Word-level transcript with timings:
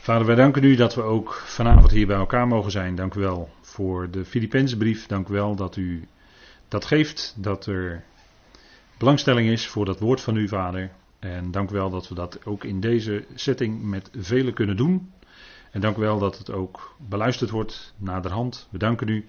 Vader, 0.00 0.26
wij 0.26 0.34
danken 0.34 0.64
u 0.64 0.74
dat 0.74 0.94
we 0.94 1.02
ook 1.02 1.32
vanavond 1.32 1.90
hier 1.90 2.06
bij 2.06 2.16
elkaar 2.16 2.46
mogen 2.46 2.70
zijn. 2.70 2.94
Dank 2.94 3.14
u 3.14 3.20
wel 3.20 3.50
voor 3.60 4.10
de 4.10 4.24
Filipijnse 4.24 4.76
brief. 4.76 5.06
Dank 5.06 5.28
u 5.28 5.32
wel 5.32 5.54
dat 5.54 5.76
u 5.76 6.08
dat 6.68 6.84
geeft, 6.84 7.34
dat 7.36 7.66
er 7.66 8.04
belangstelling 8.98 9.48
is 9.48 9.66
voor 9.66 9.84
dat 9.84 10.00
woord 10.00 10.20
van 10.20 10.36
u, 10.36 10.48
Vader. 10.48 10.90
En 11.18 11.50
dank 11.50 11.70
u 11.70 11.74
wel 11.74 11.90
dat 11.90 12.08
we 12.08 12.14
dat 12.14 12.46
ook 12.46 12.64
in 12.64 12.80
deze 12.80 13.24
setting 13.34 13.82
met 13.82 14.10
velen 14.18 14.54
kunnen 14.54 14.76
doen. 14.76 15.12
En 15.70 15.80
dank 15.80 15.96
u 15.96 16.00
wel 16.00 16.18
dat 16.18 16.38
het 16.38 16.50
ook 16.50 16.94
beluisterd 17.08 17.50
wordt 17.50 17.94
naderhand. 17.96 18.68
We 18.70 18.78
danken 18.78 19.08
u 19.08 19.24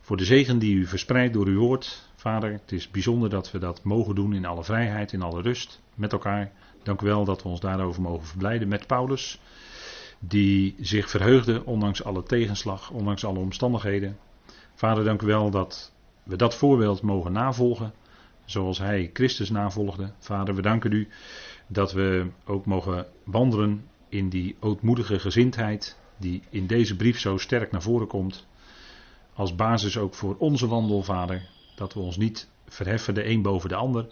voor 0.00 0.16
de 0.16 0.24
zegen 0.24 0.58
die 0.58 0.74
u 0.74 0.86
verspreidt 0.86 1.34
door 1.34 1.46
uw 1.46 1.58
woord, 1.58 2.10
Vader. 2.16 2.52
Het 2.52 2.72
is 2.72 2.90
bijzonder 2.90 3.30
dat 3.30 3.50
we 3.50 3.58
dat 3.58 3.84
mogen 3.84 4.14
doen 4.14 4.34
in 4.34 4.46
alle 4.46 4.64
vrijheid, 4.64 5.12
in 5.12 5.22
alle 5.22 5.42
rust, 5.42 5.80
met 5.94 6.12
elkaar. 6.12 6.52
Dank 6.82 7.00
u 7.00 7.06
wel 7.06 7.24
dat 7.24 7.42
we 7.42 7.48
ons 7.48 7.60
daarover 7.60 8.02
mogen 8.02 8.26
verblijden 8.26 8.68
met 8.68 8.86
Paulus, 8.86 9.40
die 10.20 10.76
zich 10.80 11.10
verheugde 11.10 11.64
ondanks 11.64 12.04
alle 12.04 12.22
tegenslag, 12.22 12.90
ondanks 12.90 13.24
alle 13.24 13.38
omstandigheden. 13.38 14.18
Vader, 14.74 15.04
dank 15.04 15.22
u 15.22 15.26
wel 15.26 15.50
dat 15.50 15.92
we 16.22 16.36
dat 16.36 16.54
voorbeeld 16.54 17.02
mogen 17.02 17.32
navolgen, 17.32 17.92
zoals 18.44 18.78
hij 18.78 19.10
Christus 19.12 19.50
navolgde. 19.50 20.12
Vader, 20.18 20.54
we 20.54 20.62
danken 20.62 20.92
u 20.92 21.08
dat 21.66 21.92
we 21.92 22.26
ook 22.44 22.66
mogen 22.66 23.06
wandelen 23.24 23.88
in 24.08 24.28
die 24.28 24.56
ootmoedige 24.60 25.18
gezindheid, 25.18 25.98
die 26.16 26.42
in 26.50 26.66
deze 26.66 26.96
brief 26.96 27.18
zo 27.18 27.36
sterk 27.36 27.70
naar 27.70 27.82
voren 27.82 28.06
komt. 28.06 28.46
Als 29.34 29.54
basis 29.54 29.98
ook 29.98 30.14
voor 30.14 30.36
onze 30.38 30.66
wandel, 30.66 31.02
Vader. 31.02 31.48
Dat 31.74 31.94
we 31.94 32.00
ons 32.00 32.16
niet 32.16 32.48
verheffen 32.68 33.14
de 33.14 33.26
een 33.26 33.42
boven 33.42 33.68
de 33.68 33.74
ander, 33.74 34.06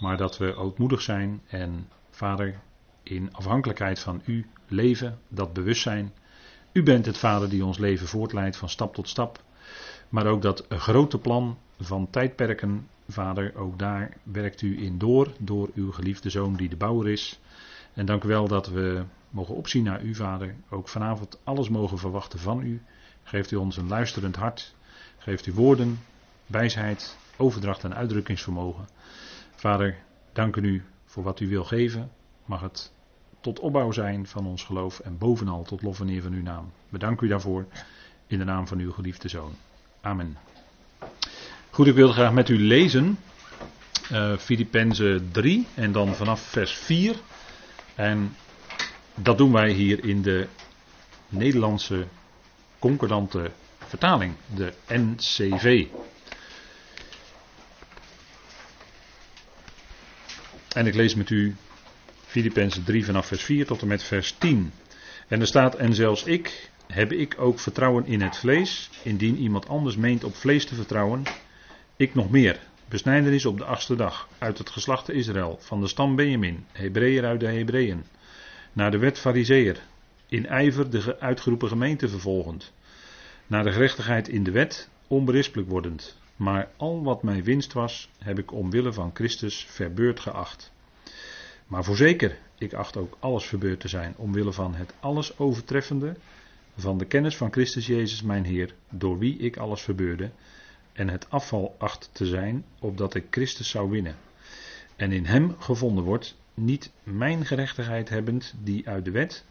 maar 0.00 0.16
dat 0.16 0.38
we 0.38 0.54
ootmoedig 0.54 1.00
zijn 1.00 1.40
en 1.48 1.88
Vader, 2.10 2.60
in 3.02 3.34
afhankelijkheid 3.34 3.98
van 3.98 4.22
U 4.24 4.46
leven, 4.70 5.18
dat 5.28 5.52
bewustzijn. 5.52 6.12
U 6.72 6.82
bent 6.82 7.06
het 7.06 7.18
Vader 7.18 7.48
die 7.48 7.64
ons 7.64 7.78
leven 7.78 8.06
voortleidt 8.06 8.56
van 8.56 8.68
stap 8.68 8.94
tot 8.94 9.08
stap. 9.08 9.42
Maar 10.08 10.26
ook 10.26 10.42
dat 10.42 10.64
grote 10.68 11.18
plan 11.18 11.58
van 11.78 12.10
tijdperken, 12.10 12.88
Vader, 13.08 13.56
ook 13.56 13.78
daar 13.78 14.16
werkt 14.22 14.62
U 14.62 14.82
in 14.82 14.98
door, 14.98 15.32
door 15.38 15.70
uw 15.74 15.92
geliefde 15.92 16.30
Zoon 16.30 16.56
die 16.56 16.68
de 16.68 16.76
bouwer 16.76 17.08
is. 17.08 17.40
En 17.94 18.06
dank 18.06 18.24
u 18.24 18.28
wel 18.28 18.48
dat 18.48 18.68
we 18.68 19.04
mogen 19.30 19.54
opzien 19.54 19.84
naar 19.84 20.02
U, 20.02 20.14
Vader. 20.14 20.54
Ook 20.68 20.88
vanavond 20.88 21.38
alles 21.44 21.68
mogen 21.68 21.98
verwachten 21.98 22.38
van 22.38 22.62
U. 22.62 22.82
Geeft 23.22 23.50
U 23.50 23.56
ons 23.56 23.76
een 23.76 23.88
luisterend 23.88 24.36
hart. 24.36 24.74
Geeft 25.18 25.46
U 25.46 25.52
woorden, 25.52 26.00
wijsheid, 26.46 27.16
overdracht 27.36 27.84
en 27.84 27.94
uitdrukkingsvermogen. 27.94 28.88
Vader, 29.54 29.96
dank 30.32 30.56
u 30.56 30.82
voor 31.04 31.22
wat 31.22 31.40
u 31.40 31.48
wil 31.48 31.64
geven. 31.64 32.10
Mag 32.44 32.60
het 32.60 32.92
tot 33.48 33.60
opbouw 33.60 33.92
zijn 33.92 34.26
van 34.26 34.46
ons 34.46 34.62
geloof 34.62 34.98
en 34.98 35.18
bovenal 35.18 35.62
tot 35.62 35.82
lof 35.82 36.00
en 36.00 36.08
eer 36.08 36.22
van 36.22 36.32
uw 36.32 36.42
naam. 36.42 36.72
Bedank 36.88 37.20
u 37.20 37.28
daarvoor 37.28 37.66
in 38.26 38.38
de 38.38 38.44
naam 38.44 38.66
van 38.66 38.78
uw 38.78 38.92
geliefde 38.92 39.28
zoon. 39.28 39.52
Amen. 40.00 40.38
Goed, 41.70 41.86
ik 41.86 41.94
wil 41.94 42.12
graag 42.12 42.32
met 42.32 42.48
u 42.48 42.58
lezen 42.58 43.18
uh, 44.12 44.36
Filippenzen 44.36 45.28
3 45.32 45.66
en 45.74 45.92
dan 45.92 46.14
vanaf 46.14 46.40
vers 46.40 46.72
4. 46.72 47.16
En 47.94 48.36
dat 49.14 49.38
doen 49.38 49.52
wij 49.52 49.70
hier 49.70 50.04
in 50.04 50.22
de 50.22 50.46
Nederlandse 51.28 52.06
concordante 52.78 53.50
vertaling, 53.78 54.34
de 54.54 54.72
NCV. 54.88 55.86
En 60.68 60.86
ik 60.86 60.94
lees 60.94 61.14
met 61.14 61.30
u 61.30 61.56
Filippenzen 62.28 62.84
3 62.84 63.04
vanaf 63.04 63.26
vers 63.26 63.42
4 63.42 63.66
tot 63.66 63.82
en 63.82 63.88
met 63.88 64.02
vers 64.02 64.34
10. 64.38 64.72
En 65.28 65.40
er 65.40 65.46
staat, 65.46 65.74
en 65.74 65.94
zelfs 65.94 66.24
ik, 66.24 66.70
heb 66.86 67.12
ik 67.12 67.34
ook 67.38 67.58
vertrouwen 67.58 68.06
in 68.06 68.20
het 68.20 68.36
vlees, 68.36 68.90
indien 69.02 69.36
iemand 69.36 69.68
anders 69.68 69.96
meent 69.96 70.24
op 70.24 70.34
vlees 70.34 70.64
te 70.64 70.74
vertrouwen, 70.74 71.22
ik 71.96 72.14
nog 72.14 72.30
meer. 72.30 72.58
Besnijdenis 72.88 73.46
op 73.46 73.58
de 73.58 73.64
achtste 73.64 73.96
dag, 73.96 74.28
uit 74.38 74.58
het 74.58 74.70
geslacht 74.70 75.10
Israël, 75.10 75.58
van 75.60 75.80
de 75.80 75.86
stam 75.86 76.16
Benjamin, 76.16 76.64
Hebreeër 76.72 77.24
uit 77.24 77.40
de 77.40 77.46
Hebreeën, 77.46 78.04
naar 78.72 78.90
de 78.90 78.98
wet 78.98 79.18
Fariseer, 79.18 79.80
in 80.26 80.46
ijver 80.46 80.90
de 80.90 81.20
uitgeroepen 81.20 81.68
gemeente 81.68 82.08
vervolgend, 82.08 82.72
naar 83.46 83.64
de 83.64 83.72
gerechtigheid 83.72 84.28
in 84.28 84.42
de 84.42 84.50
wet, 84.50 84.88
onberispelijk 85.06 85.68
wordend, 85.68 86.16
maar 86.36 86.68
al 86.76 87.02
wat 87.02 87.22
mij 87.22 87.44
winst 87.44 87.72
was, 87.72 88.10
heb 88.18 88.38
ik 88.38 88.52
omwille 88.52 88.92
van 88.92 89.10
Christus 89.14 89.66
verbeurd 89.68 90.20
geacht. 90.20 90.72
Maar 91.68 91.84
voorzeker, 91.84 92.38
ik 92.58 92.72
acht 92.72 92.96
ook 92.96 93.16
alles 93.20 93.44
verbeurd 93.44 93.80
te 93.80 93.88
zijn, 93.88 94.14
omwille 94.16 94.52
van 94.52 94.74
het 94.74 94.94
alles 95.00 95.38
overtreffende, 95.38 96.16
van 96.76 96.98
de 96.98 97.04
kennis 97.04 97.36
van 97.36 97.52
Christus 97.52 97.86
Jezus 97.86 98.22
mijn 98.22 98.44
Heer, 98.44 98.74
door 98.90 99.18
wie 99.18 99.38
ik 99.38 99.56
alles 99.56 99.82
verbeurde, 99.82 100.30
en 100.92 101.08
het 101.08 101.30
afval 101.30 101.74
acht 101.78 102.10
te 102.12 102.26
zijn, 102.26 102.64
opdat 102.78 103.14
ik 103.14 103.26
Christus 103.30 103.68
zou 103.70 103.90
winnen. 103.90 104.16
En 104.96 105.12
in 105.12 105.24
hem 105.24 105.56
gevonden 105.58 106.04
wordt, 106.04 106.36
niet 106.54 106.92
mijn 107.02 107.44
gerechtigheid 107.44 108.08
hebbend, 108.08 108.54
die 108.62 108.88
uit 108.88 109.04
de 109.04 109.10
wet, 109.10 109.44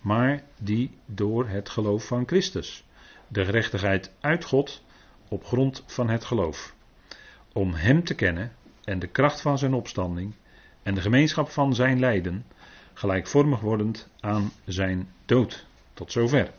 maar 0.00 0.42
die 0.58 0.90
door 1.06 1.48
het 1.48 1.68
geloof 1.68 2.06
van 2.06 2.26
Christus. 2.26 2.84
De 3.28 3.44
gerechtigheid 3.44 4.12
uit 4.20 4.44
God, 4.44 4.82
op 5.28 5.44
grond 5.44 5.82
van 5.86 6.08
het 6.08 6.24
geloof. 6.24 6.74
Om 7.52 7.74
Hem 7.74 8.04
te 8.04 8.14
kennen 8.14 8.52
en 8.84 8.98
de 8.98 9.06
kracht 9.06 9.40
van 9.40 9.58
Zijn 9.58 9.74
opstanding 9.74 10.34
en 10.82 10.94
de 10.94 11.00
gemeenschap 11.00 11.50
van 11.50 11.74
Zijn 11.74 12.00
lijden, 12.00 12.44
gelijkvormig 12.94 13.60
wordend 13.60 14.08
aan 14.20 14.52
Zijn 14.64 15.08
dood. 15.26 15.64
Tot 15.94 16.12
zover. 16.12 16.50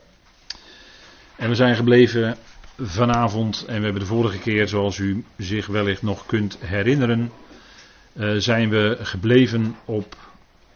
En 1.36 1.50
we 1.50 1.56
zijn 1.56 1.76
gebleven 1.76 2.38
vanavond, 2.78 3.66
en 3.68 3.78
we 3.78 3.84
hebben 3.84 4.02
de 4.02 4.08
vorige 4.08 4.40
keer, 4.40 4.68
zoals 4.68 4.98
u 4.98 5.26
zich 5.38 5.68
wellicht 5.68 6.02
nog 6.02 6.26
kunt 6.26 6.58
herinneren, 6.60 7.32
uh, 8.14 8.34
zijn 8.38 8.70
we 8.70 8.98
gebleven 9.02 9.76
op 9.86 10.16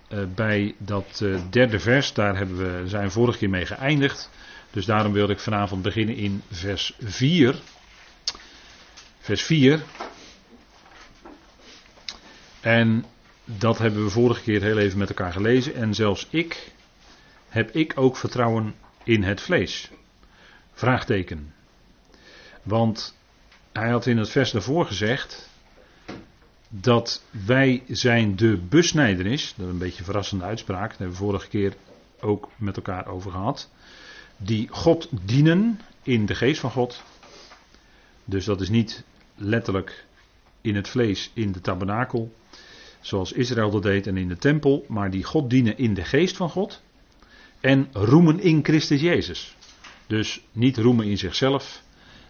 uh, 0.09 0.19
bij 0.35 0.75
dat 0.77 1.19
uh, 1.23 1.39
derde 1.49 1.79
vers. 1.79 2.13
Daar 2.13 2.37
hebben 2.37 2.57
we, 2.57 2.87
zijn 2.87 3.11
vorige 3.11 3.37
keer 3.37 3.49
mee 3.49 3.65
geëindigd. 3.65 4.29
Dus 4.71 4.85
daarom 4.85 5.13
wilde 5.13 5.33
ik 5.33 5.39
vanavond 5.39 5.81
beginnen 5.81 6.15
in 6.15 6.41
vers 6.51 6.93
4. 6.99 7.59
Vers 9.19 9.43
4. 9.43 9.83
En 12.61 13.05
dat 13.47 13.77
hebben 13.77 14.03
we 14.03 14.09
vorige 14.09 14.41
keer 14.41 14.61
heel 14.61 14.77
even 14.77 14.97
met 14.97 15.09
elkaar 15.09 15.31
gelezen. 15.31 15.75
En 15.75 15.93
zelfs 15.93 16.27
ik 16.29 16.71
heb 17.49 17.71
ik 17.71 17.93
ook 17.95 18.17
vertrouwen 18.17 18.75
in 19.03 19.23
het 19.23 19.41
vlees. 19.41 19.91
Vraagteken. 20.73 21.53
Want 22.63 23.17
hij 23.71 23.89
had 23.89 24.05
in 24.05 24.17
het 24.17 24.29
vers 24.29 24.51
daarvoor 24.51 24.85
gezegd 24.85 25.49
dat 26.69 27.23
wij 27.45 27.83
zijn 27.87 28.35
de 28.35 28.57
besnijdenis, 28.57 29.53
dat 29.57 29.65
is 29.65 29.71
een 29.71 29.77
beetje 29.77 29.99
een 29.99 30.05
verrassende 30.05 30.43
uitspraak, 30.43 30.89
daar 30.89 30.97
hebben 30.97 31.17
we 31.17 31.23
vorige 31.23 31.47
keer 31.47 31.73
ook 32.19 32.49
met 32.55 32.75
elkaar 32.75 33.07
over 33.07 33.31
gehad, 33.31 33.69
die 34.37 34.67
God 34.71 35.09
dienen 35.11 35.79
in 36.03 36.25
de 36.25 36.35
geest 36.35 36.59
van 36.59 36.71
God. 36.71 37.03
Dus 38.25 38.45
dat 38.45 38.61
is 38.61 38.69
niet 38.69 39.03
letterlijk 39.35 40.05
in 40.61 40.75
het 40.75 40.87
vlees 40.87 41.31
in 41.33 41.51
de 41.51 41.61
tabernakel, 41.61 42.33
zoals 43.07 43.31
Israël 43.31 43.71
dat 43.71 43.83
deed 43.83 44.07
en 44.07 44.17
in 44.17 44.27
de 44.27 44.37
tempel, 44.37 44.85
maar 44.87 45.11
die 45.11 45.23
God 45.23 45.49
dienen 45.49 45.77
in 45.77 45.93
de 45.93 46.03
geest 46.03 46.37
van 46.37 46.49
God 46.49 46.81
en 47.59 47.87
roemen 47.91 48.39
in 48.39 48.63
Christus 48.63 49.01
Jezus. 49.01 49.55
Dus 50.07 50.41
niet 50.51 50.77
roemen 50.77 51.05
in 51.05 51.17
zichzelf, 51.17 51.81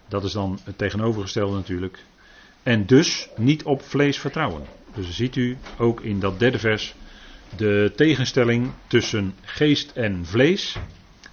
dat 0.08 0.24
is 0.24 0.32
dan 0.32 0.60
het 0.64 0.78
tegenovergestelde 0.78 1.56
natuurlijk. 1.56 2.04
En 2.64 2.86
dus 2.86 3.30
niet 3.36 3.64
op 3.64 3.82
vlees 3.82 4.20
vertrouwen. 4.20 4.66
Dus 4.96 5.16
ziet 5.16 5.36
u 5.36 5.58
ook 5.78 6.02
in 6.02 6.20
dat 6.20 6.40
derde 6.40 6.60
vers 6.60 6.96
de 7.56 7.92
tegenstelling 7.96 8.72
tussen 8.88 9.34
geest 9.42 9.92
en 9.92 10.26
vlees. 10.26 10.78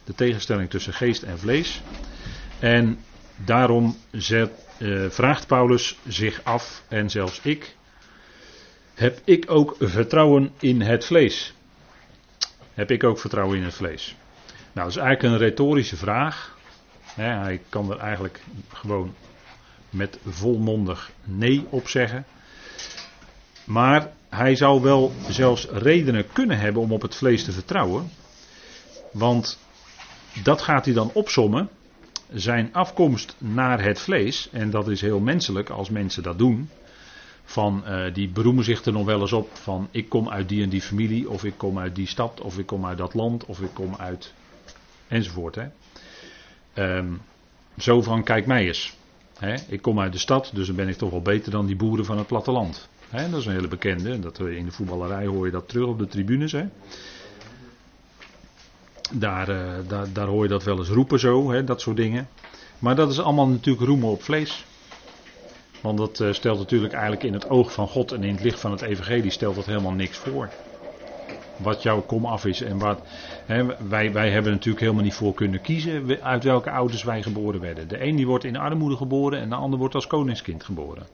De 0.04 0.14
tegenstelling 0.14 0.70
tussen 0.70 0.92
geest 0.92 1.22
en 1.22 1.38
vlees. 1.38 1.82
En 2.58 2.98
daarom 3.44 3.96
zet, 4.10 4.50
uh, 4.78 5.10
vraagt 5.10 5.46
Paulus 5.46 5.98
zich 6.08 6.40
af, 6.44 6.84
en 6.88 7.10
zelfs 7.10 7.40
ik, 7.42 7.76
heb 8.94 9.20
ik 9.24 9.50
ook 9.50 9.76
vertrouwen 9.78 10.52
in 10.58 10.80
het 10.80 11.04
vlees? 11.04 11.54
Heb 12.74 12.90
ik 12.90 13.04
ook 13.04 13.18
vertrouwen 13.18 13.58
in 13.58 13.64
het 13.64 13.74
vlees? 13.74 14.16
Nou, 14.46 14.86
dat 14.86 14.96
is 14.96 15.02
eigenlijk 15.02 15.34
een 15.34 15.48
retorische 15.48 15.96
vraag. 15.96 16.56
hij 17.14 17.60
kan 17.68 17.90
er 17.90 17.98
eigenlijk 17.98 18.40
gewoon 18.72 19.14
met 19.90 20.18
volmondig 20.28 21.10
nee 21.24 21.66
op 21.70 21.88
zeggen. 21.88 22.24
Maar 23.64 24.12
hij 24.28 24.56
zou 24.56 24.82
wel 24.82 25.12
zelfs 25.28 25.66
redenen 25.70 26.32
kunnen 26.32 26.58
hebben 26.58 26.82
om 26.82 26.92
op 26.92 27.02
het 27.02 27.14
vlees 27.14 27.44
te 27.44 27.52
vertrouwen. 27.52 28.10
Want 29.12 29.58
dat 30.42 30.62
gaat 30.62 30.84
hij 30.84 30.94
dan 30.94 31.10
opsommen. 31.12 31.68
Zijn 32.32 32.68
afkomst 32.72 33.34
naar 33.38 33.82
het 33.82 34.00
vlees, 34.00 34.48
en 34.52 34.70
dat 34.70 34.88
is 34.88 35.00
heel 35.00 35.20
menselijk 35.20 35.70
als 35.70 35.90
mensen 35.90 36.22
dat 36.22 36.38
doen. 36.38 36.70
Van, 37.44 37.84
uh, 37.86 38.14
die 38.14 38.28
beroemen 38.28 38.64
zich 38.64 38.84
er 38.84 38.92
nog 38.92 39.04
wel 39.04 39.20
eens 39.20 39.32
op 39.32 39.50
van 39.52 39.88
ik 39.90 40.08
kom 40.08 40.30
uit 40.30 40.48
die 40.48 40.62
en 40.62 40.68
die 40.68 40.82
familie, 40.82 41.30
of 41.30 41.44
ik 41.44 41.54
kom 41.56 41.78
uit 41.78 41.94
die 41.94 42.06
stad, 42.06 42.40
of 42.40 42.58
ik 42.58 42.66
kom 42.66 42.86
uit 42.86 42.98
dat 42.98 43.14
land, 43.14 43.44
of 43.44 43.60
ik 43.60 43.70
kom 43.72 43.94
uit 43.98 44.34
enzovoort. 45.08 45.54
Hè. 45.54 45.66
Ehm, 46.72 47.12
zo 47.78 48.02
van, 48.02 48.22
kijk 48.22 48.46
mij 48.46 48.66
eens. 48.66 48.96
Hè, 49.38 49.54
ik 49.68 49.82
kom 49.82 50.00
uit 50.00 50.12
de 50.12 50.18
stad, 50.18 50.50
dus 50.54 50.66
dan 50.66 50.76
ben 50.76 50.88
ik 50.88 50.96
toch 50.96 51.10
wel 51.10 51.22
beter 51.22 51.50
dan 51.50 51.66
die 51.66 51.76
boeren 51.76 52.04
van 52.04 52.18
het 52.18 52.26
platteland. 52.26 52.88
Hè, 53.08 53.30
dat 53.30 53.40
is 53.40 53.46
een 53.46 53.52
hele 53.52 53.68
bekende. 53.68 54.20
Dat, 54.20 54.38
in 54.38 54.64
de 54.64 54.72
voetballerij 54.72 55.26
hoor 55.26 55.46
je 55.46 55.52
dat 55.52 55.68
terug 55.68 55.86
op 55.86 55.98
de 55.98 56.06
tribunes. 56.06 56.52
Hè. 56.52 56.64
Daar, 59.12 59.48
uh, 59.48 59.72
daar, 59.88 60.12
daar 60.12 60.26
hoor 60.26 60.42
je 60.42 60.48
dat 60.48 60.64
wel 60.64 60.78
eens 60.78 60.88
roepen 60.88 61.20
zo, 61.20 61.50
hè, 61.50 61.64
dat 61.64 61.80
soort 61.80 61.96
dingen. 61.96 62.28
Maar 62.78 62.96
dat 62.96 63.10
is 63.10 63.20
allemaal 63.20 63.48
natuurlijk 63.48 63.86
roemen 63.86 64.08
op 64.08 64.22
vlees. 64.22 64.64
Want 65.84 65.98
dat 65.98 66.20
uh, 66.20 66.32
stelt 66.32 66.58
natuurlijk 66.58 66.92
eigenlijk 66.92 67.22
in 67.22 67.32
het 67.32 67.48
oog 67.48 67.72
van 67.72 67.88
God 67.88 68.12
en 68.12 68.22
in 68.24 68.34
het 68.34 68.42
licht 68.42 68.60
van 68.60 68.70
het 68.70 68.82
evangelie 68.82 69.30
stelt 69.30 69.54
dat 69.54 69.66
helemaal 69.66 69.92
niks 69.92 70.18
voor. 70.18 70.48
Wat 71.56 71.82
jouw 71.82 72.02
kom 72.02 72.26
af 72.26 72.44
is 72.44 72.60
en 72.60 72.78
wat. 72.78 73.00
Hè, 73.46 73.88
wij, 73.88 74.12
wij 74.12 74.30
hebben 74.30 74.52
natuurlijk 74.52 74.80
helemaal 74.80 75.02
niet 75.02 75.14
voor 75.14 75.34
kunnen 75.34 75.60
kiezen 75.60 76.22
uit 76.22 76.44
welke 76.44 76.70
ouders 76.70 77.02
wij 77.02 77.22
geboren 77.22 77.60
werden. 77.60 77.88
De 77.88 78.04
een 78.04 78.16
die 78.16 78.26
wordt 78.26 78.44
in 78.44 78.56
armoede 78.56 78.96
geboren 78.96 79.38
en 79.38 79.48
de 79.48 79.54
ander 79.54 79.78
wordt 79.78 79.94
als 79.94 80.06
koningskind 80.06 80.64
geboren. 80.64 81.06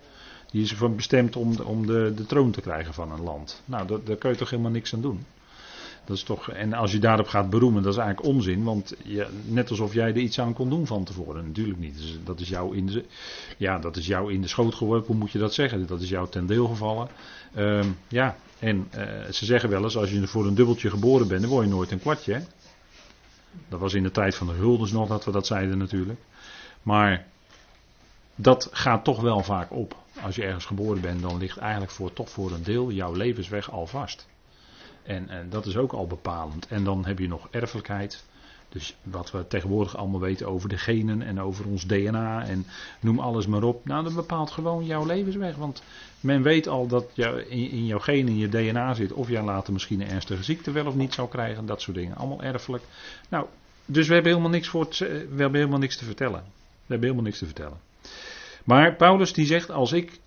Die 0.51 0.63
is 0.63 0.71
ervan 0.71 0.97
bestemd 0.97 1.37
om, 1.37 1.61
om 1.61 1.87
de, 1.87 2.13
de 2.17 2.27
troon 2.27 2.51
te 2.51 2.61
krijgen 2.61 2.95
van 2.95 3.13
een 3.13 3.23
land. 3.23 3.63
Nou, 3.65 4.01
daar 4.05 4.17
kun 4.17 4.31
je 4.31 4.37
toch 4.37 4.51
helemaal 4.51 4.73
niks 4.73 4.95
aan 4.95 5.01
doen. 5.01 5.27
Dat 6.05 6.17
is 6.17 6.23
toch, 6.23 6.51
en 6.51 6.73
als 6.73 6.93
je 6.93 6.99
daarop 6.99 7.27
gaat 7.27 7.51
beroemen, 7.51 7.83
dat 7.83 7.93
is 7.93 7.99
eigenlijk 7.99 8.29
onzin. 8.29 8.65
Want 8.65 8.95
je, 9.05 9.27
net 9.45 9.71
alsof 9.71 9.95
jij 9.95 10.09
er 10.09 10.17
iets 10.17 10.41
aan 10.41 10.53
kon 10.53 10.69
doen 10.71 10.87
van 10.87 11.05
tevoren. 11.05 11.47
Natuurlijk 11.47 11.79
niet. 11.79 11.97
Dus 11.97 12.19
dat, 12.25 12.41
is 12.41 12.49
jou 12.49 12.77
in 12.77 12.87
de, 12.87 13.05
ja, 13.57 13.79
dat 13.79 13.97
is 13.97 14.07
jou 14.07 14.33
in 14.33 14.41
de 14.41 14.49
schoot 14.49 14.75
geworpen, 14.75 15.07
hoe 15.07 15.17
moet 15.17 15.31
je 15.31 15.39
dat 15.39 15.55
zeggen? 15.55 15.87
Dat 15.87 16.01
is 16.01 16.09
jou 16.09 16.29
ten 16.29 16.47
deel 16.47 16.67
gevallen. 16.67 17.09
Uh, 17.57 17.85
ja, 18.09 18.37
en 18.59 18.89
uh, 18.95 19.03
ze 19.31 19.45
zeggen 19.45 19.71
wel 19.71 19.83
eens, 19.83 19.97
als 19.97 20.11
je 20.11 20.27
voor 20.27 20.47
een 20.47 20.55
dubbeltje 20.55 20.91
geboren 20.91 21.29
bent, 21.29 21.41
dan 21.41 21.51
word 21.51 21.65
je 21.65 21.73
nooit 21.73 21.91
een 21.91 22.01
kwartje. 22.01 22.35
Hè? 22.35 22.41
Dat 23.69 23.81
was 23.81 23.95
in 23.95 24.03
de 24.03 24.11
tijd 24.11 24.35
van 24.35 24.47
de 24.47 24.53
Hulders 24.53 24.93
nog 24.93 25.09
dat 25.09 25.25
we 25.25 25.31
dat 25.31 25.47
zeiden 25.47 25.79
natuurlijk. 25.79 26.21
Maar 26.83 27.27
dat 28.35 28.69
gaat 28.73 29.05
toch 29.05 29.21
wel 29.21 29.43
vaak 29.43 29.73
op. 29.73 29.97
Als 30.23 30.37
je 30.37 30.43
ergens 30.43 30.65
geboren 30.65 31.01
bent, 31.01 31.23
dan 31.23 31.39
ligt 31.39 31.59
eigenlijk 31.59 31.93
voor, 31.93 32.13
toch 32.13 32.31
voor 32.31 32.53
een 32.53 32.63
deel 32.63 32.91
jouw 32.91 33.15
levensweg 33.15 33.71
al 33.71 33.87
vast. 33.87 34.27
En, 35.03 35.29
en, 35.29 35.51
dat 35.51 35.67
is 35.67 35.77
ook 35.77 35.93
al 35.93 36.07
bepalend. 36.07 36.67
En 36.67 36.85
dan 36.85 37.07
heb 37.07 37.19
je 37.19 37.29
nog 37.29 37.49
erfelijkheid. 37.51 38.25
Dus 38.69 38.97
wat 39.03 39.31
we 39.31 39.47
tegenwoordig 39.47 39.97
allemaal 39.97 40.21
weten 40.21 40.47
over 40.47 40.69
de 40.69 40.79
genen 40.79 41.23
en 41.23 41.41
over 41.41 41.67
ons 41.67 41.87
DNA 41.87 42.47
en 42.47 42.67
noem 43.01 43.19
alles 43.19 43.47
maar 43.47 43.63
op. 43.63 43.85
Nou, 43.85 44.05
dat 44.05 44.15
bepaalt 44.15 44.51
gewoon 44.51 44.87
jouw 44.87 45.07
levensweg. 45.07 45.57
Want 45.57 45.83
men 46.21 46.43
weet 46.43 46.69
al 46.69 46.87
dat 46.87 47.05
in, 47.49 47.87
jouw 47.87 47.99
genen, 47.99 48.29
in 48.29 48.39
je 48.39 48.49
DNA 48.49 48.95
zit 48.95 49.13
of 49.13 49.29
jij 49.29 49.43
later 49.43 49.73
misschien 49.73 50.01
een 50.01 50.09
ernstige 50.09 50.43
ziekte 50.43 50.71
wel 50.71 50.87
of 50.87 50.95
niet 50.95 51.15
zou 51.15 51.29
krijgen. 51.29 51.67
Dat 51.67 51.81
soort 51.81 51.97
dingen. 51.97 52.17
Allemaal 52.17 52.43
erfelijk. 52.43 52.85
Nou, 53.29 53.47
dus 53.87 54.09
we 54.09 54.15
hebben 54.15 54.33
helemaal 54.33 54.53
niks, 54.53 54.69
voor 54.69 54.87
we 54.99 55.37
hebben 55.37 55.55
helemaal 55.55 55.79
niks 55.79 55.97
te 55.97 56.05
vertellen. 56.05 56.43
We 56.87 56.97
hebben 56.97 57.09
helemaal 57.09 57.25
niks 57.25 57.39
te 57.39 57.47
vertellen. 57.47 57.79
Maar 58.65 58.95
Paulus 58.95 59.33
die 59.33 59.47
zegt, 59.47 59.71
als 59.71 59.93
ik 59.93 60.19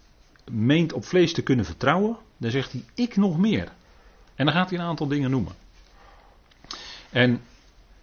meent 0.52 0.94
op 0.94 1.06
vlees 1.06 1.34
te 1.34 1.42
kunnen 1.42 1.66
vertrouwen, 1.66 2.18
dan 2.38 2.52
zegt 2.52 2.72
hij, 2.72 2.84
ik 2.94 3.16
nog 3.16 3.38
meer. 3.38 3.72
En 4.36 4.46
dan 4.46 4.54
gaat 4.54 4.70
hij 4.70 4.80
een 4.80 4.86
aantal 4.86 5.08
dingen 5.08 5.32
noemen. 5.32 5.54
En 7.10 7.42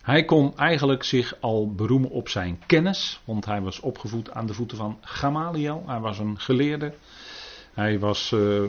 hij 0.03 0.25
kon 0.25 0.57
eigenlijk 0.57 1.05
zich 1.05 1.37
al 1.41 1.73
beroemen 1.75 2.11
op 2.11 2.29
zijn 2.29 2.59
kennis, 2.67 3.21
want 3.25 3.45
hij 3.45 3.61
was 3.61 3.81
opgevoed 3.81 4.31
aan 4.31 4.47
de 4.47 4.55
voeten 4.55 4.77
van 4.77 4.99
Gamaliel. 5.01 5.83
Hij 5.87 6.01
was 6.01 6.19
een 6.19 6.39
geleerde. 6.39 6.95
Hij 7.75 7.99
was 7.99 8.31
uh, 8.31 8.63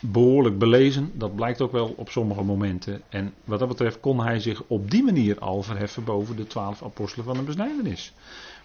behoorlijk 0.00 0.58
belezen, 0.58 1.10
dat 1.14 1.34
blijkt 1.34 1.60
ook 1.60 1.72
wel 1.72 1.94
op 1.96 2.10
sommige 2.10 2.42
momenten. 2.42 3.02
En 3.08 3.34
wat 3.44 3.58
dat 3.58 3.68
betreft 3.68 4.00
kon 4.00 4.20
hij 4.20 4.40
zich 4.40 4.62
op 4.66 4.90
die 4.90 5.02
manier 5.02 5.38
al 5.38 5.62
verheffen 5.62 6.04
boven 6.04 6.36
de 6.36 6.46
twaalf 6.46 6.82
apostelen 6.82 7.24
van 7.24 7.36
de 7.36 7.42
besnijdenis. 7.42 8.12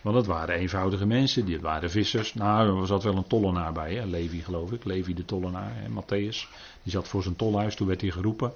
Want 0.06 0.18
het 0.18 0.26
waren 0.26 0.56
eenvoudige 0.56 1.06
mensen, 1.06 1.46
die 1.46 1.60
waren 1.60 1.92
vissers. 1.92 2.34
Nou, 2.34 2.82
er 2.82 2.88
zat 2.88 3.04
wel 3.04 3.16
een 3.16 3.28
tollenaar 3.28 3.74
bij, 3.74 3.94
hè? 3.94 4.06
Levi 4.06 4.42
geloof 4.42 4.72
ik, 4.72 4.84
Levi 4.84 5.14
de 5.14 5.26
tollenaar, 5.26 5.72
hè? 5.74 5.88
Matthäus. 5.90 6.48
Die 6.84 6.92
zat 6.92 7.08
voor 7.08 7.24
zijn 7.24 7.36
tolhuis, 7.36 7.76
toen 7.76 7.88
werd 7.88 8.02
hij 8.02 8.12
geroepen. 8.12 8.54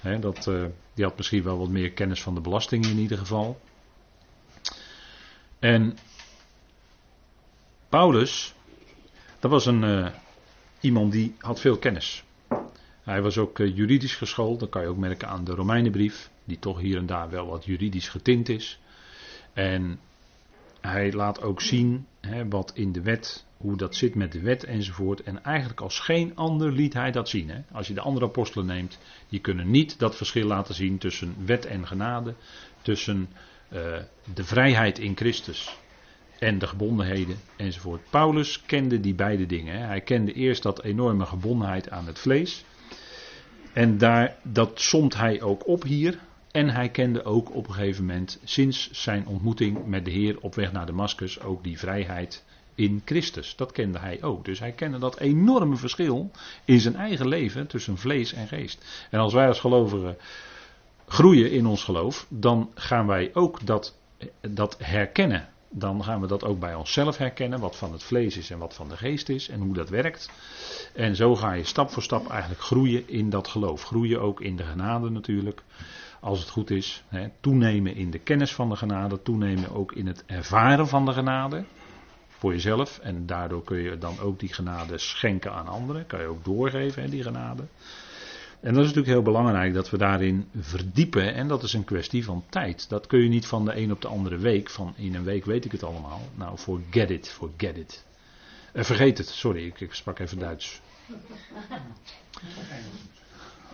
Hè, 0.00 0.18
dat, 0.18 0.46
uh, 0.46 0.64
die 0.94 1.04
had 1.04 1.16
misschien 1.16 1.42
wel 1.42 1.58
wat 1.58 1.68
meer 1.68 1.92
kennis 1.92 2.22
van 2.22 2.34
de 2.34 2.40
belastingen 2.40 2.90
in 2.90 2.98
ieder 2.98 3.18
geval. 3.18 3.60
En 5.58 5.98
Paulus, 7.88 8.54
dat 9.38 9.50
was 9.50 9.66
een, 9.66 9.82
uh, 9.82 10.06
iemand 10.80 11.12
die 11.12 11.34
had 11.38 11.60
veel 11.60 11.78
kennis. 11.78 12.24
Hij 13.02 13.22
was 13.22 13.38
ook 13.38 13.58
uh, 13.58 13.76
juridisch 13.76 14.16
geschoold, 14.16 14.60
dat 14.60 14.68
kan 14.68 14.82
je 14.82 14.88
ook 14.88 14.96
merken 14.96 15.28
aan 15.28 15.44
de 15.44 15.54
Romeinenbrief, 15.54 16.30
die 16.44 16.58
toch 16.58 16.80
hier 16.80 16.96
en 16.96 17.06
daar 17.06 17.30
wel 17.30 17.46
wat 17.46 17.64
juridisch 17.64 18.08
getint 18.08 18.48
is. 18.48 18.78
En 19.52 20.00
hij 20.86 21.12
laat 21.12 21.42
ook 21.42 21.60
zien 21.60 22.06
hè, 22.20 22.48
wat 22.48 22.72
in 22.74 22.92
de 22.92 23.02
wet, 23.02 23.44
hoe 23.56 23.76
dat 23.76 23.94
zit 23.94 24.14
met 24.14 24.32
de 24.32 24.40
wet 24.40 24.64
enzovoort. 24.64 25.22
En 25.22 25.44
eigenlijk 25.44 25.80
als 25.80 25.98
geen 25.98 26.36
ander 26.36 26.72
liet 26.72 26.94
hij 26.94 27.10
dat 27.10 27.28
zien. 27.28 27.50
Hè. 27.50 27.60
Als 27.72 27.86
je 27.88 27.94
de 27.94 28.00
andere 28.00 28.26
apostelen 28.26 28.66
neemt, 28.66 28.98
die 29.28 29.40
kunnen 29.40 29.70
niet 29.70 29.98
dat 29.98 30.16
verschil 30.16 30.46
laten 30.46 30.74
zien 30.74 30.98
tussen 30.98 31.34
wet 31.44 31.66
en 31.66 31.86
genade. 31.86 32.34
Tussen 32.82 33.28
uh, 33.72 33.96
de 34.34 34.44
vrijheid 34.44 34.98
in 34.98 35.16
Christus 35.16 35.76
en 36.38 36.58
de 36.58 36.66
gebondenheden 36.66 37.36
enzovoort. 37.56 38.10
Paulus 38.10 38.62
kende 38.66 39.00
die 39.00 39.14
beide 39.14 39.46
dingen. 39.46 39.78
Hè. 39.78 39.86
Hij 39.86 40.00
kende 40.00 40.32
eerst 40.32 40.62
dat 40.62 40.82
enorme 40.82 41.26
gebondenheid 41.26 41.90
aan 41.90 42.06
het 42.06 42.18
vlees. 42.18 42.64
En 43.72 43.98
daar, 43.98 44.36
dat 44.42 44.80
somt 44.80 45.16
hij 45.16 45.42
ook 45.42 45.68
op 45.68 45.82
hier. 45.82 46.18
En 46.56 46.68
hij 46.68 46.88
kende 46.88 47.24
ook 47.24 47.54
op 47.54 47.68
een 47.68 47.74
gegeven 47.74 48.04
moment, 48.04 48.38
sinds 48.44 48.90
zijn 48.90 49.26
ontmoeting 49.26 49.86
met 49.86 50.04
de 50.04 50.10
Heer 50.10 50.40
op 50.40 50.54
weg 50.54 50.72
naar 50.72 50.86
Damascus, 50.86 51.40
ook 51.40 51.64
die 51.64 51.78
vrijheid 51.78 52.44
in 52.74 53.02
Christus. 53.04 53.56
Dat 53.56 53.72
kende 53.72 53.98
hij 53.98 54.22
ook. 54.22 54.44
Dus 54.44 54.58
hij 54.58 54.72
kende 54.72 54.98
dat 54.98 55.18
enorme 55.18 55.76
verschil 55.76 56.30
in 56.64 56.80
zijn 56.80 56.96
eigen 56.96 57.28
leven 57.28 57.66
tussen 57.66 57.98
vlees 57.98 58.32
en 58.32 58.48
geest. 58.48 59.06
En 59.10 59.18
als 59.18 59.32
wij 59.32 59.46
als 59.46 59.60
gelovigen 59.60 60.16
groeien 61.06 61.50
in 61.50 61.66
ons 61.66 61.84
geloof, 61.84 62.26
dan 62.28 62.70
gaan 62.74 63.06
wij 63.06 63.30
ook 63.34 63.66
dat, 63.66 63.96
dat 64.40 64.76
herkennen. 64.78 65.48
Dan 65.70 66.04
gaan 66.04 66.20
we 66.20 66.26
dat 66.26 66.44
ook 66.44 66.58
bij 66.58 66.74
onszelf 66.74 67.16
herkennen, 67.16 67.60
wat 67.60 67.76
van 67.76 67.92
het 67.92 68.02
vlees 68.02 68.36
is 68.36 68.50
en 68.50 68.58
wat 68.58 68.74
van 68.74 68.88
de 68.88 68.96
geest 68.96 69.28
is 69.28 69.48
en 69.48 69.60
hoe 69.60 69.74
dat 69.74 69.88
werkt. 69.88 70.30
En 70.94 71.16
zo 71.16 71.34
ga 71.34 71.52
je 71.52 71.64
stap 71.64 71.90
voor 71.90 72.02
stap 72.02 72.30
eigenlijk 72.30 72.60
groeien 72.60 73.08
in 73.08 73.30
dat 73.30 73.48
geloof. 73.48 73.82
Groeien 73.82 74.20
ook 74.20 74.40
in 74.40 74.56
de 74.56 74.64
genade 74.64 75.10
natuurlijk 75.10 75.62
als 76.26 76.40
het 76.40 76.48
goed 76.48 76.70
is, 76.70 77.04
hè, 77.08 77.28
toenemen 77.40 77.94
in 77.94 78.10
de 78.10 78.18
kennis 78.18 78.54
van 78.54 78.68
de 78.68 78.76
genade, 78.76 79.22
toenemen 79.22 79.74
ook 79.74 79.92
in 79.92 80.06
het 80.06 80.24
ervaren 80.26 80.88
van 80.88 81.04
de 81.04 81.12
genade 81.12 81.64
voor 82.28 82.52
jezelf. 82.52 82.98
En 82.98 83.26
daardoor 83.26 83.64
kun 83.64 83.78
je 83.78 83.98
dan 83.98 84.20
ook 84.20 84.40
die 84.40 84.52
genade 84.52 84.98
schenken 84.98 85.52
aan 85.52 85.68
anderen, 85.68 86.06
kan 86.06 86.20
je 86.20 86.26
ook 86.26 86.44
doorgeven, 86.44 87.02
hè, 87.02 87.08
die 87.08 87.22
genade. 87.22 87.62
En 88.60 88.74
dat 88.74 88.82
is 88.82 88.88
natuurlijk 88.88 89.06
heel 89.06 89.22
belangrijk 89.22 89.74
dat 89.74 89.90
we 89.90 89.98
daarin 89.98 90.48
verdiepen. 90.58 91.34
En 91.34 91.48
dat 91.48 91.62
is 91.62 91.72
een 91.72 91.84
kwestie 91.84 92.24
van 92.24 92.44
tijd. 92.48 92.88
Dat 92.88 93.06
kun 93.06 93.22
je 93.22 93.28
niet 93.28 93.46
van 93.46 93.64
de 93.64 93.76
een 93.76 93.92
op 93.92 94.00
de 94.00 94.08
andere 94.08 94.36
week. 94.36 94.70
Van 94.70 94.94
in 94.96 95.14
een 95.14 95.24
week 95.24 95.44
weet 95.44 95.64
ik 95.64 95.72
het 95.72 95.82
allemaal. 95.82 96.20
Nou, 96.34 96.56
forget 96.56 97.10
it, 97.10 97.28
forget 97.28 97.76
it. 97.76 98.04
Uh, 98.72 98.84
vergeet 98.84 99.18
het, 99.18 99.28
sorry, 99.28 99.66
ik, 99.66 99.80
ik 99.80 99.94
sprak 99.94 100.18
even 100.18 100.38
Duits. 100.38 100.80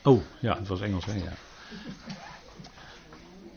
Oh, 0.04 0.21
ja, 0.40 0.59
het 0.59 0.68
was 0.68 0.80
Engels, 0.80 1.04
hè? 1.04 1.14
Ja. 1.14 1.32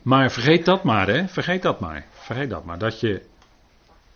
Maar 0.06 0.30
vergeet 0.30 0.64
dat 0.64 0.82
maar, 0.82 1.08
hè? 1.08 1.28
Vergeet 1.28 1.62
dat 1.62 1.80
maar. 1.80 2.06
Vergeet 2.10 2.50
dat 2.50 2.64
maar. 2.64 2.78
Dat 2.78 3.00
je, 3.00 3.22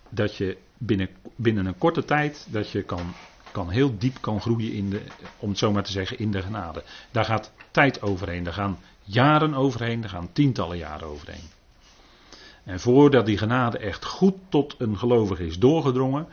dat 0.08 0.36
je 0.36 0.56
binnen, 0.78 1.08
binnen 1.36 1.66
een 1.66 1.78
korte 1.78 2.04
tijd, 2.04 2.46
dat 2.50 2.70
je 2.70 2.82
kan, 2.82 3.12
kan 3.52 3.70
heel 3.70 3.98
diep 3.98 4.16
kan 4.20 4.40
groeien 4.40 4.72
in 4.72 4.90
de, 4.90 5.02
om 5.38 5.48
het 5.48 5.58
zo 5.58 5.72
maar 5.72 5.82
te 5.82 5.90
zeggen, 5.90 6.18
in 6.18 6.30
de 6.30 6.42
genade. 6.42 6.82
Daar 7.10 7.24
gaat 7.24 7.52
tijd 7.70 8.02
overheen. 8.02 8.44
Daar 8.44 8.52
gaan 8.52 8.78
jaren 9.02 9.54
overheen. 9.54 10.00
Daar 10.00 10.10
gaan 10.10 10.32
tientallen 10.32 10.76
jaren 10.76 11.08
overheen. 11.08 11.48
En 12.64 12.80
voordat 12.80 13.26
die 13.26 13.38
genade 13.38 13.78
echt 13.78 14.04
goed 14.04 14.34
tot 14.48 14.74
een 14.78 14.98
gelovige 14.98 15.46
is 15.46 15.58
doorgedrongen, 15.58 16.26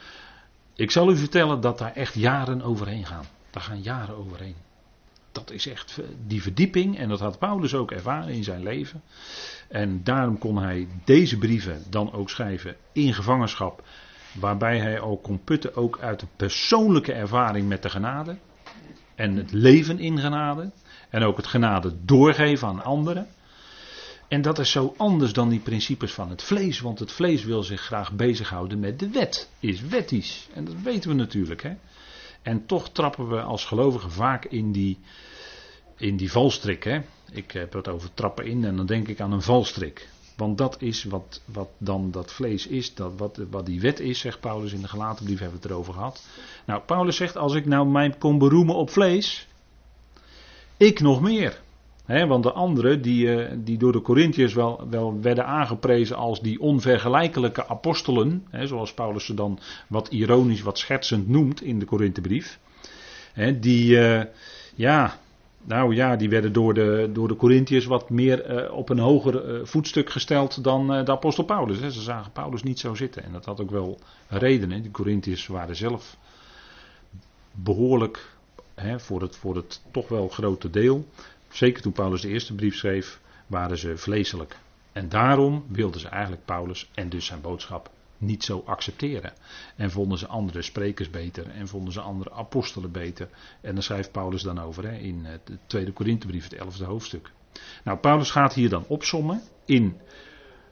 ik 0.76 0.92
zal 0.92 1.12
u 1.12 1.18
vertellen 1.18 1.62
dat 1.62 1.78
daar 1.78 1.94
echt 1.94 2.14
jaren 2.14 2.62
overheen 2.62 3.06
gaan. 3.06 3.26
Daar 3.50 3.64
gaan 3.64 3.82
jaren 3.82 4.16
overheen 4.16 4.56
dat 5.38 5.52
is 5.52 5.68
echt 5.68 6.00
die 6.28 6.42
verdieping. 6.42 6.98
En 6.98 7.10
dat 7.10 7.20
had 7.20 7.40
Paulus 7.40 7.74
ook 7.74 7.92
ervaren 7.92 8.34
in 8.34 8.44
zijn 8.44 8.64
leven. 8.64 9.02
En 9.68 10.04
daarom 10.04 10.38
kon 10.38 10.58
hij 10.58 10.88
deze 11.06 11.38
brieven 11.38 11.84
dan 11.90 12.14
ook 12.14 12.30
schrijven 12.30 12.76
in 12.92 13.14
gevangenschap. 13.14 13.84
Waarbij 14.34 14.80
hij 14.80 15.00
ook 15.00 15.24
kon 15.24 15.44
putten 15.44 15.76
ook 15.76 16.00
uit 16.00 16.20
de 16.20 16.28
persoonlijke 16.36 17.14
ervaring 17.14 17.68
met 17.68 17.82
de 17.82 17.90
genade. 17.90 18.38
En 19.16 19.36
het 19.36 19.52
leven 19.52 20.00
in 20.00 20.20
genade. 20.20 20.72
En 21.10 21.24
ook 21.24 21.38
het 21.38 21.48
genade 21.48 21.94
doorgeven 22.06 22.68
aan 22.68 22.84
anderen. 22.84 23.28
En 24.28 24.42
dat 24.42 24.60
is 24.60 24.72
zo 24.72 24.94
anders 24.98 25.34
dan 25.34 25.50
die 25.50 25.60
principes 25.60 26.14
van 26.14 26.30
het 26.30 26.44
vlees. 26.44 26.80
Want 26.80 27.00
het 27.00 27.12
vlees 27.12 27.44
wil 27.44 27.64
zich 27.64 27.82
graag 27.82 28.12
bezighouden 28.12 28.80
met 28.80 29.00
de 29.00 29.10
wet. 29.10 29.50
Is 29.60 29.82
wettisch. 29.82 30.48
En 30.54 30.66
dat 30.66 30.76
weten 30.84 31.10
we 31.10 31.16
natuurlijk. 31.16 31.64
Hè? 31.64 31.76
En 32.48 32.66
toch 32.66 32.90
trappen 32.90 33.30
we 33.30 33.42
als 33.42 33.66
gelovigen 33.66 34.12
vaak 34.12 34.46
in 34.46 34.72
die, 34.72 34.98
in 35.98 36.18
die 36.18 36.32
valstrik. 36.32 36.84
Hè? 36.84 37.02
Ik 37.32 37.52
heb 37.52 37.74
het 37.74 37.88
over 37.88 38.14
trappen 38.14 38.46
in 38.46 38.66
en 38.66 38.76
dan 38.76 38.86
denk 38.86 39.08
ik 39.08 39.20
aan 39.22 39.32
een 39.32 39.42
valstrik. 39.42 40.10
Want 40.36 40.58
dat 40.58 40.82
is 40.82 41.04
wat, 41.04 41.42
wat 41.46 41.70
dan 41.78 42.12
dat 42.12 42.32
vlees 42.32 42.68
is, 42.68 42.94
dat, 42.94 43.12
wat, 43.18 43.40
wat 43.50 43.66
die 43.66 43.80
wet 43.80 44.00
is, 44.00 44.20
zegt 44.20 44.40
Paulus 44.40 44.74
in 44.74 44.82
de 44.82 44.88
gelaten 44.88 45.26
brief, 45.26 45.40
hebben 45.40 45.58
we 45.58 45.64
het 45.64 45.72
erover 45.72 45.94
gehad. 45.94 46.28
Nou, 46.66 46.82
Paulus 46.82 47.16
zegt, 47.16 47.38
als 47.38 47.54
ik 47.54 47.66
nou 47.66 47.88
mij 47.88 48.10
kon 48.10 48.38
beroemen 48.38 48.76
op 48.76 48.90
vlees, 48.90 49.48
ik 50.78 51.00
nog 51.00 51.22
meer. 51.22 51.62
Want 52.08 52.44
de 52.44 52.52
anderen 52.52 53.02
die, 53.02 53.36
eh, 53.36 53.56
die 53.64 53.78
door 53.78 53.92
de 53.92 54.02
Corinthiërs 54.02 54.54
wel, 54.54 54.88
wel 54.90 55.22
werden 55.22 55.46
aangeprezen 55.46 56.16
als 56.16 56.42
die 56.42 56.60
onvergelijkelijke 56.60 57.68
apostelen, 57.68 58.48
zoals 58.64 58.94
Paulus 58.94 59.26
ze 59.26 59.34
dan 59.34 59.60
wat 59.88 60.08
ironisch, 60.08 60.62
wat 60.62 60.78
schertsend 60.78 61.28
noemt 61.28 61.62
in 61.62 61.80
de 61.80 61.86
Korinthebrief, 61.86 62.60
die, 63.60 63.92
uh, 63.92 64.22
ja, 64.76 65.20
nou 65.64 65.96
ja, 65.96 66.16
die 66.16 66.30
werden 66.30 66.54
door 66.54 66.74
de, 66.74 67.10
door 67.14 67.28
de 67.28 67.36
Corinthiërs 67.36 67.86
wat 67.86 68.10
meer 68.10 68.44
eh, 68.44 68.74
op 68.74 68.90
een 68.90 69.00
hoger 69.00 69.68
voetstuk 69.68 70.10
gesteld 70.10 70.64
dan 70.64 70.88
de 70.88 71.12
apostel 71.12 71.44
Paulus. 71.44 71.80
Ze 71.80 72.02
zagen 72.02 72.32
Paulus 72.32 72.64
niet 72.64 72.80
zo 72.80 72.96
zitten. 72.96 73.24
En 73.24 73.32
dat 73.32 73.46
had 73.46 73.62
ook 73.62 73.72
wel 73.72 74.00
redenen. 74.28 74.82
Die 74.82 74.92
Corinthiërs 74.92 75.48
waren 75.48 75.76
zelf 75.76 76.18
behoorlijk, 77.52 78.36
voor, 78.98 79.22
het, 79.22 79.36
voor 79.36 79.56
het 79.56 79.82
toch 79.92 80.08
wel 80.08 80.28
grote 80.28 80.70
deel, 80.70 81.06
zeker 81.50 81.82
toen 81.82 81.92
Paulus 81.92 82.22
de 82.22 82.28
eerste 82.28 82.56
brief 82.56 82.76
schreef, 82.76 83.20
waren 83.48 83.78
ze 83.78 83.98
vleeselijk. 83.98 84.58
En 84.92 85.10
daarom 85.10 85.66
wilden 85.70 86.02
ze 86.02 86.08
eigenlijk 86.08 86.46
Paulus 86.46 86.90
en 86.94 87.10
dus 87.10 87.26
zijn 87.26 87.42
boodschap 87.42 87.90
niet 88.18 88.44
zo 88.44 88.64
accepteren. 88.66 89.34
En 89.76 89.92
vonden 89.92 90.18
ze 90.18 90.28
andere 90.28 90.62
sprekers 90.62 91.10
beter 91.10 91.50
en 91.50 91.68
vonden 91.68 91.94
ze 91.94 92.00
andere 92.00 92.32
apostelen 92.32 92.92
beter. 92.92 93.30
En 93.62 93.74
daar 93.74 93.84
schrijft 93.84 94.12
Paulus 94.12 94.42
dan 94.42 94.60
over 94.60 94.84
hè, 94.84 94.98
in 94.98 95.24
de 95.24 95.58
tweede 95.68 95.92
Korinthebrief, 95.92 96.44
het 96.44 96.54
elfde 96.54 96.86
hoofdstuk. 96.86 97.32
Nou, 97.84 97.98
Paulus 97.98 98.32
gaat 98.32 98.54
hier 98.54 98.70
dan 98.70 98.86
opsommen 98.88 99.42
in 99.66 99.98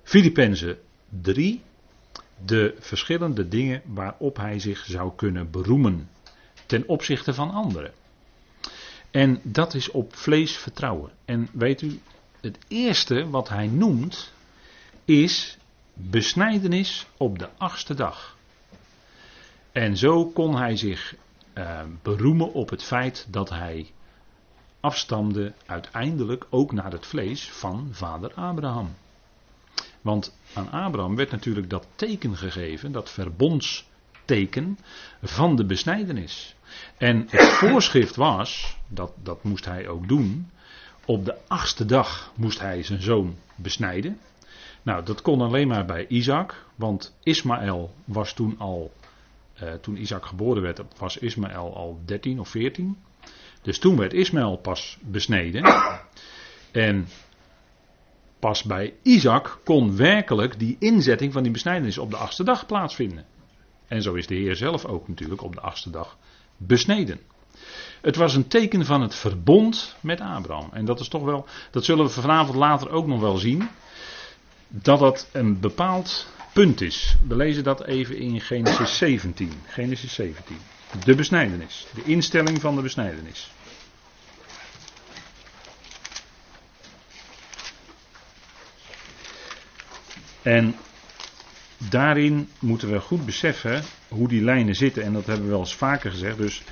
Filippenzen 0.03 0.77
3 1.09 1.61
de 2.45 2.75
verschillende 2.79 3.47
dingen 3.47 3.81
waarop 3.85 4.37
hij 4.37 4.59
zich 4.59 4.85
zou 4.85 5.11
kunnen 5.15 5.51
beroemen 5.51 6.09
ten 6.65 6.87
opzichte 6.87 7.33
van 7.33 7.51
anderen. 7.51 7.91
En 9.15 9.39
dat 9.43 9.73
is 9.73 9.91
op 9.91 10.15
vlees 10.15 10.57
vertrouwen. 10.57 11.11
En 11.25 11.49
weet 11.51 11.81
u, 11.81 11.99
het 12.41 12.57
eerste 12.67 13.29
wat 13.29 13.49
hij 13.49 13.67
noemt 13.67 14.33
is 15.05 15.57
besnijdenis 15.93 17.07
op 17.17 17.39
de 17.39 17.49
achtste 17.57 17.93
dag. 17.93 18.37
En 19.71 19.97
zo 19.97 20.25
kon 20.25 20.55
hij 20.57 20.77
zich 20.77 21.15
uh, 21.53 21.81
beroemen 22.01 22.53
op 22.53 22.69
het 22.69 22.83
feit 22.83 23.27
dat 23.29 23.49
hij 23.49 23.91
afstamde 24.79 25.53
uiteindelijk 25.65 26.45
ook 26.49 26.71
naar 26.71 26.91
het 26.91 27.05
vlees 27.05 27.49
van 27.49 27.89
vader 27.91 28.33
Abraham. 28.33 28.95
Want 30.01 30.37
aan 30.53 30.71
Abraham 30.71 31.15
werd 31.15 31.31
natuurlijk 31.31 31.69
dat 31.69 31.87
teken 31.95 32.37
gegeven, 32.37 32.91
dat 32.91 33.09
verbondsteken 34.25 34.77
van 35.21 35.55
de 35.55 35.65
besnijdenis. 35.65 36.55
En 36.97 37.27
het 37.29 37.51
voorschrift 37.61 38.15
was, 38.15 38.77
dat, 38.87 39.11
dat 39.23 39.43
moest 39.43 39.65
hij 39.65 39.87
ook 39.87 40.07
doen, 40.07 40.49
op 41.05 41.25
de 41.25 41.35
achtste 41.47 41.85
dag 41.85 42.31
moest 42.35 42.59
hij 42.59 42.83
zijn 42.83 43.01
zoon 43.01 43.35
besnijden. 43.55 44.19
Nou, 44.81 45.05
dat 45.05 45.21
kon 45.21 45.41
alleen 45.41 45.67
maar 45.67 45.85
bij 45.85 46.07
Isaac, 46.07 46.65
want 46.75 47.15
Ismaël 47.23 47.93
was 48.05 48.33
toen 48.33 48.55
al, 48.57 48.91
eh, 49.53 49.73
toen 49.73 49.97
Isaac 49.97 50.25
geboren 50.25 50.61
werd, 50.61 50.81
was 50.97 51.17
Ismaël 51.17 51.75
al 51.75 51.99
13 52.05 52.39
of 52.39 52.49
14. 52.49 52.97
Dus 53.61 53.79
toen 53.79 53.97
werd 53.97 54.13
Ismaël 54.13 54.57
pas 54.57 54.97
besneden. 55.01 55.63
En 56.71 57.07
pas 58.39 58.63
bij 58.63 58.93
Isaac 59.01 59.59
kon 59.63 59.97
werkelijk 59.97 60.59
die 60.59 60.75
inzetting 60.79 61.33
van 61.33 61.43
die 61.43 61.51
besnijdenis 61.51 61.97
op 61.97 62.11
de 62.11 62.17
achtste 62.17 62.43
dag 62.43 62.65
plaatsvinden. 62.65 63.25
En 63.87 64.01
zo 64.01 64.13
is 64.13 64.27
de 64.27 64.35
Heer 64.35 64.55
zelf 64.55 64.85
ook 64.85 65.07
natuurlijk 65.07 65.43
op 65.43 65.53
de 65.53 65.61
achtste 65.61 65.89
dag 65.89 66.17
besneden. 66.57 67.19
Het 68.01 68.15
was 68.15 68.35
een 68.35 68.47
teken 68.47 68.85
van 68.85 69.01
het 69.01 69.15
verbond 69.15 69.95
met 70.01 70.21
Abraham. 70.21 70.69
En 70.73 70.85
dat 70.85 70.99
is 70.99 71.07
toch 71.07 71.23
wel, 71.23 71.45
dat 71.71 71.85
zullen 71.85 72.05
we 72.05 72.11
vanavond 72.11 72.57
later 72.57 72.89
ook 72.89 73.07
nog 73.07 73.19
wel 73.19 73.37
zien 73.37 73.69
dat 74.67 74.99
dat 74.99 75.29
een 75.31 75.59
bepaald 75.59 76.27
punt 76.53 76.81
is. 76.81 77.15
We 77.27 77.35
lezen 77.35 77.63
dat 77.63 77.83
even 77.85 78.17
in 78.17 78.41
Genesis 78.41 78.97
17. 78.97 79.51
Genesis 79.65 80.13
17. 80.13 80.57
De 81.05 81.15
besnijdenis. 81.15 81.87
De 81.93 82.03
instelling 82.03 82.61
van 82.61 82.75
de 82.75 82.81
besnijdenis. 82.81 83.51
En 90.41 90.75
daarin 91.89 92.49
moeten 92.59 92.91
we 92.91 92.99
goed 92.99 93.25
beseffen 93.25 93.83
hoe 94.07 94.27
die 94.27 94.41
lijnen 94.41 94.75
zitten. 94.75 95.03
En 95.03 95.13
dat 95.13 95.25
hebben 95.25 95.45
we 95.45 95.51
wel 95.51 95.59
eens 95.59 95.75
vaker 95.75 96.11
gezegd. 96.11 96.37
Dus 96.37 96.63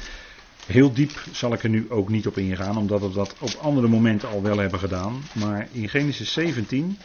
heel 0.66 0.94
diep 0.94 1.24
zal 1.32 1.54
ik 1.54 1.64
er 1.64 1.70
nu 1.70 1.86
ook 1.90 2.10
niet 2.10 2.28
op 2.28 2.38
ingaan, 2.38 2.78
omdat 2.78 3.02
we 3.02 3.12
dat 3.12 3.36
op 3.40 3.58
andere 3.62 3.88
momenten 3.88 4.30
al 4.30 4.42
wel 4.42 4.58
hebben 4.58 4.80
gedaan. 4.80 5.24
Maar 5.34 5.68
in 5.72 5.90
Genesis 5.90 6.34
17 6.34 6.98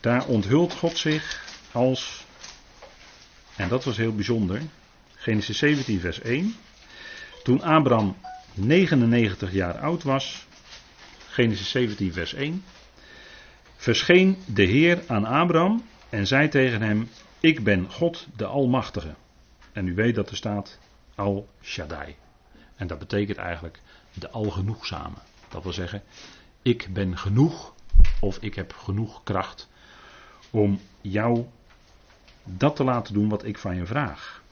daar 0.00 0.26
onthult 0.26 0.72
God 0.72 0.98
zich 0.98 1.44
als, 1.72 2.26
en 3.56 3.68
dat 3.68 3.84
was 3.84 3.96
heel 3.96 4.14
bijzonder, 4.14 4.62
Genesis 5.14 5.58
17, 5.58 6.00
vers 6.00 6.20
1. 6.20 6.54
Toen 7.42 7.62
Abraham 7.62 8.16
99 8.54 9.52
jaar 9.52 9.78
oud 9.78 10.02
was, 10.02 10.46
Genesis 11.28 11.70
17, 11.70 12.12
vers 12.12 12.34
1, 12.34 12.64
verscheen 13.76 14.36
de 14.46 14.62
Heer 14.62 15.02
aan 15.06 15.24
Abraham 15.24 15.82
en 16.08 16.26
zei 16.26 16.48
tegen 16.48 16.82
hem: 16.82 17.08
Ik 17.40 17.64
ben 17.64 17.90
God 17.90 18.26
de 18.36 18.46
Almachtige. 18.46 19.14
En 19.72 19.88
u 19.88 19.94
weet 19.94 20.14
dat 20.14 20.30
er 20.30 20.36
staat 20.36 20.78
Al 21.14 21.48
Shaddai. 21.62 22.16
En 22.76 22.86
dat 22.86 22.98
betekent 22.98 23.38
eigenlijk 23.38 23.80
de 24.12 24.30
Algenoegzame. 24.30 25.16
Dat 25.48 25.62
wil 25.62 25.72
zeggen, 25.72 26.02
ik 26.62 26.88
ben 26.92 27.18
genoeg 27.18 27.74
of 28.20 28.38
ik 28.40 28.54
heb 28.54 28.72
genoeg 28.72 29.22
kracht 29.22 29.68
om 30.50 30.80
jou 31.00 31.46
dat 32.44 32.76
te 32.76 32.84
laten 32.84 33.14
doen 33.14 33.28
wat 33.28 33.44
ik 33.44 33.58
van 33.58 33.76
je 33.76 33.86
vraag. 33.86 34.42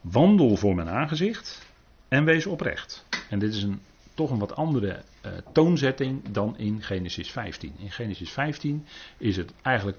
Wandel 0.00 0.56
voor 0.56 0.74
mijn 0.74 0.88
aangezicht 0.88 1.66
en 2.08 2.24
wees 2.24 2.46
oprecht. 2.46 3.04
En 3.30 3.38
dit 3.38 3.54
is 3.54 3.62
een, 3.62 3.80
toch 4.22 4.30
een 4.30 4.38
wat 4.38 4.56
andere 4.56 5.02
uh, 5.26 5.32
toonzetting 5.52 6.28
dan 6.28 6.58
in 6.58 6.82
Genesis 6.82 7.30
15. 7.30 7.74
In 7.78 7.90
Genesis 7.90 8.30
15 8.30 8.86
is 9.18 9.36
het 9.36 9.52
eigenlijk 9.62 9.98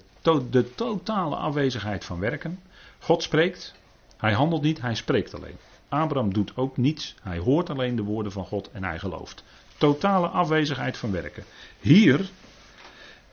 de 0.50 0.74
totale 0.74 1.36
afwezigheid 1.36 2.04
van 2.04 2.18
werken. 2.18 2.60
God 2.98 3.22
spreekt, 3.22 3.74
hij 4.16 4.32
handelt 4.32 4.62
niet, 4.62 4.80
hij 4.80 4.94
spreekt 4.94 5.34
alleen. 5.34 5.56
Abraham 5.88 6.32
doet 6.32 6.56
ook 6.56 6.76
niets, 6.76 7.14
hij 7.22 7.38
hoort 7.38 7.70
alleen 7.70 7.96
de 7.96 8.02
woorden 8.02 8.32
van 8.32 8.44
God 8.44 8.70
en 8.70 8.84
hij 8.84 8.98
gelooft. 8.98 9.44
Totale 9.78 10.26
afwezigheid 10.26 10.96
van 10.96 11.10
werken. 11.12 11.44
Hier 11.80 12.30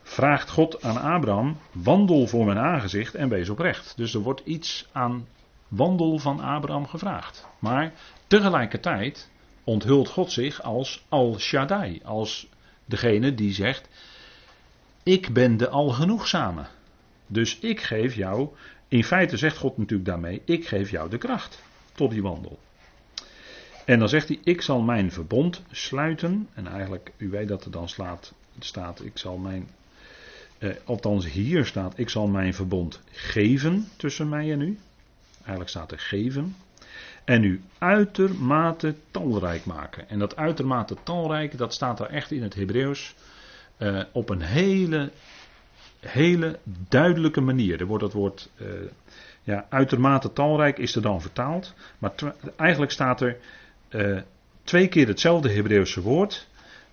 vraagt 0.03 0.49
God 0.49 0.83
aan 0.83 1.01
Abraham: 1.01 1.57
wandel 1.71 2.27
voor 2.27 2.45
mijn 2.45 2.57
aangezicht 2.57 3.15
en 3.15 3.29
wees 3.29 3.49
oprecht. 3.49 3.93
Dus 3.97 4.13
er 4.13 4.21
wordt 4.21 4.41
iets 4.45 4.87
aan 4.91 5.27
wandel 5.67 6.17
van 6.17 6.39
Abraham 6.39 6.87
gevraagd. 6.87 7.47
Maar 7.59 7.93
tegelijkertijd 8.27 9.29
onthult 9.63 10.09
God 10.09 10.31
zich 10.31 10.61
als 10.61 11.05
Al 11.09 11.39
Shaddai, 11.39 12.01
als 12.03 12.47
degene 12.85 13.33
die 13.33 13.53
zegt: 13.53 13.87
Ik 15.03 15.33
ben 15.33 15.57
de 15.57 15.69
Algenoegzame. 15.69 16.65
Dus 17.27 17.59
ik 17.59 17.81
geef 17.81 18.15
jou, 18.15 18.49
in 18.87 19.03
feite 19.03 19.37
zegt 19.37 19.57
God 19.57 19.77
natuurlijk 19.77 20.09
daarmee: 20.09 20.41
Ik 20.45 20.67
geef 20.67 20.91
jou 20.91 21.09
de 21.09 21.17
kracht 21.17 21.63
tot 21.93 22.11
die 22.11 22.21
wandel. 22.21 22.59
En 23.85 23.99
dan 23.99 24.09
zegt 24.09 24.27
hij: 24.27 24.39
Ik 24.43 24.61
zal 24.61 24.81
mijn 24.81 25.11
verbond 25.11 25.61
sluiten. 25.71 26.49
En 26.53 26.67
eigenlijk, 26.67 27.11
u 27.17 27.29
weet 27.29 27.47
dat 27.47 27.65
er 27.65 27.71
dan 27.71 27.89
staat: 27.89 28.33
Ik 29.03 29.17
zal 29.17 29.37
mijn 29.37 29.69
eh, 30.61 30.69
althans 30.85 31.29
hier 31.29 31.65
staat, 31.65 31.97
ik 31.97 32.09
zal 32.09 32.27
mijn 32.27 32.53
verbond 32.53 32.99
geven 33.11 33.87
tussen 33.97 34.29
mij 34.29 34.51
en 34.51 34.61
u. 34.61 34.79
Eigenlijk 35.37 35.69
staat 35.69 35.91
er 35.91 35.99
geven. 35.99 36.55
En 37.25 37.43
u 37.43 37.61
uitermate 37.77 38.95
talrijk 39.11 39.65
maken. 39.65 40.09
En 40.09 40.19
dat 40.19 40.35
uitermate 40.35 40.95
talrijk, 41.03 41.57
dat 41.57 41.73
staat 41.73 41.99
er 41.99 42.05
echt 42.05 42.31
in 42.31 42.43
het 42.43 42.53
Hebreeuws 42.53 43.15
eh, 43.77 44.03
op 44.11 44.29
een 44.29 44.41
hele, 44.41 45.11
hele 45.99 46.59
duidelijke 46.89 47.41
manier. 47.41 47.79
Er 47.79 47.85
wordt 47.85 48.03
dat 48.03 48.13
woord, 48.13 48.49
uh, 48.61 48.67
ja, 49.43 49.65
uitermate 49.69 50.33
talrijk 50.33 50.77
is 50.77 50.95
er 50.95 51.01
dan 51.01 51.21
vertaald. 51.21 51.73
Maar 51.97 52.13
eigenlijk 52.55 52.91
staat 52.91 53.21
er 53.21 53.37
uh, 53.89 54.21
twee 54.63 54.87
keer 54.87 55.07
hetzelfde 55.07 55.51
Hebreeuwse 55.51 56.01
woord. 56.01 56.47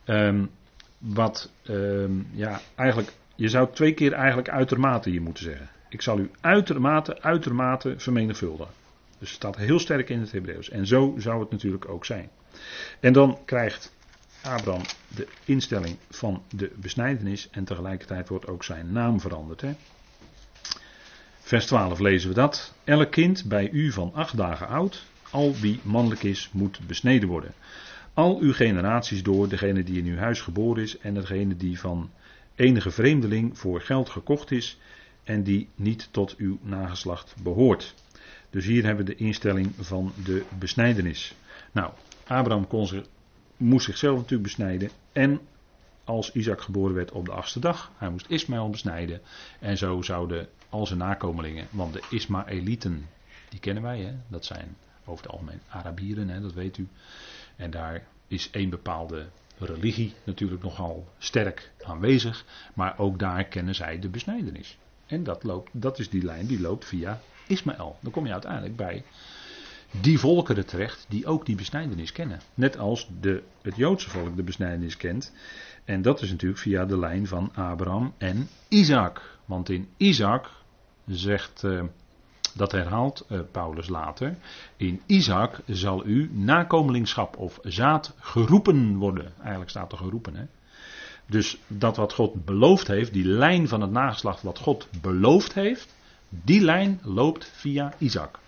Um, 0.07 0.51
wat 0.99 1.51
um, 1.69 2.29
ja, 2.33 2.61
eigenlijk 2.75 3.13
je 3.35 3.49
zou 3.49 3.69
twee 3.73 3.95
keer 3.95 4.13
eigenlijk 4.13 4.49
uitermate 4.49 5.11
hier 5.11 5.23
moeten 5.23 5.45
zeggen. 5.45 5.69
Ik 5.89 6.03
zal 6.03 6.19
u 6.19 6.31
uitermate, 6.41 7.23
uitermate 7.23 7.95
vermenigvuldigen. 7.97 8.75
Dus 9.19 9.29
het 9.29 9.37
staat 9.37 9.57
heel 9.57 9.79
sterk 9.79 10.09
in 10.09 10.21
het 10.21 10.33
Hebreeuws. 10.33 10.71
En 10.71 10.87
zo 10.87 11.15
zou 11.19 11.41
het 11.41 11.51
natuurlijk 11.51 11.89
ook 11.89 12.05
zijn. 12.05 12.31
En 13.01 13.13
dan 13.13 13.39
krijgt 13.45 13.93
Abraham 14.43 14.83
de 15.09 15.29
instelling 15.45 15.97
van 16.11 16.43
de 16.49 16.73
besnijdenis 16.77 17.49
en 17.51 17.65
tegelijkertijd 17.65 18.29
wordt 18.29 18.47
ook 18.47 18.65
zijn 18.65 18.93
naam 18.93 19.21
veranderd. 19.21 19.61
Hè? 19.61 19.75
Vers 21.39 21.67
12 21.67 21.99
lezen 21.99 22.29
we 22.29 22.35
dat. 22.35 22.75
Elk 22.85 23.11
kind 23.11 23.45
bij 23.45 23.71
u 23.71 23.93
van 23.93 24.15
acht 24.15 24.37
dagen 24.37 24.69
oud, 24.69 25.05
al 25.31 25.55
wie 25.55 25.81
mannelijk 25.83 26.23
is, 26.23 26.51
moet 26.53 26.87
besneden 26.87 27.29
worden. 27.29 27.55
Al 28.15 28.39
uw 28.41 28.53
generaties 28.53 29.23
door, 29.23 29.49
degene 29.49 29.83
die 29.83 29.99
in 29.99 30.07
uw 30.07 30.17
huis 30.17 30.41
geboren 30.41 30.83
is 30.83 30.99
en 30.99 31.15
degene 31.15 31.57
die 31.57 31.81
van 31.81 32.11
enige 32.55 32.91
vreemdeling 32.91 33.59
voor 33.59 33.81
geld 33.81 34.11
gekocht 34.11 34.51
is 34.51 34.79
en 35.25 35.43
die 35.43 35.69
niet 35.75 36.09
tot 36.11 36.37
uw 36.37 36.59
nageslacht 36.63 37.35
behoort. 37.43 37.95
Dus 38.51 38.65
hier 38.65 38.85
hebben 38.85 39.07
we 39.07 39.15
de 39.15 39.25
instelling 39.25 39.73
van 39.79 40.13
de 40.25 40.45
besnijdenis. 40.59 41.35
Nou, 41.73 41.93
Abraham 42.27 42.67
kon 42.67 42.87
zich, 42.87 43.05
moest 43.57 43.85
zichzelf 43.85 44.17
natuurlijk 44.17 44.43
besnijden 44.43 44.91
en 45.13 45.41
als 46.05 46.33
Isaac 46.33 46.61
geboren 46.61 46.95
werd 46.95 47.13
op 47.13 47.25
de 47.25 47.33
achtste 47.33 47.61
dag, 47.61 47.91
hij 47.97 48.11
moest 48.11 48.29
Ismaël 48.29 48.71
besnijden 48.71 49.21
en 49.61 49.79
zo 49.79 50.03
zouden 50.03 50.49
al 50.69 50.87
zijn 50.87 50.99
nakomelingen, 50.99 51.67
want 51.71 51.93
de 51.93 52.03
Ismaëlieten, 52.11 53.07
die 53.49 53.61
kennen 53.61 53.83
wij, 53.83 54.01
hè? 54.01 54.15
dat 54.29 54.45
zijn 54.45 54.77
over 55.05 55.25
het 55.25 55.33
algemeen 55.33 55.61
Arabieren, 55.69 56.29
hè? 56.29 56.41
dat 56.41 56.53
weet 56.53 56.79
u. 56.79 56.89
En 57.57 57.71
daar 57.71 58.07
is 58.27 58.51
één 58.51 58.71
bepaalde 58.71 59.27
religie 59.59 60.15
natuurlijk 60.25 60.63
nogal 60.63 61.09
sterk 61.19 61.71
aanwezig, 61.83 62.45
maar 62.75 62.99
ook 62.99 63.19
daar 63.19 63.45
kennen 63.45 63.75
zij 63.75 63.99
de 63.99 64.09
besnijdenis. 64.09 64.79
En 65.07 65.25
dat, 65.25 65.43
loopt, 65.43 65.71
dat 65.73 65.99
is 65.99 66.11
die 66.11 66.25
lijn 66.25 66.47
die 66.47 66.61
loopt 66.61 66.85
via 66.85 67.21
Ismaël. 67.49 67.97
Dan 68.01 68.13
kom 68.13 68.27
je 68.27 68.33
uiteindelijk 68.33 68.77
bij 68.77 69.05
die 69.91 70.19
volkeren 70.19 70.67
terecht 70.67 71.07
die 71.09 71.27
ook 71.27 71.47
die 71.47 71.57
besnijdenis 71.57 72.13
kennen. 72.13 72.41
Net 72.55 72.79
als 72.79 73.09
de, 73.21 73.43
het 73.63 73.77
Joodse 73.77 74.11
volk 74.11 74.37
de 74.37 74.43
besnijdenis 74.43 74.97
kent. 74.97 75.33
En 75.85 76.03
dat 76.03 76.23
is 76.23 76.31
natuurlijk 76.31 76.61
via 76.61 76.85
de 76.85 76.99
lijn 76.99 77.27
van 77.27 77.55
Abraham 77.55 78.15
en 78.19 78.49
Isaac. 78.69 79.39
Want 79.45 79.69
in 79.69 79.89
Isaac 79.97 80.51
zegt, 81.07 81.63
uh, 81.65 81.83
dat 82.55 82.73
herhaalt 82.73 83.27
uh, 83.29 83.41
Paulus 83.51 83.89
later, 83.89 84.37
in 84.77 85.01
Isaac 85.07 85.61
zal 85.67 86.07
u 86.07 86.31
nakomelingschap 86.33 87.37
of 87.37 87.59
zaad 87.63 88.15
geroepen 88.19 88.97
worden. 88.97 89.33
Eigenlijk 89.41 89.71
staat 89.71 89.93
er 89.93 89.99
geroepen. 89.99 90.37
Hè? 90.37 90.45
Dus 91.27 91.59
dat 91.67 91.97
wat 91.97 92.13
God 92.13 92.45
beloofd 92.45 92.87
heeft, 92.87 93.13
die 93.13 93.25
lijn 93.25 93.69
van 93.69 93.81
het 93.81 93.91
nageslacht 93.91 94.43
wat 94.43 94.59
God 94.59 94.89
beloofd 95.01 95.55
heeft, 95.55 95.95
die 96.29 96.61
lijn 96.61 97.01
loopt 97.03 97.51
via 97.55 97.95
Isaac. 97.99 98.39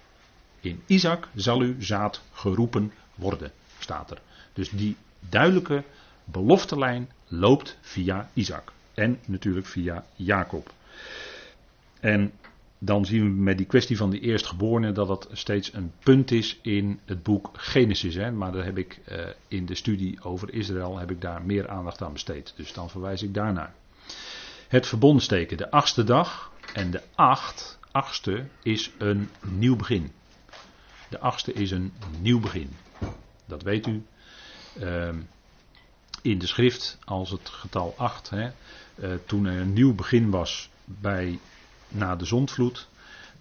In 0.61 0.83
Isaac 0.87 1.29
zal 1.35 1.63
u 1.63 1.77
zaad 1.79 2.23
geroepen 2.33 2.93
worden, 3.15 3.53
staat 3.79 4.11
er. 4.11 4.21
Dus 4.53 4.71
die 4.71 4.97
duidelijke 5.29 5.85
beloftelijn 6.25 7.11
loopt 7.29 7.79
via 7.81 8.31
Isaac. 8.33 8.73
En 8.95 9.19
natuurlijk 9.27 9.67
via 9.67 10.05
Jacob. 10.17 10.73
En 12.01 12.33
dan 12.79 13.05
zien 13.05 13.23
we 13.23 13.43
met 13.43 13.57
die 13.57 13.67
kwestie 13.67 13.97
van 13.97 14.11
die 14.11 14.21
eerstgeborene 14.21 14.93
dat 14.93 15.07
dat 15.07 15.29
steeds 15.33 15.73
een 15.73 15.93
punt 15.99 16.31
is 16.31 16.59
in 16.63 17.01
het 17.05 17.23
boek 17.23 17.51
Genesis. 17.53 18.31
Maar 18.31 18.53
daar 18.53 18.65
heb 18.65 18.79
ik 18.79 19.01
uh, 19.09 19.27
in 19.49 19.67
de 19.67 19.75
studie 19.75 20.23
over 20.23 20.55
Israël 20.55 20.99
heb 20.99 21.11
ik 21.11 21.21
daar 21.21 21.43
meer 21.43 21.69
aandacht 21.69 22.03
aan 22.03 22.13
besteed. 22.13 22.53
Dus 22.57 22.73
dan 22.73 22.91
verwijs 22.91 23.23
ik 23.23 23.35
daarnaar. 23.35 23.75
Het 24.69 24.87
verbondsteken, 24.87 25.57
de 25.57 25.71
achtste 25.71 26.05
dag 26.05 26.50
en 26.73 26.91
de 26.91 27.03
acht, 27.15 27.79
achtste 27.91 28.47
is 28.63 28.91
een 28.99 29.31
nieuw 29.41 29.77
begin. 29.77 30.13
De 31.09 31.19
achtste 31.19 31.53
is 31.53 31.71
een 31.71 31.93
nieuw 32.19 32.41
begin. 32.41 32.77
Dat 33.47 33.63
weet 33.63 33.87
u. 33.87 34.07
Uh, 34.79 35.09
in 36.23 36.39
de 36.39 36.47
schrift 36.47 36.99
als 37.05 37.31
het 37.31 37.49
getal 37.49 37.95
8. 37.97 38.31
Hè, 38.31 38.51
uh, 38.95 39.15
toen 39.27 39.47
er 39.47 39.61
een 39.61 39.73
nieuw 39.73 39.95
begin 39.95 40.31
was 40.31 40.71
bij 40.85 41.39
na 41.89 42.17
de 42.17 42.25
zondvloed, 42.25 42.89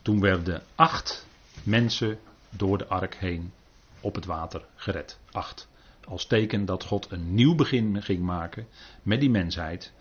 toen 0.02 0.20
werden 0.20 0.64
acht 0.76 1.26
mensen 1.64 2.20
door 2.50 2.78
de 2.78 2.88
ark 2.88 3.16
heen 3.16 3.54
op 4.00 4.16
het 4.16 4.26
water 4.26 4.66
gered. 4.76 5.20
Acht. 5.32 5.68
Als 6.08 6.26
teken 6.26 6.66
dat 6.66 6.84
God 6.84 7.12
een 7.12 7.34
nieuw 7.34 7.56
begin 7.56 8.04
ging 8.04 8.22
maken 8.22 8.68
met 9.04 9.20
die 9.20 9.30
mensheid. 9.30 9.92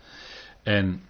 En 0.63 1.03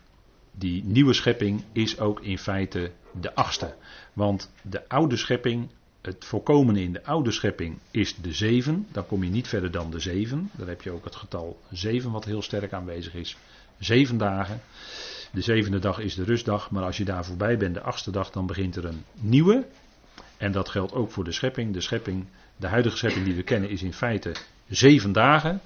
die 0.60 0.84
nieuwe 0.84 1.14
schepping 1.14 1.64
is 1.72 2.00
ook 2.00 2.22
in 2.22 2.38
feite 2.38 2.92
de 3.20 3.36
achtste. 3.36 3.76
Want 4.14 4.52
de 4.62 4.88
oude 4.88 5.18
schepping, 5.18 5.70
het 6.02 6.26
voorkomende 6.26 6.82
in 6.82 6.94
de 6.94 7.04
oude 7.04 7.32
schepping 7.32 7.78
is 7.92 8.16
de 8.16 8.34
zeven. 8.34 8.88
Dan 8.92 9.06
kom 9.06 9.24
je 9.24 9.30
niet 9.30 9.48
verder 9.48 9.72
dan 9.72 9.92
de 9.92 10.00
zeven. 10.00 10.50
Dan 10.56 10.68
heb 10.68 10.82
je 10.82 10.92
ook 10.92 11.04
het 11.04 11.16
getal 11.16 11.60
zeven 11.72 12.12
wat 12.12 12.26
heel 12.26 12.42
sterk 12.42 12.74
aanwezig 12.74 13.14
is. 13.14 13.38
Zeven 13.78 14.18
dagen. 14.18 14.62
De 15.32 15.42
zevende 15.42 15.80
dag 15.80 16.00
is 16.00 16.16
de 16.16 16.24
rustdag, 16.24 16.72
maar 16.72 16.84
als 16.84 16.98
je 16.98 17.06
daar 17.06 17.26
voorbij 17.26 17.58
bent, 17.58 17.74
de 17.74 17.82
achtste 17.82 18.12
dag, 18.12 18.32
dan 18.32 18.46
begint 18.46 18.76
er 18.76 18.86
een 18.86 19.04
nieuwe. 19.14 19.68
En 20.38 20.52
dat 20.52 20.70
geldt 20.70 20.94
ook 20.94 21.12
voor 21.12 21.24
de 21.24 21.32
schepping. 21.32 21.74
De 21.74 21.82
schepping, 21.82 22.26
de 22.56 22.68
huidige 22.68 22.98
schepping 22.98 23.26
die 23.26 23.36
we 23.36 23.44
kennen, 23.44 23.70
is 23.70 23.84
in 23.84 23.94
feite 23.94 24.36
zeven 24.68 25.12
dagen. 25.12 25.62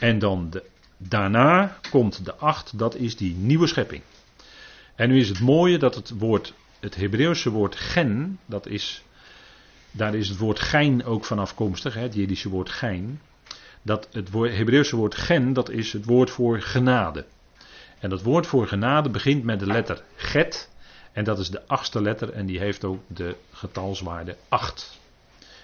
En 0.00 0.18
dan 0.18 0.50
de, 0.50 0.62
daarna 0.96 1.76
komt 1.90 2.24
de 2.24 2.34
acht, 2.34 2.78
dat 2.78 2.94
is 2.94 3.16
die 3.16 3.34
nieuwe 3.34 3.66
schepping. 3.66 4.02
En 4.94 5.08
nu 5.08 5.18
is 5.18 5.28
het 5.28 5.40
mooie 5.40 5.78
dat 5.78 5.94
het 5.94 6.10
woord, 6.18 6.54
het 6.80 6.94
Hebreeuwse 6.94 7.50
woord 7.50 7.76
gen, 7.76 8.38
dat 8.46 8.66
is, 8.66 9.04
daar 9.90 10.14
is 10.14 10.28
het 10.28 10.38
woord 10.38 10.60
gein 10.60 11.04
ook 11.04 11.24
van 11.24 11.38
afkomstig, 11.38 11.94
het 11.94 12.14
Jiddische 12.14 12.48
woord 12.48 12.70
gein. 12.70 13.20
Dat 13.82 14.08
het 14.12 14.30
woord, 14.30 14.56
Hebreeuwse 14.56 14.96
woord 14.96 15.14
gen, 15.14 15.52
dat 15.52 15.70
is 15.70 15.92
het 15.92 16.04
woord 16.04 16.30
voor 16.30 16.60
genade. 16.60 17.24
En 17.98 18.10
dat 18.10 18.22
woord 18.22 18.46
voor 18.46 18.66
genade 18.66 19.10
begint 19.10 19.44
met 19.44 19.58
de 19.58 19.66
letter 19.66 20.02
get. 20.16 20.70
En 21.12 21.24
dat 21.24 21.38
is 21.38 21.50
de 21.50 21.66
achtste 21.66 22.02
letter 22.02 22.32
en 22.32 22.46
die 22.46 22.58
heeft 22.58 22.84
ook 22.84 23.02
de 23.06 23.36
getalswaarde 23.52 24.36
8. 24.48 25.00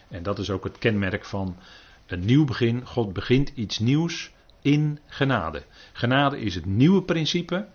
En 0.09 0.23
dat 0.23 0.39
is 0.39 0.51
ook 0.51 0.65
het 0.65 0.79
kenmerk 0.79 1.25
van 1.25 1.57
een 2.07 2.25
nieuw 2.25 2.45
begin. 2.45 2.87
God 2.87 3.13
begint 3.13 3.53
iets 3.55 3.79
nieuws 3.79 4.31
in 4.63 4.99
genade. 5.07 5.63
Genade 5.93 6.41
is 6.41 6.55
het 6.55 6.67
nieuwe 6.67 7.03
principe. 7.03 7.67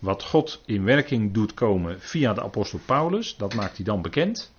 Wat 0.00 0.22
God 0.22 0.62
in 0.66 0.84
werking 0.84 1.32
doet 1.32 1.54
komen 1.54 2.00
via 2.00 2.34
de 2.34 2.42
apostel 2.42 2.80
Paulus, 2.86 3.36
dat 3.36 3.54
maakt 3.54 3.76
hij 3.76 3.84
dan 3.84 4.02
bekend 4.02 4.52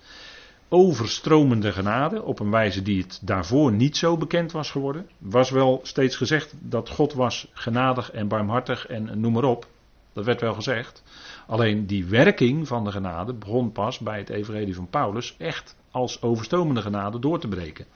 overstromende 0.72 1.72
genade 1.72 2.22
op 2.22 2.40
een 2.40 2.50
wijze 2.50 2.82
die 2.82 3.02
het 3.02 3.20
daarvoor 3.22 3.72
niet 3.72 3.96
zo 3.96 4.16
bekend 4.16 4.52
was 4.52 4.70
geworden. 4.70 5.08
Was 5.18 5.50
wel 5.50 5.80
steeds 5.82 6.16
gezegd 6.16 6.54
dat 6.58 6.88
God 6.88 7.12
was 7.12 7.48
genadig 7.52 8.10
en 8.10 8.28
barmhartig 8.28 8.86
en 8.86 9.20
noem 9.20 9.32
maar 9.32 9.44
op. 9.44 9.66
Dat 10.12 10.24
werd 10.24 10.40
wel 10.40 10.54
gezegd. 10.54 11.02
Alleen 11.46 11.86
die 11.86 12.04
werking 12.04 12.68
van 12.68 12.84
de 12.84 12.90
genade 12.90 13.34
begon 13.34 13.72
pas 13.72 13.98
bij 13.98 14.18
het 14.18 14.28
evangelie 14.28 14.74
van 14.74 14.88
Paulus 14.90 15.34
echt 15.38 15.76
als 15.90 16.22
overstromende 16.22 16.82
genade 16.82 17.18
door 17.18 17.40
te 17.40 17.48
breken. 17.48 17.86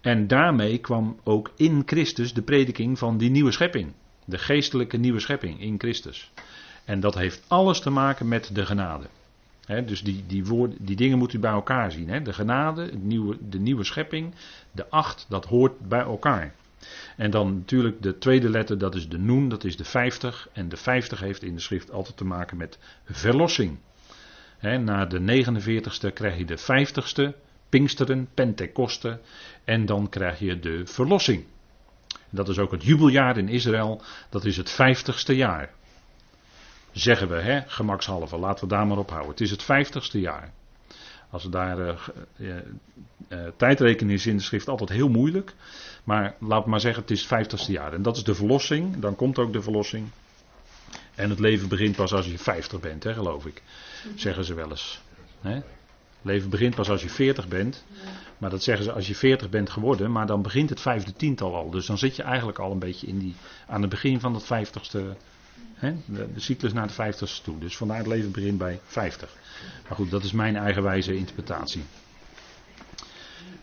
En 0.00 0.26
daarmee 0.26 0.78
kwam 0.78 1.18
ook 1.22 1.50
in 1.56 1.82
Christus 1.86 2.34
de 2.34 2.42
prediking 2.42 2.98
van 2.98 3.18
die 3.18 3.30
nieuwe 3.30 3.52
schepping. 3.52 3.92
De 4.24 4.38
geestelijke 4.38 4.96
nieuwe 4.96 5.20
schepping 5.20 5.60
in 5.60 5.74
Christus. 5.78 6.32
En 6.84 7.00
dat 7.00 7.14
heeft 7.14 7.42
alles 7.48 7.80
te 7.80 7.90
maken 7.90 8.28
met 8.28 8.50
de 8.54 8.66
genade 8.66 9.06
dus 9.66 10.02
die, 10.02 10.24
die, 10.26 10.44
woorden, 10.44 10.76
die 10.80 10.96
dingen 10.96 11.18
moet 11.18 11.32
u 11.32 11.38
bij 11.38 11.50
elkaar 11.50 11.92
zien. 11.92 12.24
De 12.24 12.32
genade, 12.32 12.82
het 12.82 13.02
nieuwe, 13.02 13.36
de 13.48 13.58
nieuwe 13.58 13.84
schepping, 13.84 14.34
de 14.70 14.88
acht, 14.88 15.26
dat 15.28 15.44
hoort 15.44 15.88
bij 15.88 16.00
elkaar. 16.00 16.54
En 17.16 17.30
dan 17.30 17.54
natuurlijk 17.54 18.02
de 18.02 18.18
tweede 18.18 18.50
letter, 18.50 18.78
dat 18.78 18.94
is 18.94 19.08
de 19.08 19.18
noen, 19.18 19.48
dat 19.48 19.64
is 19.64 19.76
de 19.76 19.84
50. 19.84 20.48
En 20.52 20.68
de 20.68 20.76
50 20.76 21.20
heeft 21.20 21.42
in 21.42 21.54
de 21.54 21.60
schrift 21.60 21.90
altijd 21.90 22.16
te 22.16 22.24
maken 22.24 22.56
met 22.56 22.78
verlossing. 23.04 23.78
na 24.60 25.06
de 25.06 25.44
49ste 25.44 26.12
krijg 26.12 26.38
je 26.38 26.44
de 26.44 26.58
50ste, 26.58 27.42
Pinksteren, 27.68 28.28
Pentecoste. 28.34 29.20
En 29.64 29.86
dan 29.86 30.08
krijg 30.08 30.38
je 30.38 30.60
de 30.60 30.86
verlossing. 30.86 31.44
Dat 32.30 32.48
is 32.48 32.58
ook 32.58 32.70
het 32.70 32.84
jubeljaar 32.84 33.38
in 33.38 33.48
Israël, 33.48 34.02
dat 34.28 34.44
is 34.44 34.56
het 34.56 34.72
50ste 34.72 35.34
jaar 35.34 35.70
zeggen 36.94 37.28
we, 37.28 37.34
hè, 37.34 37.60
gemakshalve, 37.66 38.38
laten 38.38 38.68
we 38.68 38.74
daar 38.74 38.86
maar 38.86 38.98
op 38.98 39.10
houden. 39.10 39.30
Het 39.30 39.40
is 39.40 39.50
het 39.50 39.62
vijftigste 39.62 40.20
jaar. 40.20 40.52
Als 41.30 41.44
we 41.44 41.50
daar 41.50 41.78
uh, 42.36 42.56
uh, 43.28 43.38
tijdrekening 43.56 44.18
is 44.18 44.26
in 44.26 44.36
de 44.36 44.42
schrift 44.42 44.68
altijd 44.68 44.90
heel 44.90 45.08
moeilijk. 45.08 45.54
Maar 46.04 46.34
laat 46.40 46.66
maar 46.66 46.80
zeggen, 46.80 47.02
het 47.02 47.10
is 47.10 47.18
het 47.18 47.28
vijftigste 47.28 47.72
jaar. 47.72 47.92
En 47.92 48.02
dat 48.02 48.16
is 48.16 48.24
de 48.24 48.34
verlossing. 48.34 48.98
Dan 48.98 49.16
komt 49.16 49.38
ook 49.38 49.52
de 49.52 49.62
verlossing. 49.62 50.08
En 51.14 51.30
het 51.30 51.38
leven 51.38 51.68
begint 51.68 51.96
pas 51.96 52.12
als 52.12 52.26
je 52.26 52.38
50 52.38 52.80
bent, 52.80 53.04
hè, 53.04 53.14
geloof 53.14 53.46
ik. 53.46 53.62
Zeggen 54.14 54.44
ze 54.44 54.54
wel 54.54 54.70
eens. 54.70 55.00
Hè? 55.40 55.60
Leven 56.22 56.50
begint 56.50 56.74
pas 56.74 56.90
als 56.90 57.02
je 57.02 57.08
40 57.08 57.48
bent. 57.48 57.84
Maar 58.38 58.50
dat 58.50 58.62
zeggen 58.62 58.84
ze 58.84 58.92
als 58.92 59.06
je 59.06 59.14
40 59.14 59.48
bent 59.48 59.70
geworden. 59.70 60.12
Maar 60.12 60.26
dan 60.26 60.42
begint 60.42 60.70
het 60.70 60.80
vijfde 60.80 61.12
tiental 61.12 61.54
al. 61.54 61.70
Dus 61.70 61.86
dan 61.86 61.98
zit 61.98 62.16
je 62.16 62.22
eigenlijk 62.22 62.58
al 62.58 62.70
een 62.70 62.78
beetje 62.78 63.06
in 63.06 63.18
die, 63.18 63.34
aan 63.66 63.80
het 63.80 63.90
begin 63.90 64.20
van 64.20 64.34
het 64.34 64.44
vijftigste 64.44 65.16
de, 66.06 66.28
cyclus 66.36 66.72
naar 66.72 66.86
de 66.86 66.92
50 66.92 67.40
toe. 67.44 67.58
Dus 67.58 67.76
vandaar 67.76 67.98
het 67.98 68.06
leven 68.06 68.30
begint 68.30 68.58
bij 68.58 68.80
50. 68.84 69.36
Maar 69.88 69.96
goed, 69.96 70.10
dat 70.10 70.24
is 70.24 70.32
mijn 70.32 70.56
eigenwijze 70.56 71.14
interpretatie. 71.16 71.82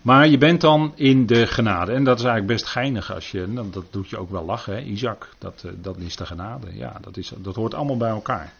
Maar 0.01 0.27
je 0.27 0.37
bent 0.37 0.61
dan 0.61 0.93
in 0.95 1.25
de 1.25 1.47
genade. 1.47 1.91
En 1.91 2.03
dat 2.03 2.19
is 2.19 2.25
eigenlijk 2.25 2.53
best 2.53 2.71
geinig 2.71 3.13
als 3.13 3.31
je. 3.31 3.47
Nou, 3.47 3.69
dat 3.69 3.85
doet 3.89 4.09
je 4.09 4.17
ook 4.17 4.29
wel 4.29 4.45
lachen, 4.45 4.73
hè? 4.73 4.81
Isaac. 4.81 5.29
Dat, 5.37 5.63
eh, 5.65 5.71
dat 5.75 5.97
is 5.97 6.15
de 6.15 6.25
genade. 6.25 6.67
Ja, 6.77 6.97
dat, 7.01 7.17
is, 7.17 7.33
dat 7.37 7.55
hoort 7.55 7.73
allemaal 7.73 7.97
bij 7.97 8.09
elkaar. 8.09 8.53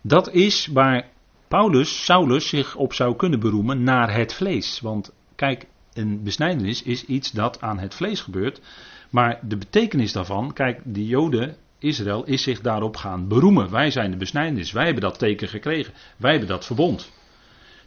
Dat 0.00 0.32
is 0.32 0.66
waar 0.66 1.08
Paulus, 1.48 2.04
Saulus, 2.04 2.48
zich 2.48 2.76
op 2.76 2.92
zou 2.92 3.16
kunnen 3.16 3.40
beroemen 3.40 3.82
naar 3.82 4.14
het 4.14 4.34
vlees. 4.34 4.80
Want 4.80 5.12
kijk, 5.34 5.66
een 5.92 6.22
besnijdenis 6.22 6.82
is 6.82 7.04
iets 7.04 7.30
dat 7.30 7.60
aan 7.60 7.78
het 7.78 7.94
vlees 7.94 8.20
gebeurt. 8.20 8.60
Maar 9.10 9.38
de 9.42 9.56
betekenis 9.56 10.12
daarvan, 10.12 10.52
kijk, 10.52 10.80
de 10.84 11.06
Joden, 11.06 11.56
Israël, 11.78 12.24
is 12.24 12.42
zich 12.42 12.60
daarop 12.60 12.96
gaan 12.96 13.28
beroemen. 13.28 13.70
Wij 13.70 13.90
zijn 13.90 14.10
de 14.10 14.16
besnijdenis, 14.16 14.72
wij 14.72 14.84
hebben 14.84 15.02
dat 15.02 15.18
teken 15.18 15.48
gekregen, 15.48 15.94
wij 16.16 16.30
hebben 16.30 16.48
dat 16.48 16.66
verbond. 16.66 17.12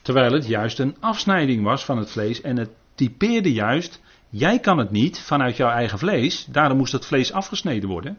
Terwijl 0.01 0.33
het 0.33 0.47
juist 0.47 0.79
een 0.79 0.95
afsnijding 0.99 1.63
was 1.63 1.85
van 1.85 1.97
het 1.97 2.11
vlees 2.11 2.41
en 2.41 2.57
het 2.57 2.69
typeerde 2.95 3.53
juist, 3.53 4.01
jij 4.29 4.59
kan 4.59 4.77
het 4.77 4.91
niet 4.91 5.19
vanuit 5.19 5.57
jouw 5.57 5.69
eigen 5.69 5.99
vlees, 5.99 6.45
daarom 6.45 6.77
moest 6.77 6.91
het 6.91 7.05
vlees 7.05 7.31
afgesneden 7.31 7.89
worden. 7.89 8.17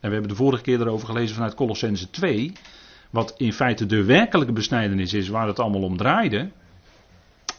En 0.00 0.08
we 0.08 0.12
hebben 0.14 0.28
de 0.28 0.42
vorige 0.42 0.62
keer 0.62 0.80
erover 0.80 1.06
gelezen 1.06 1.34
vanuit 1.34 1.54
Colossense 1.54 2.10
2, 2.10 2.52
wat 3.10 3.34
in 3.36 3.52
feite 3.52 3.86
de 3.86 4.04
werkelijke 4.04 4.52
besnijdenis 4.52 5.12
is 5.12 5.28
waar 5.28 5.46
het 5.46 5.58
allemaal 5.58 5.82
om 5.82 5.96
draaide. 5.96 6.50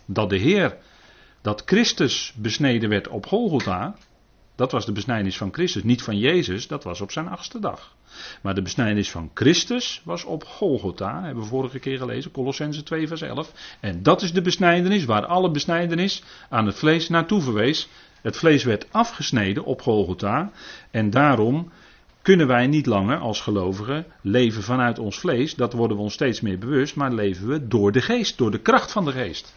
Dat 0.06 0.30
de 0.30 0.38
Heer, 0.38 0.78
dat 1.42 1.64
Christus 1.66 2.34
besneden 2.38 2.90
werd 2.90 3.08
op 3.08 3.26
Golgotha, 3.26 3.96
dat 4.56 4.72
was 4.72 4.86
de 4.86 4.92
besnijdenis 4.92 5.38
van 5.38 5.54
Christus, 5.54 5.84
niet 5.84 6.02
van 6.02 6.18
Jezus, 6.18 6.68
dat 6.68 6.84
was 6.84 7.02
op 7.02 7.12
zijn 7.12 7.28
achtste 7.28 7.60
dag. 7.60 7.96
Maar 8.42 8.56
de 8.56 8.62
besnijdenis 8.62 9.12
van 9.12 9.32
Christus 9.34 10.02
was 10.04 10.24
op 10.24 10.44
Golgotha, 10.44 11.24
hebben 11.24 11.44
we 11.44 11.50
vorige 11.50 11.80
keer 11.80 11.98
gelezen, 11.98 12.32
Colossense 12.32 12.84
2 12.84 13.08
vers 13.08 13.22
11. 13.22 13.52
En 13.80 14.04
dat 14.04 14.22
is 14.22 14.34
de 14.34 14.42
besnijdenis 14.42 15.06
waar 15.06 15.26
alle 15.26 15.52
besnijdenis 15.52 16.24
aan 16.50 16.66
het 16.66 16.76
vlees 16.76 17.10
naartoe 17.10 17.42
verwees. 17.42 17.90
Het 18.22 18.38
vlees 18.38 18.64
werd 18.64 18.88
afgesneden 18.92 19.64
op 19.64 19.82
Golgotha 19.82 20.52
en 20.92 21.10
daarom 21.10 21.72
kunnen 22.22 22.48
wij 22.48 22.68
niet 22.68 22.86
langer 22.86 23.18
als 23.18 23.42
gelovigen 23.42 24.06
leven 24.22 24.64
vanuit 24.64 25.00
ons 25.00 25.20
vlees. 25.20 25.56
Dat 25.56 25.74
worden 25.74 25.98
we 25.98 26.04
ons 26.04 26.14
steeds 26.14 26.42
meer 26.42 26.58
bewust, 26.58 26.96
maar 26.96 27.14
leven 27.14 27.48
we 27.48 27.68
door 27.68 27.92
de 27.92 28.02
geest, 28.02 28.38
door 28.38 28.52
de 28.52 28.62
kracht 28.62 28.92
van 28.92 29.06
de 29.06 29.12
geest. 29.12 29.54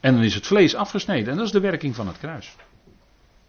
En 0.00 0.14
dan 0.14 0.22
is 0.22 0.34
het 0.34 0.46
vlees 0.46 0.74
afgesneden 0.74 1.30
en 1.30 1.36
dat 1.36 1.46
is 1.46 1.52
de 1.52 1.60
werking 1.60 1.94
van 1.94 2.06
het 2.06 2.18
kruis. 2.18 2.56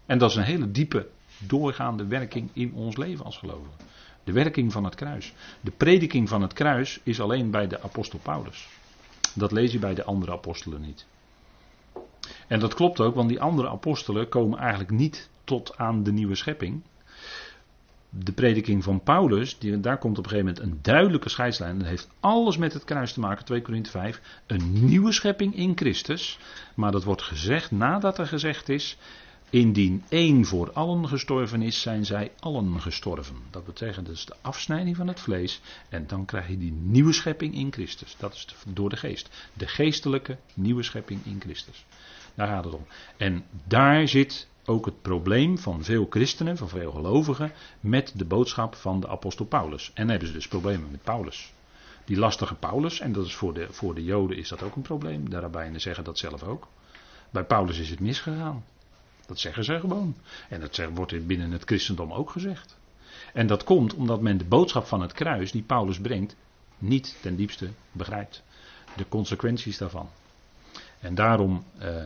En 0.08 0.18
dat 0.18 0.30
is 0.30 0.36
een 0.36 0.42
hele 0.42 0.70
diepe, 0.70 1.08
doorgaande 1.38 2.06
werking 2.06 2.50
in 2.52 2.72
ons 2.72 2.96
leven 2.96 3.24
als 3.24 3.36
gelovigen. 3.36 3.76
De 4.24 4.32
werking 4.32 4.72
van 4.72 4.84
het 4.84 4.94
kruis. 4.94 5.32
De 5.60 5.70
prediking 5.70 6.28
van 6.28 6.42
het 6.42 6.52
kruis 6.52 7.00
is 7.02 7.20
alleen 7.20 7.50
bij 7.50 7.66
de 7.66 7.82
apostel 7.82 8.18
Paulus. 8.18 8.68
Dat 9.34 9.52
lees 9.52 9.72
je 9.72 9.78
bij 9.78 9.94
de 9.94 10.04
andere 10.04 10.32
apostelen 10.32 10.80
niet. 10.80 11.06
En 12.46 12.60
dat 12.60 12.74
klopt 12.74 13.00
ook, 13.00 13.14
want 13.14 13.28
die 13.28 13.40
andere 13.40 13.68
apostelen 13.68 14.28
komen 14.28 14.58
eigenlijk 14.58 14.90
niet 14.90 15.28
tot 15.44 15.76
aan 15.76 16.02
de 16.02 16.12
nieuwe 16.12 16.34
schepping. 16.34 16.82
De 18.10 18.32
prediking 18.32 18.84
van 18.84 19.02
Paulus, 19.02 19.58
die, 19.58 19.80
daar 19.80 19.98
komt 19.98 20.18
op 20.18 20.24
een 20.24 20.30
gegeven 20.30 20.54
moment 20.54 20.72
een 20.72 20.78
duidelijke 20.82 21.28
scheidslijn. 21.28 21.78
Dat 21.78 21.88
heeft 21.88 22.08
alles 22.20 22.56
met 22.56 22.72
het 22.72 22.84
kruis 22.84 23.12
te 23.12 23.20
maken, 23.20 23.44
2 23.44 23.62
Korinthe 23.62 23.90
5. 23.90 24.20
Een 24.46 24.84
nieuwe 24.86 25.12
schepping 25.12 25.54
in 25.56 25.76
Christus. 25.76 26.38
Maar 26.74 26.92
dat 26.92 27.04
wordt 27.04 27.22
gezegd 27.22 27.70
nadat 27.70 28.18
er 28.18 28.26
gezegd 28.26 28.68
is. 28.68 28.98
Indien 29.50 30.04
één 30.08 30.44
voor 30.44 30.72
allen 30.72 31.08
gestorven 31.08 31.62
is, 31.62 31.80
zijn 31.80 32.04
zij 32.04 32.32
allen 32.38 32.80
gestorven. 32.80 33.36
Dat 33.50 33.64
betekent 33.64 34.06
dus 34.06 34.26
de 34.26 34.34
afsnijding 34.40 34.96
van 34.96 35.08
het 35.08 35.20
vlees. 35.20 35.60
En 35.88 36.06
dan 36.06 36.24
krijg 36.24 36.48
je 36.48 36.58
die 36.58 36.72
nieuwe 36.72 37.12
schepping 37.12 37.54
in 37.54 37.72
Christus. 37.72 38.16
Dat 38.18 38.34
is 38.34 38.46
door 38.66 38.88
de 38.88 38.96
geest. 38.96 39.48
De 39.52 39.66
geestelijke 39.66 40.38
nieuwe 40.54 40.82
schepping 40.82 41.20
in 41.24 41.40
Christus. 41.40 41.86
Daar 42.34 42.48
gaat 42.48 42.64
het 42.64 42.74
om. 42.74 42.86
En 43.16 43.44
daar 43.64 44.08
zit 44.08 44.48
ook 44.64 44.84
het 44.84 45.02
probleem 45.02 45.58
van 45.58 45.84
veel 45.84 46.06
christenen, 46.10 46.56
van 46.56 46.68
veel 46.68 46.90
gelovigen, 46.90 47.52
met 47.80 48.12
de 48.16 48.24
boodschap 48.24 48.74
van 48.74 49.00
de 49.00 49.08
apostel 49.08 49.44
Paulus. 49.44 49.86
En 49.86 49.92
dan 49.94 50.08
hebben 50.08 50.28
ze 50.28 50.34
dus 50.34 50.48
problemen 50.48 50.90
met 50.90 51.02
Paulus. 51.02 51.52
Die 52.04 52.18
lastige 52.18 52.54
Paulus, 52.54 53.00
en 53.00 53.12
dat 53.12 53.26
is 53.26 53.34
voor 53.34 53.54
de, 53.54 53.66
voor 53.70 53.94
de 53.94 54.04
Joden 54.04 54.36
is 54.36 54.48
dat 54.48 54.62
ook 54.62 54.76
een 54.76 54.82
probleem. 54.82 55.30
De 55.30 55.38
rabbijnen 55.38 55.80
zeggen 55.80 56.04
dat 56.04 56.18
zelf 56.18 56.42
ook. 56.42 56.68
Bij 57.30 57.44
Paulus 57.44 57.78
is 57.78 57.90
het 57.90 58.00
misgegaan. 58.00 58.64
Dat 59.28 59.38
zeggen 59.38 59.64
ze 59.64 59.80
gewoon. 59.80 60.16
En 60.48 60.60
dat 60.60 60.80
wordt 60.94 61.26
binnen 61.26 61.50
het 61.50 61.64
christendom 61.64 62.12
ook 62.12 62.30
gezegd. 62.30 62.76
En 63.32 63.46
dat 63.46 63.64
komt 63.64 63.94
omdat 63.94 64.20
men 64.20 64.38
de 64.38 64.44
boodschap 64.44 64.86
van 64.86 65.00
het 65.00 65.12
kruis 65.12 65.52
die 65.52 65.62
Paulus 65.62 66.00
brengt 66.00 66.36
niet 66.78 67.16
ten 67.22 67.36
diepste 67.36 67.68
begrijpt. 67.92 68.42
De 68.96 69.08
consequenties 69.08 69.78
daarvan. 69.78 70.08
En 71.00 71.14
daarom 71.14 71.64
eh, 71.78 72.02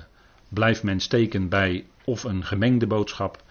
blijft 0.49 0.83
men 0.83 1.01
steken 1.01 1.49
bij 1.49 1.87
of 2.05 2.25
een 2.25 2.45
gemengde 2.45 2.87
boodschap. 2.87 3.43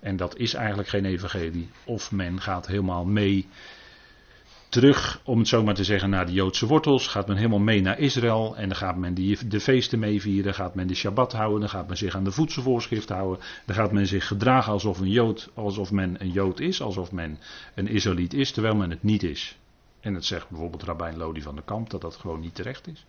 En 0.00 0.16
dat 0.16 0.36
is 0.36 0.54
eigenlijk 0.54 0.88
geen 0.88 1.04
evangelie. 1.04 1.70
Of 1.84 2.12
men 2.12 2.40
gaat 2.40 2.66
helemaal 2.66 3.04
mee 3.04 3.48
terug, 4.80 5.20
om 5.24 5.38
het 5.38 5.48
zo 5.48 5.62
maar 5.62 5.74
te 5.74 5.84
zeggen, 5.84 6.10
naar 6.10 6.26
de 6.26 6.32
Joodse 6.32 6.66
wortels. 6.66 7.06
Gaat 7.06 7.26
men 7.26 7.36
helemaal 7.36 7.58
mee 7.58 7.80
naar 7.80 7.98
Israël. 7.98 8.56
En 8.56 8.68
dan 8.68 8.76
gaat 8.76 8.96
men 8.96 9.14
die, 9.14 9.48
de 9.48 9.60
feesten 9.60 9.98
meevieren. 9.98 10.54
Gaat 10.54 10.74
men 10.74 10.86
de 10.86 10.94
Shabbat 10.94 11.32
houden. 11.32 11.60
Dan 11.60 11.68
gaat 11.68 11.88
men 11.88 11.96
zich 11.96 12.14
aan 12.14 12.24
de 12.24 12.30
voedselvoorschriften 12.30 13.16
houden. 13.16 13.44
Dan 13.64 13.74
gaat 13.74 13.92
men 13.92 14.06
zich 14.06 14.26
gedragen 14.26 14.72
alsof, 14.72 15.00
een 15.00 15.10
Jood, 15.10 15.50
alsof 15.54 15.90
men 15.90 16.16
een 16.18 16.30
Jood 16.30 16.60
is. 16.60 16.82
Alsof 16.82 17.12
men 17.12 17.38
een 17.74 17.88
Israëliet 17.88 18.34
is, 18.34 18.50
terwijl 18.50 18.74
men 18.74 18.90
het 18.90 19.02
niet 19.02 19.22
is. 19.22 19.58
En 20.00 20.14
het 20.14 20.24
zegt 20.24 20.48
bijvoorbeeld 20.48 20.82
Rabijn 20.82 21.16
Lodi 21.16 21.42
van 21.42 21.54
der 21.54 21.64
Kamp 21.64 21.90
dat 21.90 22.00
dat 22.00 22.16
gewoon 22.16 22.40
niet 22.40 22.54
terecht 22.54 22.86
is. 22.86 23.06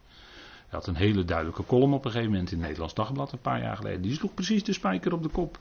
Hij 0.68 0.80
had 0.80 0.88
een 0.88 0.96
hele 0.96 1.26
duidelijke 1.26 1.66
column 1.66 1.94
op 1.94 2.06
een 2.06 2.12
gegeven 2.12 2.32
moment 2.32 2.50
in 2.50 2.58
het 2.58 2.66
Nederlands 2.66 2.94
Dagblad 2.94 3.32
een 3.32 3.42
paar 3.42 3.62
jaar 3.62 3.76
geleden. 3.76 4.02
Die 4.02 4.14
sloeg 4.14 4.34
precies 4.34 4.64
de 4.64 4.74
spijker 4.74 5.14
op 5.14 5.24
de 5.24 5.30
kop. 5.30 5.60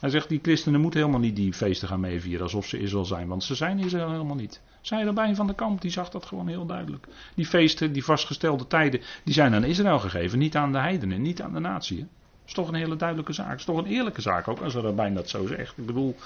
Hij 0.00 0.10
zegt, 0.10 0.28
die 0.28 0.38
christenen 0.42 0.80
moeten 0.80 1.00
helemaal 1.00 1.20
niet 1.20 1.36
die 1.36 1.52
feesten 1.52 1.88
gaan 1.88 2.00
meevieren 2.00 2.42
alsof 2.42 2.66
ze 2.66 2.78
Israël 2.78 3.04
zijn, 3.04 3.28
want 3.28 3.44
ze 3.44 3.54
zijn 3.54 3.78
Israël 3.78 4.10
helemaal 4.10 4.36
niet. 4.36 4.62
Zij 4.80 5.06
erbij 5.06 5.34
van 5.34 5.46
de 5.46 5.54
kamp, 5.54 5.80
die 5.80 5.90
zag 5.90 6.10
dat 6.10 6.26
gewoon 6.26 6.48
heel 6.48 6.66
duidelijk. 6.66 7.06
Die 7.34 7.46
feesten, 7.46 7.92
die 7.92 8.04
vastgestelde 8.04 8.66
tijden, 8.66 9.00
die 9.24 9.34
zijn 9.34 9.54
aan 9.54 9.64
Israël 9.64 9.98
gegeven, 9.98 10.38
niet 10.38 10.56
aan 10.56 10.72
de 10.72 10.78
heidenen, 10.78 11.22
niet 11.22 11.42
aan 11.42 11.52
de 11.52 11.60
natie. 11.60 12.06
Dat 12.48 12.56
is 12.56 12.64
toch 12.64 12.74
een 12.74 12.80
hele 12.80 12.96
duidelijke 12.96 13.32
zaak. 13.32 13.48
Dat 13.48 13.58
is 13.58 13.64
toch 13.64 13.78
een 13.78 13.86
eerlijke 13.86 14.20
zaak 14.20 14.48
ook, 14.48 14.60
als 14.60 14.74
er 14.74 14.94
bijna 14.94 15.14
dat 15.14 15.28
zo 15.28 15.46
zegt. 15.46 15.78
Ik 15.78 15.86
bedoel, 15.86 16.16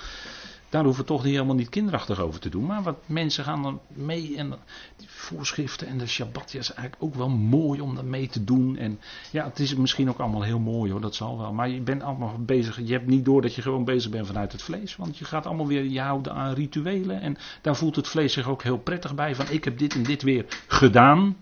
daar 0.68 0.84
hoeven 0.84 1.02
we 1.02 1.08
toch 1.08 1.24
niet 1.24 1.32
helemaal 1.32 1.54
niet 1.54 1.68
kinderachtig 1.68 2.20
over 2.20 2.40
te 2.40 2.48
doen. 2.48 2.66
Maar 2.66 2.82
wat 2.82 2.96
mensen 3.06 3.44
gaan 3.44 3.66
er 3.66 3.74
mee. 3.88 4.36
En 4.36 4.54
die 4.96 5.08
voorschriften 5.10 5.86
en 5.86 5.98
de 5.98 6.06
Shabbat 6.06 6.52
ja, 6.52 6.58
is 6.58 6.72
eigenlijk 6.72 7.02
ook 7.02 7.14
wel 7.14 7.28
mooi 7.28 7.80
om 7.80 7.94
daar 7.94 8.04
mee 8.04 8.28
te 8.28 8.44
doen. 8.44 8.76
En 8.76 9.00
ja, 9.30 9.44
het 9.44 9.58
is 9.58 9.74
misschien 9.74 10.08
ook 10.08 10.18
allemaal 10.18 10.42
heel 10.42 10.58
mooi 10.58 10.90
hoor, 10.90 11.00
dat 11.00 11.14
zal 11.14 11.38
wel. 11.38 11.52
Maar 11.52 11.68
je 11.68 11.80
bent 11.80 12.02
allemaal 12.02 12.34
bezig. 12.38 12.80
Je 12.84 12.92
hebt 12.92 13.06
niet 13.06 13.24
door 13.24 13.42
dat 13.42 13.54
je 13.54 13.62
gewoon 13.62 13.84
bezig 13.84 14.10
bent 14.10 14.26
vanuit 14.26 14.52
het 14.52 14.62
vlees. 14.62 14.96
Want 14.96 15.18
je 15.18 15.24
gaat 15.24 15.46
allemaal 15.46 15.66
weer 15.66 15.84
je 15.84 16.00
houden 16.00 16.32
aan 16.32 16.54
rituelen. 16.54 17.20
En 17.20 17.36
daar 17.60 17.76
voelt 17.76 17.96
het 17.96 18.08
vlees 18.08 18.32
zich 18.32 18.48
ook 18.48 18.62
heel 18.62 18.78
prettig 18.78 19.14
bij. 19.14 19.34
Van 19.34 19.46
ik 19.50 19.64
heb 19.64 19.78
dit 19.78 19.94
en 19.94 20.02
dit 20.02 20.22
weer 20.22 20.44
gedaan. 20.66 21.36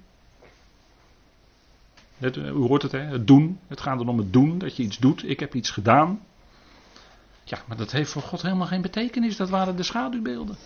Het, 2.20 2.36
hoe 2.36 2.68
hoort 2.68 2.82
het 2.82 2.92
hè? 2.92 2.98
Het 2.98 3.26
doen. 3.26 3.58
Het 3.66 3.80
gaat 3.80 4.00
erom 4.00 4.18
het 4.18 4.32
doen. 4.32 4.58
Dat 4.58 4.76
je 4.76 4.82
iets 4.82 4.98
doet. 4.98 5.28
Ik 5.28 5.40
heb 5.40 5.54
iets 5.54 5.70
gedaan. 5.70 6.20
Ja, 7.44 7.58
maar 7.66 7.76
dat 7.76 7.92
heeft 7.92 8.10
voor 8.10 8.22
God 8.22 8.42
helemaal 8.42 8.66
geen 8.66 8.82
betekenis. 8.82 9.36
Dat 9.36 9.50
waren 9.50 9.76
de 9.76 9.82
schaduwbeelden. 9.82 10.56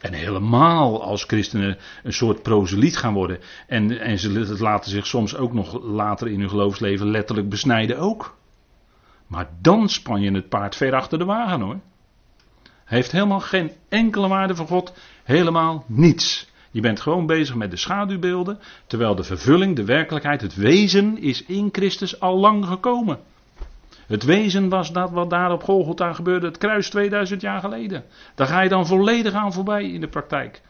En 0.00 0.12
helemaal 0.12 1.02
als 1.02 1.24
christenen 1.24 1.78
een 2.02 2.12
soort 2.12 2.42
proseliet 2.42 2.96
gaan 2.96 3.14
worden. 3.14 3.38
En, 3.66 4.00
en 4.00 4.18
ze 4.18 4.56
laten 4.58 4.90
zich 4.90 5.06
soms 5.06 5.36
ook 5.36 5.52
nog 5.52 5.82
later 5.82 6.28
in 6.28 6.40
hun 6.40 6.48
geloofsleven 6.48 7.10
letterlijk 7.10 7.48
besnijden 7.48 7.98
ook. 7.98 8.36
Maar 9.26 9.48
dan 9.60 9.88
span 9.88 10.20
je 10.20 10.32
het 10.32 10.48
paard 10.48 10.76
ver 10.76 10.94
achter 10.94 11.18
de 11.18 11.24
wagen 11.24 11.60
hoor. 11.60 11.80
Heeft 12.84 13.12
helemaal 13.12 13.40
geen 13.40 13.72
enkele 13.88 14.28
waarde 14.28 14.54
voor 14.54 14.66
God. 14.66 14.92
Helemaal 15.24 15.84
niets. 15.86 16.47
Je 16.70 16.80
bent 16.80 17.00
gewoon 17.00 17.26
bezig 17.26 17.54
met 17.54 17.70
de 17.70 17.76
schaduwbeelden. 17.76 18.58
Terwijl 18.86 19.14
de 19.14 19.24
vervulling, 19.24 19.76
de 19.76 19.84
werkelijkheid, 19.84 20.40
het 20.40 20.54
wezen 20.54 21.18
is 21.18 21.44
in 21.44 21.68
Christus 21.72 22.20
al 22.20 22.38
lang 22.38 22.66
gekomen. 22.66 23.18
Het 24.06 24.24
wezen 24.24 24.68
was 24.68 24.92
dat 24.92 25.10
wat 25.10 25.30
daar 25.30 25.52
op 25.52 25.62
Golgotha 25.62 26.12
gebeurde, 26.12 26.46
het 26.46 26.58
kruis 26.58 26.90
2000 26.90 27.40
jaar 27.40 27.60
geleden. 27.60 28.04
Daar 28.34 28.46
ga 28.46 28.60
je 28.60 28.68
dan 28.68 28.86
volledig 28.86 29.32
aan 29.32 29.52
voorbij 29.52 29.90
in 29.90 30.00
de 30.00 30.08
praktijk. 30.08 30.62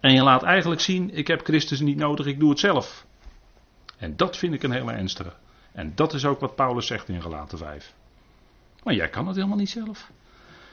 En 0.00 0.12
je 0.12 0.22
laat 0.22 0.42
eigenlijk 0.42 0.80
zien, 0.80 1.10
ik 1.14 1.26
heb 1.26 1.44
Christus 1.44 1.80
niet 1.80 1.96
nodig, 1.96 2.26
ik 2.26 2.38
doe 2.38 2.50
het 2.50 2.58
zelf. 2.58 3.06
En 3.98 4.16
dat 4.16 4.36
vind 4.36 4.54
ik 4.54 4.62
een 4.62 4.70
hele 4.70 4.92
ernstige. 4.92 5.32
En 5.72 5.92
dat 5.94 6.14
is 6.14 6.24
ook 6.24 6.40
wat 6.40 6.54
Paulus 6.54 6.86
zegt 6.86 7.08
in 7.08 7.22
Galaten 7.22 7.58
5. 7.58 7.92
Maar 8.82 8.94
jij 8.94 9.08
kan 9.08 9.26
het 9.26 9.36
helemaal 9.36 9.56
niet 9.56 9.70
zelf. 9.70 10.10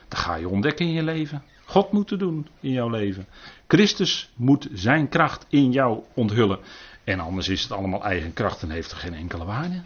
Dat 0.08 0.18
ga 0.18 0.34
je 0.34 0.48
ontdekken 0.48 0.86
in 0.86 0.92
je 0.92 1.02
leven. 1.02 1.42
God 1.64 1.92
moet 1.92 2.18
doen 2.18 2.48
in 2.60 2.70
jouw 2.70 2.88
leven. 2.88 3.26
Christus 3.66 4.30
moet 4.34 4.68
zijn 4.72 5.08
kracht 5.08 5.46
in 5.48 5.72
jou 5.72 6.02
onthullen. 6.14 6.58
En 7.04 7.20
anders 7.20 7.48
is 7.48 7.62
het 7.62 7.72
allemaal 7.72 8.04
eigen 8.04 8.32
kracht 8.32 8.62
en 8.62 8.70
heeft 8.70 8.90
er 8.90 8.96
geen 8.96 9.14
enkele 9.14 9.44
waarde. 9.44 9.82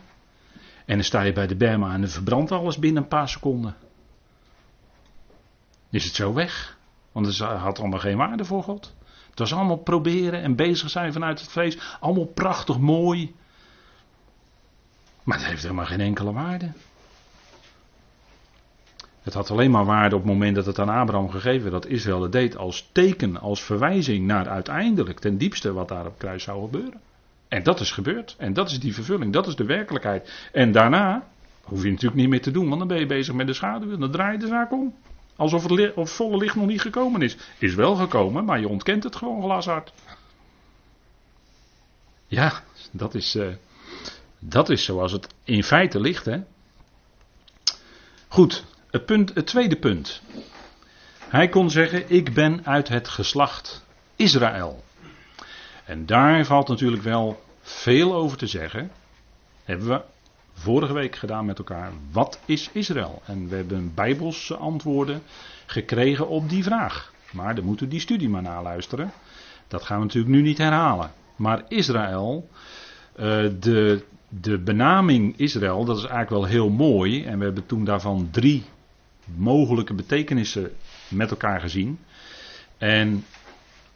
En 0.85 0.95
dan 0.95 1.05
sta 1.05 1.23
je 1.23 1.33
bij 1.33 1.47
de 1.47 1.57
Berma 1.57 1.93
en 1.93 2.01
dan 2.01 2.11
verbrandt 2.11 2.53
alles 2.53 2.79
binnen 2.79 3.03
een 3.03 3.09
paar 3.09 3.29
seconden. 3.29 3.77
Is 5.91 6.05
het 6.05 6.15
zo 6.15 6.33
weg? 6.33 6.77
Want 7.13 7.27
het 7.27 7.39
had 7.39 7.79
allemaal 7.79 7.99
geen 7.99 8.17
waarde 8.17 8.45
voor 8.45 8.63
God. 8.63 8.95
Het 9.31 9.39
was 9.39 9.53
allemaal 9.53 9.77
proberen 9.77 10.43
en 10.43 10.57
bezig 10.57 10.91
zijn 10.91 11.13
vanuit 11.13 11.41
het 11.41 11.51
vlees. 11.51 11.79
Allemaal 12.01 12.27
prachtig 12.27 12.79
mooi. 12.79 13.35
Maar 15.23 15.37
het 15.37 15.47
heeft 15.47 15.63
helemaal 15.63 15.87
geen 15.87 16.01
enkele 16.01 16.33
waarde. 16.33 16.73
Het 19.29 19.37
had 19.37 19.51
alleen 19.51 19.71
maar 19.71 19.85
waarde 19.85 20.17
op 20.17 20.23
het 20.23 20.31
moment 20.31 20.55
dat 20.55 20.67
het 20.67 20.79
aan 20.79 20.89
Abraham 20.89 21.31
gegeven 21.31 21.71
werd, 21.71 21.83
dat 21.83 21.93
Israël 21.93 22.23
het 22.23 22.33
deed 22.33 22.57
als 22.57 22.89
teken, 22.93 23.41
als 23.41 23.63
verwijzing 23.63 24.27
naar 24.27 24.49
uiteindelijk 24.49 25.19
ten 25.19 25.39
diepste 25.39 25.73
wat 25.73 25.89
daar 25.89 26.07
op 26.07 26.19
kruis 26.19 26.43
zou 26.43 26.63
gebeuren. 26.65 27.01
En 27.49 27.63
dat 27.63 27.81
is 27.81 27.91
gebeurd. 27.91 28.35
En 28.39 28.53
dat 28.53 28.71
is 28.71 28.81
die 28.81 28.95
vervulling, 28.95 29.33
dat 29.33 29.47
is 29.47 29.57
de 29.57 29.65
werkelijkheid. 29.65 30.49
En 30.53 30.73
daarna 30.73 31.29
hoef 31.63 31.83
je 31.83 31.91
natuurlijk 31.91 32.21
niet 32.21 32.29
meer 32.29 32.43
te 32.43 32.51
doen, 32.51 32.67
want 32.67 32.79
dan 32.79 32.89
ben 32.89 32.99
je 32.99 33.07
bezig 33.07 33.35
met 33.35 33.47
de 33.47 33.53
schaduw 33.53 33.97
dan 33.97 34.11
draai 34.11 34.33
je 34.33 34.39
de 34.39 34.47
zaak 34.47 34.73
om. 34.73 34.95
Alsof 35.37 35.69
het, 35.69 35.95
of 35.95 36.11
volle 36.11 36.37
licht 36.37 36.55
nog 36.55 36.67
niet 36.67 36.81
gekomen 36.81 37.23
is. 37.23 37.37
Is 37.59 37.75
wel 37.75 37.95
gekomen, 37.95 38.45
maar 38.45 38.61
je 38.61 38.69
ontkent 38.69 39.05
het 39.05 39.17
gewoon 39.17 39.43
glashard. 39.43 39.93
Ja, 42.27 42.63
dat 42.91 43.15
is, 43.15 43.37
uh, 43.37 43.47
dat 44.39 44.69
is 44.69 44.85
zoals 44.85 45.13
het 45.13 45.35
in 45.45 45.65
feite 45.65 46.01
ligt. 46.01 46.25
Hè? 46.25 46.39
Goed, 48.29 48.65
het, 48.91 49.07
punt, 49.07 49.35
het 49.35 49.47
tweede 49.47 49.77
punt. 49.77 50.23
Hij 51.19 51.49
kon 51.49 51.71
zeggen: 51.71 52.11
Ik 52.11 52.35
ben 52.35 52.67
uit 52.67 52.89
het 52.89 53.09
geslacht 53.09 53.85
Israël. 54.17 54.85
En 55.85 56.07
daar 56.07 56.45
valt 56.45 56.69
natuurlijk 56.69 57.03
wel 57.03 57.43
veel 57.61 58.15
over 58.15 58.39
te 58.39 58.47
zeggen. 58.47 58.91
Hebben 59.65 59.89
we 59.89 60.03
vorige 60.53 60.93
week 60.93 61.17
gedaan 61.17 61.45
met 61.45 61.59
elkaar. 61.59 61.93
Wat 62.13 62.41
is 62.45 62.71
Israël? 62.73 63.23
En 63.25 63.49
we 63.49 63.57
hebben 63.57 63.95
bijbelse 63.95 64.57
antwoorden 64.57 65.23
gekregen 65.67 66.29
op 66.29 66.49
die 66.49 66.63
vraag. 66.63 67.13
Maar 67.33 67.55
dan 67.55 67.65
moeten 67.65 67.87
we 67.87 67.93
die 67.93 68.01
studie 68.01 68.29
maar 68.29 68.43
naluisteren. 68.43 69.13
Dat 69.69 69.83
gaan 69.83 69.99
we 69.99 70.05
natuurlijk 70.05 70.35
nu 70.35 70.43
niet 70.43 70.59
herhalen. 70.59 71.11
Maar 71.37 71.65
Israël, 71.69 72.49
uh, 73.17 73.25
de, 73.61 74.05
de 74.29 74.59
benaming 74.59 75.37
Israël, 75.37 75.85
dat 75.85 75.97
is 75.97 76.05
eigenlijk 76.05 76.31
wel 76.31 76.45
heel 76.45 76.71
mooi. 76.71 77.25
En 77.25 77.39
we 77.39 77.45
hebben 77.45 77.67
toen 77.67 77.85
daarvan 77.85 78.29
drie 78.31 78.65
mogelijke 79.37 79.95
betekenissen 79.95 80.73
met 81.09 81.31
elkaar 81.31 81.61
gezien. 81.61 81.99
En 82.79 83.25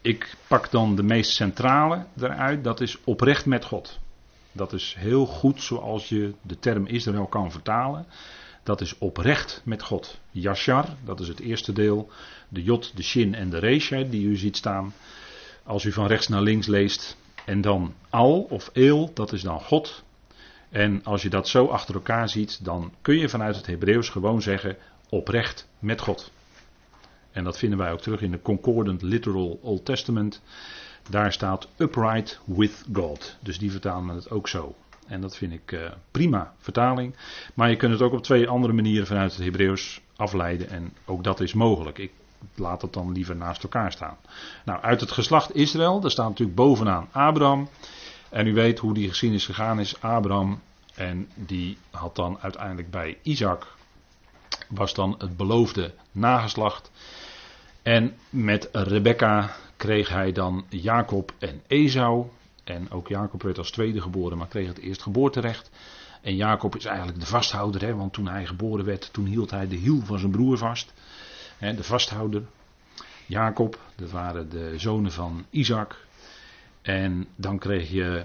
ik 0.00 0.36
pak 0.46 0.70
dan 0.70 0.96
de 0.96 1.02
meest 1.02 1.30
centrale 1.30 2.06
eruit, 2.20 2.64
dat 2.64 2.80
is 2.80 2.98
oprecht 3.04 3.46
met 3.46 3.64
God. 3.64 4.00
Dat 4.52 4.72
is 4.72 4.94
heel 4.98 5.26
goed 5.26 5.62
zoals 5.62 6.08
je 6.08 6.34
de 6.42 6.58
term 6.58 6.86
Israël 6.86 7.26
kan 7.26 7.50
vertalen. 7.50 8.06
Dat 8.62 8.80
is 8.80 8.98
oprecht 8.98 9.60
met 9.64 9.82
God. 9.82 10.18
Yashar, 10.30 10.86
dat 11.04 11.20
is 11.20 11.28
het 11.28 11.40
eerste 11.40 11.72
deel. 11.72 12.10
De 12.48 12.62
Jot, 12.62 12.96
de 12.96 13.02
Shin 13.02 13.34
en 13.34 13.50
de 13.50 13.58
Resha 13.58 14.02
die 14.02 14.26
u 14.26 14.36
ziet 14.36 14.56
staan. 14.56 14.94
Als 15.62 15.84
u 15.84 15.92
van 15.92 16.06
rechts 16.06 16.28
naar 16.28 16.42
links 16.42 16.66
leest. 16.66 17.16
En 17.44 17.60
dan 17.60 17.94
Al 18.10 18.40
of 18.40 18.70
Eel, 18.72 19.10
dat 19.14 19.32
is 19.32 19.42
dan 19.42 19.60
God. 19.60 20.02
En 20.70 21.04
als 21.04 21.22
je 21.22 21.28
dat 21.28 21.48
zo 21.48 21.66
achter 21.66 21.94
elkaar 21.94 22.28
ziet, 22.28 22.64
dan 22.64 22.92
kun 23.02 23.18
je 23.18 23.28
vanuit 23.28 23.56
het 23.56 23.66
Hebreeuws 23.66 24.08
gewoon 24.08 24.42
zeggen 24.42 24.76
oprecht 25.12 25.68
met 25.78 26.00
God. 26.00 26.30
En 27.32 27.44
dat 27.44 27.58
vinden 27.58 27.78
wij 27.78 27.92
ook 27.92 28.00
terug 28.00 28.20
in 28.20 28.30
de 28.30 28.42
Concordant 28.42 29.02
Literal 29.02 29.58
Old 29.62 29.84
Testament. 29.84 30.42
Daar 31.10 31.32
staat 31.32 31.68
upright 31.76 32.40
with 32.44 32.84
God. 32.92 33.36
Dus 33.40 33.58
die 33.58 33.70
vertalen 33.70 34.14
het 34.14 34.30
ook 34.30 34.48
zo. 34.48 34.74
En 35.06 35.20
dat 35.20 35.36
vind 35.36 35.52
ik 35.52 35.72
uh, 35.72 35.80
prima 36.10 36.54
vertaling. 36.58 37.16
Maar 37.54 37.70
je 37.70 37.76
kunt 37.76 37.92
het 37.92 38.02
ook 38.02 38.12
op 38.12 38.22
twee 38.22 38.48
andere 38.48 38.72
manieren 38.72 39.06
vanuit 39.06 39.34
het 39.34 39.44
Hebreeuws 39.44 40.00
afleiden. 40.16 40.68
En 40.68 40.92
ook 41.04 41.24
dat 41.24 41.40
is 41.40 41.52
mogelijk. 41.52 41.98
Ik 41.98 42.12
laat 42.54 42.82
het 42.82 42.92
dan 42.92 43.12
liever 43.12 43.36
naast 43.36 43.62
elkaar 43.62 43.92
staan. 43.92 44.16
Nou, 44.64 44.82
uit 44.82 45.00
het 45.00 45.10
geslacht 45.10 45.54
Israël, 45.54 46.00
daar 46.00 46.10
staat 46.10 46.28
natuurlijk 46.28 46.56
bovenaan 46.56 47.08
Abraham. 47.10 47.68
En 48.30 48.46
u 48.46 48.54
weet 48.54 48.78
hoe 48.78 48.94
die 48.94 49.08
geschiedenis 49.08 49.46
gegaan 49.46 49.80
is. 49.80 50.00
Abraham, 50.00 50.60
en 50.94 51.28
die 51.34 51.78
had 51.90 52.16
dan 52.16 52.38
uiteindelijk 52.40 52.90
bij 52.90 53.18
Isaac, 53.22 53.66
was 54.74 54.94
dan 54.94 55.14
het 55.18 55.36
beloofde 55.36 55.94
nageslacht. 56.12 56.90
En 57.82 58.14
met 58.30 58.68
Rebecca 58.72 59.56
kreeg 59.76 60.08
hij 60.08 60.32
dan 60.32 60.64
Jacob 60.68 61.32
en 61.38 61.62
Esau. 61.66 62.26
En 62.64 62.90
ook 62.90 63.08
Jacob 63.08 63.42
werd 63.42 63.58
als 63.58 63.70
tweede 63.70 64.00
geboren, 64.00 64.38
maar 64.38 64.48
kreeg 64.48 64.66
het 64.66 64.78
eerst 64.78 65.02
geboorterecht. 65.02 65.70
En 66.20 66.36
Jacob 66.36 66.76
is 66.76 66.84
eigenlijk 66.84 67.20
de 67.20 67.26
vasthouder, 67.26 67.80
hè, 67.80 67.94
want 67.94 68.12
toen 68.12 68.28
hij 68.28 68.46
geboren 68.46 68.84
werd, 68.84 69.12
toen 69.12 69.26
hield 69.26 69.50
hij 69.50 69.68
de 69.68 69.76
hiel 69.76 70.00
van 70.04 70.18
zijn 70.18 70.30
broer 70.30 70.58
vast. 70.58 70.92
Hè, 71.58 71.74
de 71.74 71.84
vasthouder. 71.84 72.42
Jacob, 73.26 73.78
dat 73.96 74.10
waren 74.10 74.50
de 74.50 74.74
zonen 74.76 75.12
van 75.12 75.44
Isaac. 75.50 75.96
En 76.82 77.26
dan 77.36 77.58
kreeg 77.58 77.90
je 77.90 78.24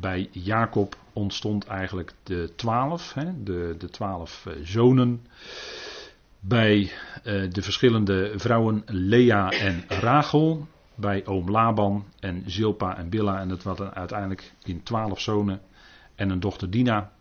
bij 0.00 0.28
Jacob 0.32 0.96
ontstond 1.12 1.66
eigenlijk 1.66 2.12
de 2.22 2.52
twaalf, 2.56 3.14
hè, 3.14 3.42
de, 3.42 3.74
de 3.78 3.90
twaalf 3.90 4.46
eh, 4.46 4.52
zonen 4.62 5.26
bij 6.40 6.78
uh, 6.80 7.50
de 7.50 7.62
verschillende 7.62 8.32
vrouwen 8.36 8.82
Lea 8.86 9.50
en 9.50 9.84
Rachel, 9.88 10.66
bij 10.94 11.26
oom 11.26 11.50
Laban 11.50 12.04
en 12.20 12.42
Zilpa 12.46 12.96
en 12.96 13.08
Billa 13.08 13.40
en 13.40 13.48
dat 13.48 13.62
was 13.62 13.80
uiteindelijk 13.80 14.52
in 14.64 14.82
twaalf 14.82 15.20
zonen 15.20 15.60
en 16.14 16.30
een 16.30 16.40
dochter 16.40 16.70
Dina. 16.70 17.12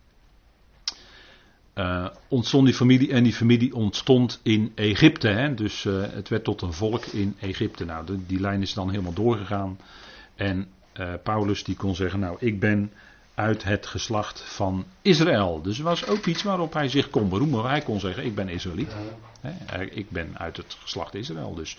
Uh, 1.75 2.07
ontstond 2.27 2.65
die 2.65 2.73
familie 2.73 3.11
en 3.11 3.23
die 3.23 3.33
familie 3.33 3.75
ontstond 3.75 4.39
in 4.43 4.71
Egypte. 4.75 5.27
Hè? 5.27 5.53
Dus 5.53 5.83
het 5.83 6.29
werd 6.29 6.43
tot 6.43 6.61
een 6.61 6.73
volk 6.73 7.05
in 7.05 7.35
Egypte. 7.39 7.85
Nou, 7.85 8.05
die 8.27 8.39
lijn 8.39 8.61
is 8.61 8.73
dan 8.73 8.89
helemaal 8.89 9.13
doorgegaan. 9.13 9.77
En 10.35 10.67
uh, 10.99 11.13
Paulus 11.23 11.63
die 11.63 11.75
kon 11.75 11.95
zeggen, 11.95 12.19
nou 12.19 12.37
ik 12.39 12.59
ben 12.59 12.91
uit 13.35 13.63
het 13.63 13.85
geslacht 13.85 14.41
van 14.41 14.85
Israël. 15.01 15.61
Dus 15.61 15.77
er 15.77 15.83
was 15.83 16.07
ook 16.07 16.25
iets 16.25 16.43
waarop 16.43 16.73
hij 16.73 16.87
zich 16.87 17.09
kon 17.09 17.29
beroemen. 17.29 17.65
Hij 17.65 17.81
kon 17.81 17.99
zeggen, 17.99 18.25
ik 18.25 18.35
ben 18.35 18.49
Israëliet. 18.49 18.95
Ik 19.89 20.09
ben 20.09 20.37
uit 20.37 20.57
het 20.57 20.77
geslacht 20.79 21.15
Israël. 21.15 21.53
Dus 21.53 21.77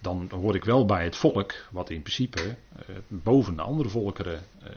dan 0.00 0.30
hoor 0.30 0.54
ik 0.54 0.64
wel 0.64 0.84
bij 0.84 1.04
het 1.04 1.16
volk, 1.16 1.54
wat 1.70 1.90
in 1.90 2.02
principe 2.02 2.40
eh, 2.40 2.94
boven 3.08 3.56
de 3.56 3.62
andere 3.62 3.88
volkeren 3.88 4.44
eh, 4.62 4.70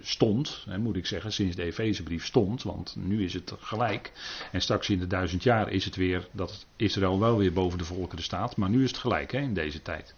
stond, 0.00 0.66
moet 0.78 0.96
ik 0.96 1.06
zeggen, 1.06 1.32
sinds 1.32 1.56
de 1.56 1.62
Efezebrief 1.62 2.24
stond, 2.24 2.62
want 2.62 2.96
nu 2.98 3.24
is 3.24 3.34
het 3.34 3.52
gelijk. 3.58 4.12
En 4.52 4.60
straks 4.60 4.90
in 4.90 4.98
de 4.98 5.06
duizend 5.06 5.42
jaar 5.42 5.70
is 5.70 5.84
het 5.84 5.96
weer 5.96 6.28
dat 6.32 6.66
Israël 6.76 7.18
wel 7.18 7.36
weer 7.36 7.52
boven 7.52 7.78
de 7.78 7.84
volkeren 7.84 8.24
staat, 8.24 8.56
maar 8.56 8.70
nu 8.70 8.82
is 8.82 8.90
het 8.90 8.98
gelijk 8.98 9.32
in 9.32 9.54
deze 9.54 9.82
tijd. 9.82 10.14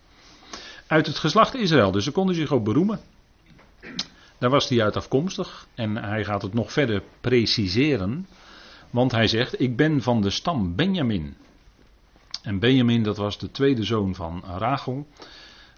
Uit 0.89 1.07
het 1.07 1.19
geslacht 1.19 1.55
Israël, 1.55 1.91
dus 1.91 2.05
ze 2.05 2.11
konden 2.11 2.35
zich 2.35 2.53
ook 2.53 2.65
beroemen. 2.65 3.01
Daar 4.39 4.51
was 4.51 4.69
hij 4.69 4.83
uit 4.83 4.97
afkomstig 4.97 5.67
en 5.75 5.97
hij 5.97 6.25
gaat 6.25 6.43
het 6.43 6.55
nog 6.55 6.73
verder 6.73 7.03
preciseren. 7.21 8.27
Want 8.91 9.13
hij 9.13 9.27
zegt: 9.27 9.61
Ik 9.61 9.77
ben 9.77 10.03
van 10.03 10.21
de 10.21 10.31
stam 10.31 10.75
Benjamin. 10.75 11.37
En 12.43 12.59
Benjamin, 12.59 13.03
dat 13.03 13.17
was 13.17 13.39
de 13.39 13.51
tweede 13.51 13.85
zoon 13.85 14.15
van 14.15 14.43
Rachel. 14.57 15.07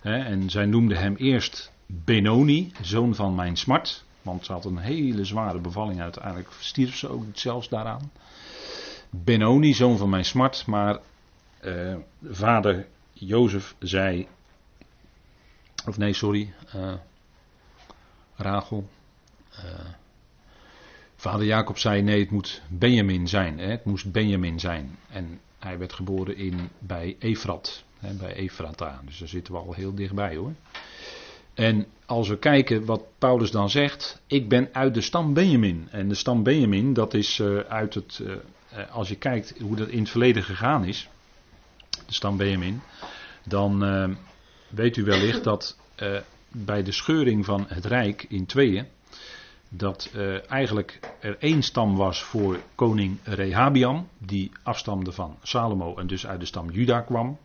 En 0.03 0.51
zij 0.51 0.67
noemde 0.67 0.97
hem 0.97 1.17
eerst 1.17 1.73
Benoni, 1.87 2.73
zoon 2.83 3.15
van 3.15 3.35
mijn 3.35 3.57
smart. 3.57 4.05
Want 4.23 4.45
ze 4.45 4.53
had 4.53 4.65
een 4.65 4.79
hele 4.79 5.25
zware 5.25 5.59
bevalling. 5.59 6.01
Uiteindelijk 6.01 6.49
stierf 6.59 6.97
ze 6.97 7.09
ook 7.09 7.25
zelfs 7.33 7.69
daaraan. 7.69 8.13
Benoni, 9.11 9.75
zoon 9.75 9.97
van 9.97 10.11
mijn 10.11 10.25
smart. 10.25 10.67
Maar 10.67 10.99
eh, 11.61 11.95
vader 12.23 12.87
Jozef 13.13 13.75
zei. 13.79 14.27
Of 15.91 15.99
nee, 15.99 16.13
sorry. 16.13 16.53
Uh, 16.77 16.93
Rachel. 18.37 18.89
Uh, 19.53 19.65
vader 21.17 21.47
Jacob 21.47 21.79
zei: 21.79 22.03
nee, 22.03 22.21
het 22.21 22.31
moet 22.31 22.63
Benjamin 22.69 23.29
zijn. 23.29 23.59
Hè? 23.59 23.67
Het 23.67 23.85
moest 23.85 24.13
Benjamin 24.13 24.61
zijn. 24.61 24.97
En 25.09 25.41
hij 25.59 25.79
werd 25.79 25.93
geboren 25.93 26.37
in, 26.37 26.69
bij 26.79 27.17
Efrat. 27.19 27.85
Hè, 27.99 28.15
bij 28.15 28.35
Efrata. 28.35 29.01
Dus 29.05 29.19
daar 29.19 29.29
zitten 29.29 29.53
we 29.53 29.59
al 29.59 29.73
heel 29.73 29.95
dichtbij 29.95 30.37
hoor. 30.37 30.53
En 31.55 31.87
als 32.07 32.29
we 32.29 32.39
kijken 32.39 32.85
wat 32.85 33.03
Paulus 33.19 33.51
dan 33.51 33.71
zegt, 33.71 34.23
ik 34.27 34.49
ben 34.49 34.69
uit 34.73 34.95
de 34.95 35.01
stam 35.01 35.35
Benjamin. 35.35 35.89
En 35.91 36.09
de 36.09 36.15
stam 36.15 36.43
Benjamin, 36.43 36.93
dat 36.93 37.15
is 37.15 37.39
uh, 37.39 37.59
uit 37.59 37.95
het, 37.95 38.23
als 38.91 39.09
je 39.09 39.17
kijkt 39.17 39.55
hoe 39.61 39.77
dat 39.77 39.89
in 39.89 39.99
het 39.99 40.11
verleden 40.11 40.43
gegaan 40.43 40.85
is, 40.85 41.09
de 41.91 42.13
stam 42.13 42.37
Benjamin, 42.37 42.81
dan 43.45 43.83
weet 44.71 44.97
u 44.97 45.05
wellicht 45.05 45.45
dat 45.45 45.77
bij 46.53 46.83
de 46.83 46.93
scheuring 46.93 47.45
van 47.45 47.65
het 47.69 47.85
Rijk 47.85 48.27
in 48.29 48.47
tweeën, 48.47 48.87
dat 49.69 50.11
uh, 50.17 50.51
eigenlijk 50.51 51.01
er 51.21 51.37
één 51.39 51.63
stam 51.63 51.97
was 51.97 52.23
voor 52.23 52.61
koning 52.75 53.19
Rehabiam, 53.23 54.09
die 54.19 54.53
afstamde 54.63 55.13
van 55.13 55.37
Salomo 55.43 55.97
en 55.97 56.07
dus 56.07 56.27
uit 56.27 56.41
de 56.41 56.47
stam 56.47 56.71
Juda 56.71 57.01
kwam. 57.01 57.39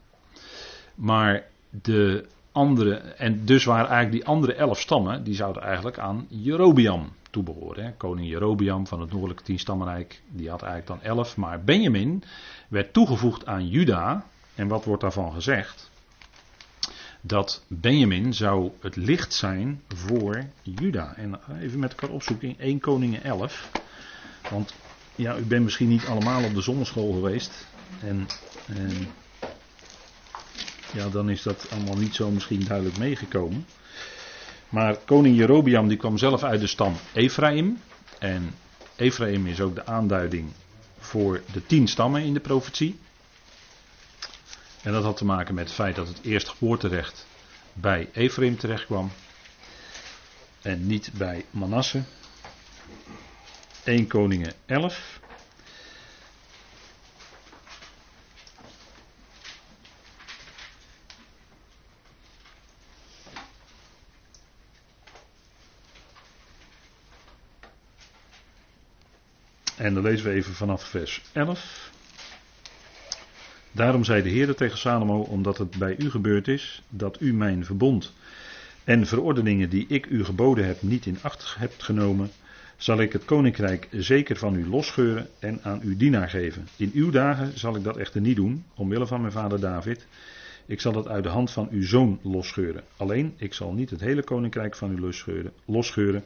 Maar 0.95 1.43
de 1.69 2.25
andere, 2.51 2.95
en 2.95 3.45
dus 3.45 3.65
waren 3.65 3.89
eigenlijk 3.89 4.11
die 4.11 4.25
andere 4.25 4.53
elf 4.53 4.79
stammen, 4.79 5.23
die 5.23 5.35
zouden 5.35 5.61
eigenlijk 5.61 5.99
aan 5.99 6.25
Jerobiam 6.29 7.11
toebehoren. 7.29 7.97
Koning 7.97 8.27
Jerobiam 8.27 8.87
van 8.87 9.01
het 9.01 9.11
noordelijke 9.11 9.43
tienstammenrijk, 9.43 10.21
die 10.29 10.49
had 10.49 10.61
eigenlijk 10.61 11.01
dan 11.01 11.11
elf. 11.11 11.37
Maar 11.37 11.63
Benjamin 11.63 12.23
werd 12.67 12.93
toegevoegd 12.93 13.45
aan 13.45 13.67
Juda. 13.67 14.25
En 14.55 14.67
wat 14.67 14.85
wordt 14.85 15.01
daarvan 15.01 15.33
gezegd? 15.33 15.91
Dat 17.27 17.63
Benjamin 17.67 18.33
zou 18.33 18.71
het 18.79 18.95
licht 18.95 19.33
zijn 19.33 19.81
voor 19.87 20.43
Juda. 20.61 21.15
En 21.15 21.39
even 21.61 21.79
met 21.79 21.89
elkaar 21.89 22.09
opzoeken 22.09 22.47
in 22.47 22.59
1 22.59 22.79
Koningen 22.79 23.23
11. 23.23 23.69
Want 24.49 24.73
ja, 25.15 25.37
u 25.37 25.41
bent 25.41 25.63
misschien 25.63 25.89
niet 25.89 26.05
allemaal 26.05 26.43
op 26.43 26.53
de 26.53 26.61
zonneschool 26.61 27.13
geweest. 27.13 27.67
En, 28.01 28.27
en 28.67 28.91
ja, 30.93 31.09
dan 31.09 31.29
is 31.29 31.43
dat 31.43 31.67
allemaal 31.71 31.97
niet 31.97 32.15
zo 32.15 32.31
misschien 32.31 32.65
duidelijk 32.65 32.97
meegekomen. 32.97 33.65
Maar 34.69 34.97
koning 34.97 35.37
Jerobiam 35.37 35.87
die 35.87 35.97
kwam 35.97 36.17
zelf 36.17 36.43
uit 36.43 36.59
de 36.59 36.67
stam 36.67 36.93
Ephraim. 37.13 37.77
En 38.19 38.53
Ephraim 38.95 39.47
is 39.47 39.61
ook 39.61 39.75
de 39.75 39.85
aanduiding 39.85 40.49
voor 40.97 41.41
de 41.53 41.65
tien 41.65 41.87
stammen 41.87 42.21
in 42.21 42.33
de 42.33 42.39
profetie. 42.39 42.99
En 44.85 44.91
dat 44.91 45.03
had 45.03 45.17
te 45.17 45.25
maken 45.25 45.55
met 45.55 45.65
het 45.65 45.73
feit 45.73 45.95
dat 45.95 46.07
het 46.07 46.19
eerstgeboorterecht 46.23 47.27
bij 47.73 48.09
Ephraim 48.13 48.57
terecht 48.57 48.85
kwam. 48.85 49.11
En 50.61 50.87
niet 50.87 51.11
bij 51.13 51.45
Manasse. 51.49 52.03
1 53.83 54.07
Koningen 54.07 54.53
11. 54.65 55.19
En 69.75 69.93
dan 69.93 70.03
lezen 70.03 70.25
we 70.25 70.33
even 70.33 70.53
vanaf 70.53 70.83
vers 70.83 71.21
11. 71.33 71.84
Daarom 73.75 74.03
zei 74.03 74.21
de 74.21 74.29
Heer 74.29 74.55
tegen 74.55 74.77
Salomo, 74.77 75.19
omdat 75.19 75.57
het 75.57 75.77
bij 75.77 75.95
u 75.97 76.09
gebeurd 76.09 76.47
is, 76.47 76.81
dat 76.89 77.21
u 77.21 77.33
mijn 77.33 77.65
verbond 77.65 78.13
en 78.83 79.07
verordeningen 79.07 79.69
die 79.69 79.85
ik 79.87 80.05
u 80.05 80.23
geboden 80.23 80.65
heb 80.65 80.81
niet 80.81 81.05
in 81.05 81.17
acht 81.21 81.55
hebt 81.57 81.83
genomen, 81.83 82.31
zal 82.77 82.99
ik 82.99 83.13
het 83.13 83.25
koninkrijk 83.25 83.87
zeker 83.91 84.35
van 84.35 84.55
u 84.55 84.67
losscheuren 84.67 85.27
en 85.39 85.59
aan 85.63 85.81
uw 85.83 85.97
dienaar 85.97 86.29
geven. 86.29 86.67
In 86.77 86.91
uw 86.93 87.09
dagen 87.09 87.59
zal 87.59 87.75
ik 87.75 87.83
dat 87.83 87.97
echter 87.97 88.21
niet 88.21 88.35
doen, 88.35 88.65
omwille 88.75 89.07
van 89.07 89.21
mijn 89.21 89.33
vader 89.33 89.59
David. 89.59 90.07
Ik 90.65 90.81
zal 90.81 90.95
het 90.95 91.07
uit 91.07 91.23
de 91.23 91.29
hand 91.29 91.51
van 91.51 91.67
uw 91.71 91.85
zoon 91.85 92.19
losscheuren. 92.21 92.83
Alleen, 92.97 93.33
ik 93.37 93.53
zal 93.53 93.73
niet 93.73 93.89
het 93.89 94.01
hele 94.01 94.23
koninkrijk 94.23 94.75
van 94.75 94.91
u 94.91 94.99
losscheuren. 94.99 95.51
losscheuren. 95.65 96.23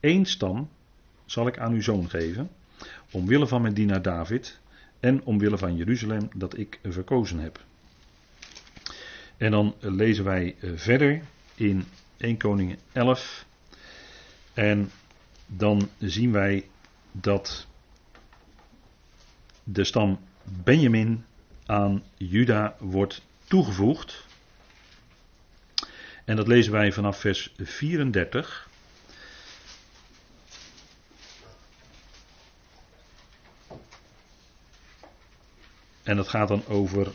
Eén 0.00 0.26
stam 0.26 0.68
zal 1.24 1.46
ik 1.46 1.58
aan 1.58 1.72
uw 1.72 1.82
zoon 1.82 2.10
geven, 2.10 2.50
omwille 3.10 3.46
van 3.46 3.62
mijn 3.62 3.74
dienaar 3.74 4.02
David 4.02 4.60
en 5.02 5.24
omwille 5.24 5.58
van 5.58 5.76
Jeruzalem 5.76 6.28
dat 6.34 6.58
ik 6.58 6.78
verkozen 6.82 7.38
heb. 7.38 7.64
En 9.36 9.50
dan 9.50 9.74
lezen 9.78 10.24
wij 10.24 10.56
eh, 10.60 10.70
verder 10.74 11.22
in 11.54 11.84
1 12.16 12.36
Koningen 12.36 12.78
11. 12.92 13.46
En 14.54 14.90
dan 15.46 15.88
zien 15.98 16.32
wij 16.32 16.68
dat 17.12 17.66
de 19.64 19.84
stam 19.84 20.18
Benjamin 20.64 21.24
aan 21.66 22.02
Juda 22.16 22.76
wordt 22.78 23.22
toegevoegd. 23.44 24.26
En 26.24 26.36
dat 26.36 26.48
lezen 26.48 26.72
wij 26.72 26.92
vanaf 26.92 27.20
vers 27.20 27.52
34. 27.56 28.70
En 36.12 36.18
dat 36.18 36.28
gaat 36.28 36.48
dan 36.48 36.66
over 36.68 37.12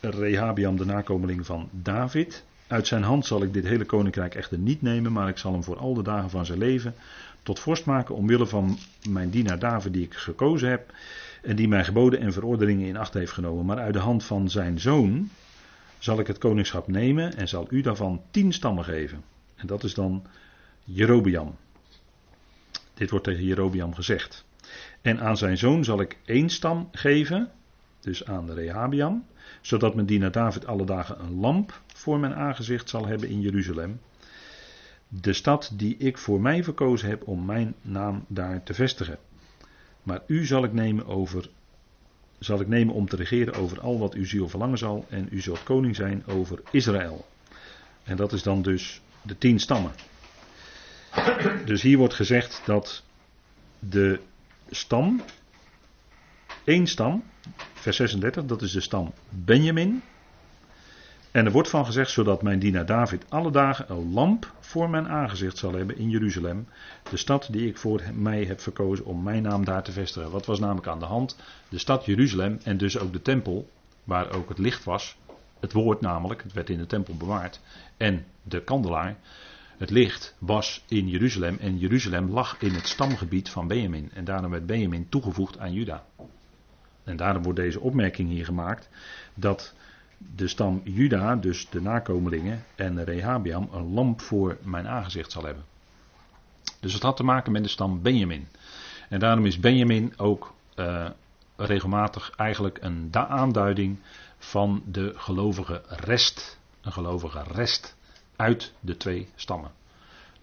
Rehabiam, 0.00 0.76
de 0.76 0.84
nakomeling 0.84 1.46
van 1.46 1.68
David. 1.72 2.44
Uit 2.66 2.86
zijn 2.86 3.02
hand 3.02 3.26
zal 3.26 3.42
ik 3.42 3.52
dit 3.52 3.66
hele 3.66 3.84
koninkrijk 3.84 4.34
echter 4.34 4.58
niet 4.58 4.82
nemen, 4.82 5.12
maar 5.12 5.28
ik 5.28 5.38
zal 5.38 5.52
hem 5.52 5.64
voor 5.64 5.76
al 5.76 5.94
de 5.94 6.02
dagen 6.02 6.30
van 6.30 6.46
zijn 6.46 6.58
leven 6.58 6.94
tot 7.42 7.58
vorst 7.58 7.84
maken 7.84 8.14
omwille 8.14 8.46
van 8.46 8.78
mijn 9.08 9.30
dienaar 9.30 9.58
David 9.58 9.92
die 9.92 10.02
ik 10.02 10.14
gekozen 10.14 10.68
heb 10.68 10.94
en 11.42 11.56
die 11.56 11.68
mijn 11.68 11.84
geboden 11.84 12.20
en 12.20 12.32
verordeningen 12.32 12.88
in 12.88 12.96
acht 12.96 13.14
heeft 13.14 13.32
genomen. 13.32 13.64
Maar 13.64 13.78
uit 13.78 13.92
de 13.92 13.98
hand 13.98 14.24
van 14.24 14.50
zijn 14.50 14.80
zoon 14.80 15.30
zal 15.98 16.18
ik 16.18 16.26
het 16.26 16.38
koningschap 16.38 16.88
nemen 16.88 17.36
en 17.36 17.48
zal 17.48 17.66
u 17.70 17.80
daarvan 17.80 18.22
tien 18.30 18.52
stammen 18.52 18.84
geven. 18.84 19.22
En 19.56 19.66
dat 19.66 19.84
is 19.84 19.94
dan 19.94 20.26
Jerobiam. 20.84 21.56
Dit 22.94 23.10
wordt 23.10 23.24
tegen 23.24 23.44
Jerobiam 23.44 23.94
gezegd. 23.94 24.44
En 25.04 25.20
aan 25.20 25.36
zijn 25.36 25.58
zoon 25.58 25.84
zal 25.84 26.00
ik 26.00 26.18
één 26.24 26.48
stam 26.48 26.88
geven, 26.92 27.50
dus 28.00 28.24
aan 28.24 28.46
de 28.46 28.54
Rehabiam, 28.54 29.24
zodat 29.60 29.94
mijn 29.94 30.06
dienaar 30.06 30.32
David 30.32 30.66
alle 30.66 30.84
dagen 30.84 31.20
een 31.20 31.40
lamp 31.40 31.80
voor 31.86 32.18
mijn 32.18 32.34
aangezicht 32.34 32.88
zal 32.88 33.06
hebben 33.06 33.28
in 33.28 33.40
Jeruzalem. 33.40 34.00
De 35.08 35.32
stad 35.32 35.72
die 35.74 35.96
ik 35.96 36.18
voor 36.18 36.40
mij 36.40 36.64
verkozen 36.64 37.08
heb 37.08 37.26
om 37.26 37.44
mijn 37.44 37.74
naam 37.82 38.24
daar 38.28 38.62
te 38.62 38.74
vestigen. 38.74 39.18
Maar 40.02 40.20
u 40.26 40.46
zal 40.46 40.64
ik 40.64 40.72
nemen 40.72 41.06
over 41.06 41.48
zal 42.38 42.60
ik 42.60 42.68
nemen 42.68 42.94
om 42.94 43.08
te 43.08 43.16
regeren 43.16 43.54
over 43.54 43.80
al 43.80 43.98
wat 43.98 44.14
uw 44.14 44.26
ziel 44.26 44.48
verlangen 44.48 44.78
zal 44.78 45.06
en 45.08 45.28
u 45.30 45.40
zult 45.40 45.62
koning 45.62 45.96
zijn 45.96 46.26
over 46.26 46.60
Israël. 46.70 47.26
En 48.04 48.16
dat 48.16 48.32
is 48.32 48.42
dan 48.42 48.62
dus 48.62 49.00
de 49.22 49.38
tien 49.38 49.60
stammen. 49.60 49.92
Dus 51.64 51.82
hier 51.82 51.98
wordt 51.98 52.14
gezegd 52.14 52.62
dat 52.64 53.02
de 53.78 54.20
stam, 54.70 55.22
één 56.64 56.86
stam, 56.86 57.22
vers 57.72 57.96
36, 57.96 58.44
dat 58.44 58.62
is 58.62 58.72
de 58.72 58.80
stam 58.80 59.12
Benjamin. 59.28 60.02
En 61.30 61.46
er 61.46 61.52
wordt 61.52 61.68
van 61.68 61.84
gezegd, 61.84 62.10
zodat 62.10 62.42
mijn 62.42 62.58
dienaar 62.58 62.86
David 62.86 63.24
alle 63.28 63.50
dagen 63.50 63.90
een 63.90 64.12
lamp 64.12 64.52
voor 64.60 64.90
mijn 64.90 65.08
aangezicht 65.08 65.58
zal 65.58 65.72
hebben 65.72 65.98
in 65.98 66.10
Jeruzalem. 66.10 66.68
De 67.10 67.16
stad 67.16 67.48
die 67.50 67.68
ik 67.68 67.78
voor 67.78 68.02
mij 68.12 68.44
heb 68.44 68.60
verkozen 68.60 69.04
om 69.04 69.22
mijn 69.22 69.42
naam 69.42 69.64
daar 69.64 69.82
te 69.82 69.92
vestigen. 69.92 70.30
Wat 70.30 70.46
was 70.46 70.58
namelijk 70.58 70.86
aan 70.86 70.98
de 70.98 71.04
hand? 71.04 71.36
De 71.68 71.78
stad 71.78 72.04
Jeruzalem 72.04 72.58
en 72.62 72.76
dus 72.76 72.98
ook 72.98 73.12
de 73.12 73.22
tempel, 73.22 73.68
waar 74.04 74.30
ook 74.30 74.48
het 74.48 74.58
licht 74.58 74.84
was. 74.84 75.16
Het 75.60 75.72
woord 75.72 76.00
namelijk, 76.00 76.42
het 76.42 76.52
werd 76.52 76.70
in 76.70 76.78
de 76.78 76.86
tempel 76.86 77.16
bewaard. 77.16 77.60
En 77.96 78.24
de 78.42 78.62
kandelaar. 78.62 79.16
Het 79.78 79.90
licht 79.90 80.34
was 80.38 80.84
in 80.88 81.08
Jeruzalem 81.08 81.56
en 81.60 81.78
Jeruzalem 81.78 82.30
lag 82.30 82.56
in 82.58 82.74
het 82.74 82.86
stamgebied 82.86 83.48
van 83.48 83.66
Benjamin. 83.66 84.10
En 84.12 84.24
daarom 84.24 84.50
werd 84.50 84.66
Benjamin 84.66 85.08
toegevoegd 85.08 85.58
aan 85.58 85.72
Juda. 85.72 86.04
En 87.04 87.16
daarom 87.16 87.42
wordt 87.42 87.58
deze 87.58 87.80
opmerking 87.80 88.28
hier 88.28 88.44
gemaakt 88.44 88.88
dat 89.34 89.74
de 90.18 90.48
stam 90.48 90.80
Juda, 90.84 91.36
dus 91.36 91.68
de 91.70 91.80
nakomelingen 91.80 92.64
en 92.74 93.04
Rehabiam, 93.04 93.68
een 93.72 93.92
lamp 93.92 94.20
voor 94.20 94.58
mijn 94.62 94.88
aangezicht 94.88 95.32
zal 95.32 95.44
hebben. 95.44 95.64
Dus 96.80 96.92
het 96.92 97.02
had 97.02 97.16
te 97.16 97.24
maken 97.24 97.52
met 97.52 97.62
de 97.62 97.68
stam 97.68 98.02
Benjamin. 98.02 98.48
En 99.08 99.18
daarom 99.18 99.46
is 99.46 99.60
Benjamin 99.60 100.12
ook 100.16 100.54
uh, 100.76 101.10
regelmatig 101.56 102.32
eigenlijk 102.36 102.78
een 102.80 103.08
aanduiding 103.12 103.98
van 104.38 104.82
de 104.86 105.12
gelovige 105.16 105.82
rest. 105.88 106.58
Een 106.80 106.92
gelovige 106.92 107.42
rest 107.42 107.93
uit 108.36 108.72
de 108.80 108.96
twee 108.96 109.28
stammen. 109.34 109.70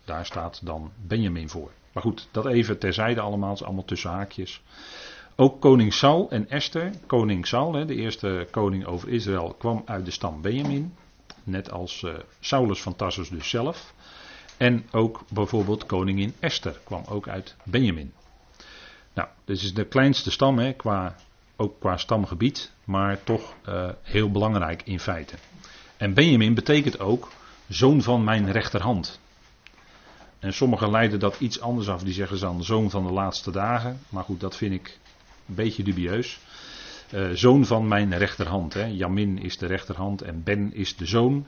Daar 0.06 0.26
staat 0.26 0.66
dan 0.66 0.92
Benjamin 1.08 1.50
voor. 1.50 1.72
Maar 1.92 2.04
goed, 2.04 2.28
dat 2.32 2.46
even 2.46 2.80
terzijde 2.80 3.22
allemaal, 3.22 3.58
allemaal 3.64 3.86
tussen 3.86 4.10
haakjes. 4.10 4.62
Ook 5.36 5.62
koning 5.62 5.94
Saul 5.94 6.30
en 6.30 6.50
Esther, 6.50 6.92
koning 7.06 7.48
Saul, 7.48 7.72
de 7.86 7.96
eerste 7.96 8.48
koning 8.52 8.86
over 8.86 9.10
Israël, 9.10 9.56
kwam 9.58 9.82
uit 9.86 10.06
de 10.06 10.12
stam 10.12 10.42
Benjamin. 10.42 10.96
Net 11.44 11.72
als 11.72 12.02
uh, 12.02 12.14
Saulus 12.40 12.82
van 12.82 12.96
Tarsus 12.96 13.30
dus 13.30 13.50
zelf. 13.50 13.94
En 14.58 14.86
ook 14.92 15.22
bijvoorbeeld 15.34 15.86
koningin 15.86 16.34
Esther 16.40 16.80
kwam 16.84 17.04
ook 17.10 17.28
uit 17.28 17.56
Benjamin. 17.64 18.14
Nou, 19.14 19.28
dit 19.46 19.62
is 19.62 19.74
de 19.74 19.86
kleinste 19.86 20.32
stam, 20.32 20.60
hè, 20.60 20.74
qua, 20.74 21.16
ook 21.56 21.80
qua 21.80 21.98
stamgebied, 21.98 22.72
maar 22.84 23.24
toch 23.24 23.54
uh, 23.70 23.90
heel 24.02 24.32
belangrijk 24.32 24.82
in 24.86 25.00
feite. 25.00 25.36
En 25.98 26.14
Benjamin 26.14 26.54
betekent 26.54 27.00
ook 27.00 27.32
zoon 27.72 28.02
van 28.02 28.24
mijn 28.24 28.52
rechterhand. 28.52 29.20
En 30.40 30.54
sommigen 30.54 30.92
leiden 30.92 31.20
dat 31.20 31.40
iets 31.40 31.62
anders 31.62 31.90
af. 31.90 32.04
Die 32.04 32.14
zeggen 32.14 32.40
dan 32.40 32.64
zoon 32.64 32.90
van 32.90 33.06
de 33.06 33.14
laatste 33.14 33.52
dagen. 33.52 34.00
Maar 34.10 34.24
goed, 34.24 34.40
dat 34.40 34.56
vind 34.58 34.74
ik 34.74 35.00
een 35.48 35.56
beetje 35.56 35.84
dubieus. 35.84 36.40
Uh, 37.14 37.30
zoon 37.30 37.66
van 37.66 37.88
mijn 37.88 38.18
rechterhand. 38.18 38.74
Hè. 38.74 38.86
Jamin 38.86 39.38
is 39.38 39.58
de 39.58 39.66
rechterhand 39.66 40.22
en 40.22 40.44
Ben 40.44 40.74
is 40.74 40.96
de 40.96 41.06
zoon. 41.06 41.46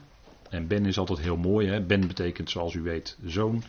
En 0.49 0.67
Ben 0.67 0.85
is 0.85 0.97
altijd 0.97 1.19
heel 1.19 1.37
mooi. 1.37 1.67
Hè. 1.67 1.81
Ben 1.81 2.07
betekent, 2.07 2.49
zoals 2.49 2.73
u 2.73 2.81
weet, 2.81 3.17
zoon. 3.25 3.63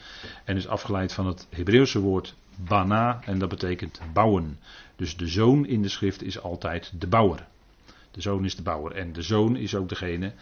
En 0.45 0.57
is 0.57 0.69
afgeleid 0.69 1.13
van 1.13 1.27
het 1.27 1.47
Hebreeuwse 1.51 2.01
woord 2.01 2.35
bana. 2.57 3.21
En 3.25 3.39
dat 3.39 3.49
betekent 3.49 4.01
bouwen. 4.13 4.59
Dus 4.97 5.17
de 5.17 5.27
zoon 5.27 5.67
in 5.67 5.83
de 5.83 5.89
schrift 5.89 6.23
is 6.23 6.41
altijd 6.41 6.93
de 6.99 7.07
bouwer. 7.07 7.47
De 8.11 8.21
zoon 8.21 8.45
is 8.45 8.57
de 8.57 8.63
bouwer. 8.63 8.93
En 8.93 9.13
de 9.13 9.23
zoon 9.23 9.57
is 9.57 9.75
ook 9.75 9.89
degene. 9.89 10.33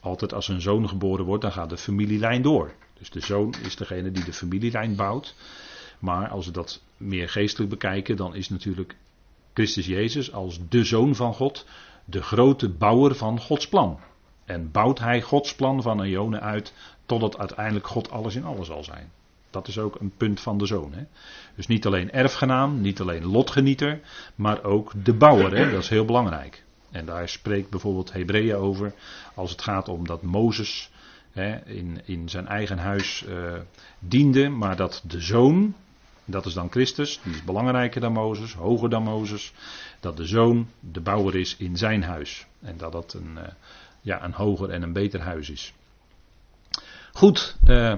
Altijd 0.00 0.34
als 0.34 0.48
een 0.48 0.60
zoon 0.60 0.88
geboren 0.88 1.24
wordt, 1.24 1.42
dan 1.42 1.52
gaat 1.52 1.70
de 1.70 1.76
familielijn 1.76 2.42
door. 2.42 2.74
Dus 2.98 3.10
de 3.10 3.20
zoon 3.20 3.54
is 3.64 3.76
degene 3.76 4.10
die 4.10 4.24
de 4.24 4.32
familielijn 4.32 4.96
bouwt. 4.96 5.34
Maar 5.98 6.28
als 6.28 6.46
we 6.46 6.52
dat 6.52 6.82
meer 6.96 7.28
geestelijk 7.28 7.70
bekijken, 7.70 8.16
dan 8.16 8.34
is 8.34 8.48
natuurlijk 8.48 8.96
Christus 9.52 9.86
Jezus 9.86 10.32
als 10.32 10.60
de 10.68 10.84
zoon 10.84 11.14
van 11.14 11.34
God 11.34 11.66
de 12.04 12.22
grote 12.22 12.68
bouwer 12.68 13.14
van 13.14 13.40
Gods 13.40 13.68
plan. 13.68 13.98
En 14.44 14.70
bouwt 14.70 14.98
hij 14.98 15.22
Gods 15.22 15.54
plan 15.54 15.82
van 15.82 16.04
Ionen 16.04 16.40
uit 16.40 16.72
totdat 17.06 17.38
uiteindelijk 17.38 17.86
God 17.86 18.10
alles 18.10 18.34
in 18.34 18.44
alles 18.44 18.66
zal 18.66 18.84
zijn. 18.84 19.10
Dat 19.50 19.68
is 19.68 19.78
ook 19.78 20.00
een 20.00 20.12
punt 20.16 20.40
van 20.40 20.58
de 20.58 20.66
zoon. 20.66 20.92
Hè? 20.92 21.02
Dus 21.54 21.66
niet 21.66 21.86
alleen 21.86 22.10
erfgenaam, 22.10 22.80
niet 22.80 23.00
alleen 23.00 23.26
lotgenieter, 23.26 24.00
maar 24.34 24.64
ook 24.64 24.92
de 25.04 25.14
bouwer. 25.14 25.56
Hè? 25.56 25.70
Dat 25.70 25.82
is 25.82 25.88
heel 25.88 26.04
belangrijk. 26.04 26.64
En 26.90 27.04
daar 27.04 27.28
spreekt 27.28 27.70
bijvoorbeeld 27.70 28.12
Hebreeën 28.12 28.56
over 28.56 28.92
als 29.34 29.50
het 29.50 29.62
gaat 29.62 29.88
om 29.88 30.06
dat 30.06 30.22
Mozes 30.22 30.90
hè, 31.32 31.64
in, 31.64 32.00
in 32.04 32.28
zijn 32.28 32.46
eigen 32.46 32.78
huis 32.78 33.24
uh, 33.28 33.52
diende, 33.98 34.48
maar 34.48 34.76
dat 34.76 35.02
de 35.06 35.20
zoon, 35.20 35.74
dat 36.24 36.46
is 36.46 36.52
dan 36.52 36.70
Christus, 36.70 37.20
die 37.22 37.32
is 37.32 37.44
belangrijker 37.44 38.00
dan 38.00 38.12
Mozes, 38.12 38.54
hoger 38.54 38.90
dan 38.90 39.02
Mozes, 39.02 39.52
dat 40.00 40.16
de 40.16 40.26
zoon 40.26 40.68
de 40.80 41.00
bouwer 41.00 41.34
is 41.34 41.56
in 41.56 41.76
zijn 41.76 42.02
huis. 42.02 42.46
En 42.60 42.76
dat 42.76 42.92
dat 42.92 43.12
een, 43.12 43.32
uh, 43.36 43.42
ja, 44.00 44.24
een 44.24 44.32
hoger 44.32 44.70
en 44.70 44.82
een 44.82 44.92
beter 44.92 45.20
huis 45.20 45.50
is. 45.50 45.72
Goed, 47.12 47.56
uh, 47.64 47.94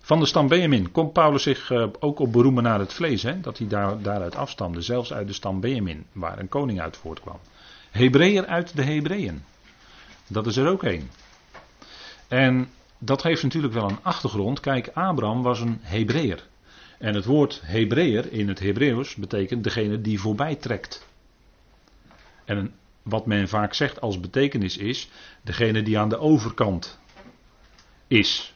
van 0.00 0.20
de 0.20 0.26
stam 0.26 0.48
Benjamin 0.48 0.90
komt 0.90 1.12
Paulus 1.12 1.42
zich 1.42 1.70
ook 2.00 2.18
op 2.18 2.32
beroemen 2.32 2.62
naar 2.62 2.78
het 2.78 2.92
vlees, 2.92 3.22
hè, 3.22 3.40
dat 3.40 3.58
hij 3.58 3.68
daar, 3.68 4.02
daaruit 4.02 4.36
afstamde, 4.36 4.80
zelfs 4.80 5.12
uit 5.12 5.26
de 5.26 5.32
stam 5.32 5.60
Benjamin, 5.60 6.06
waar 6.12 6.38
een 6.38 6.48
koning 6.48 6.80
uit 6.80 6.96
voortkwam. 6.96 7.38
Hebreeër 7.98 8.46
uit 8.46 8.76
de 8.76 8.82
Hebreeën. 8.82 9.42
Dat 10.26 10.46
is 10.46 10.56
er 10.56 10.68
ook 10.68 10.82
één. 10.82 11.10
En 12.28 12.70
dat 12.98 13.22
heeft 13.22 13.42
natuurlijk 13.42 13.74
wel 13.74 13.88
een 13.88 14.02
achtergrond. 14.02 14.60
Kijk, 14.60 14.88
Abraham 14.88 15.42
was 15.42 15.60
een 15.60 15.78
Hebreeër. 15.82 16.46
En 16.98 17.14
het 17.14 17.24
woord 17.24 17.60
Hebreeër 17.64 18.32
in 18.32 18.48
het 18.48 18.58
Hebreeuws 18.58 19.14
betekent 19.14 19.64
degene 19.64 20.00
die 20.00 20.20
voorbij 20.20 20.54
trekt. 20.54 21.06
En 22.44 22.74
wat 23.02 23.26
men 23.26 23.48
vaak 23.48 23.74
zegt 23.74 24.00
als 24.00 24.20
betekenis 24.20 24.76
is, 24.76 25.08
degene 25.42 25.82
die 25.82 25.98
aan 25.98 26.08
de 26.08 26.18
overkant 26.18 26.98
is. 28.06 28.54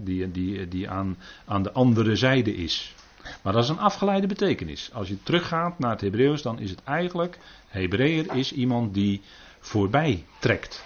Die 0.00 0.30
die, 0.30 0.68
die 0.68 0.90
aan, 0.90 1.16
aan 1.44 1.62
de 1.62 1.72
andere 1.72 2.16
zijde 2.16 2.54
is. 2.54 2.94
Maar 3.42 3.52
dat 3.52 3.62
is 3.62 3.68
een 3.68 3.78
afgeleide 3.78 4.26
betekenis. 4.26 4.90
Als 4.92 5.08
je 5.08 5.22
teruggaat 5.22 5.78
naar 5.78 5.90
het 5.90 6.00
Hebreeuws, 6.00 6.42
dan 6.42 6.58
is 6.58 6.70
het 6.70 6.82
eigenlijk, 6.84 7.38
Hebreeër 7.68 8.34
is 8.34 8.52
iemand 8.52 8.94
die 8.94 9.20
voorbij 9.60 10.24
trekt. 10.38 10.84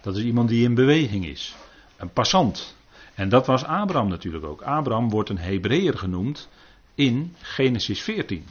Dat 0.00 0.16
is 0.16 0.22
iemand 0.22 0.48
die 0.48 0.64
in 0.64 0.74
beweging 0.74 1.26
is. 1.26 1.54
Een 1.96 2.12
passant. 2.12 2.76
En 3.14 3.28
dat 3.28 3.46
was 3.46 3.64
Abraham 3.64 4.08
natuurlijk 4.08 4.44
ook. 4.44 4.62
Abraham 4.62 5.10
wordt 5.10 5.30
een 5.30 5.38
Hebreeër 5.38 5.98
genoemd 5.98 6.48
in 6.94 7.34
Genesis 7.40 8.02
14. 8.02 8.44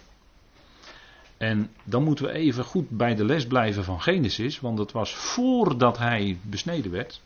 En 1.37 1.71
dan 1.83 2.03
moeten 2.03 2.25
we 2.25 2.31
even 2.31 2.63
goed 2.63 2.89
bij 2.89 3.15
de 3.15 3.25
les 3.25 3.47
blijven 3.47 3.83
van 3.83 4.01
Genesis, 4.01 4.59
want 4.59 4.77
het 4.77 4.91
was 4.91 5.13
voordat 5.15 5.97
hij 5.97 6.37
besneden 6.41 6.91
werd, 6.91 7.21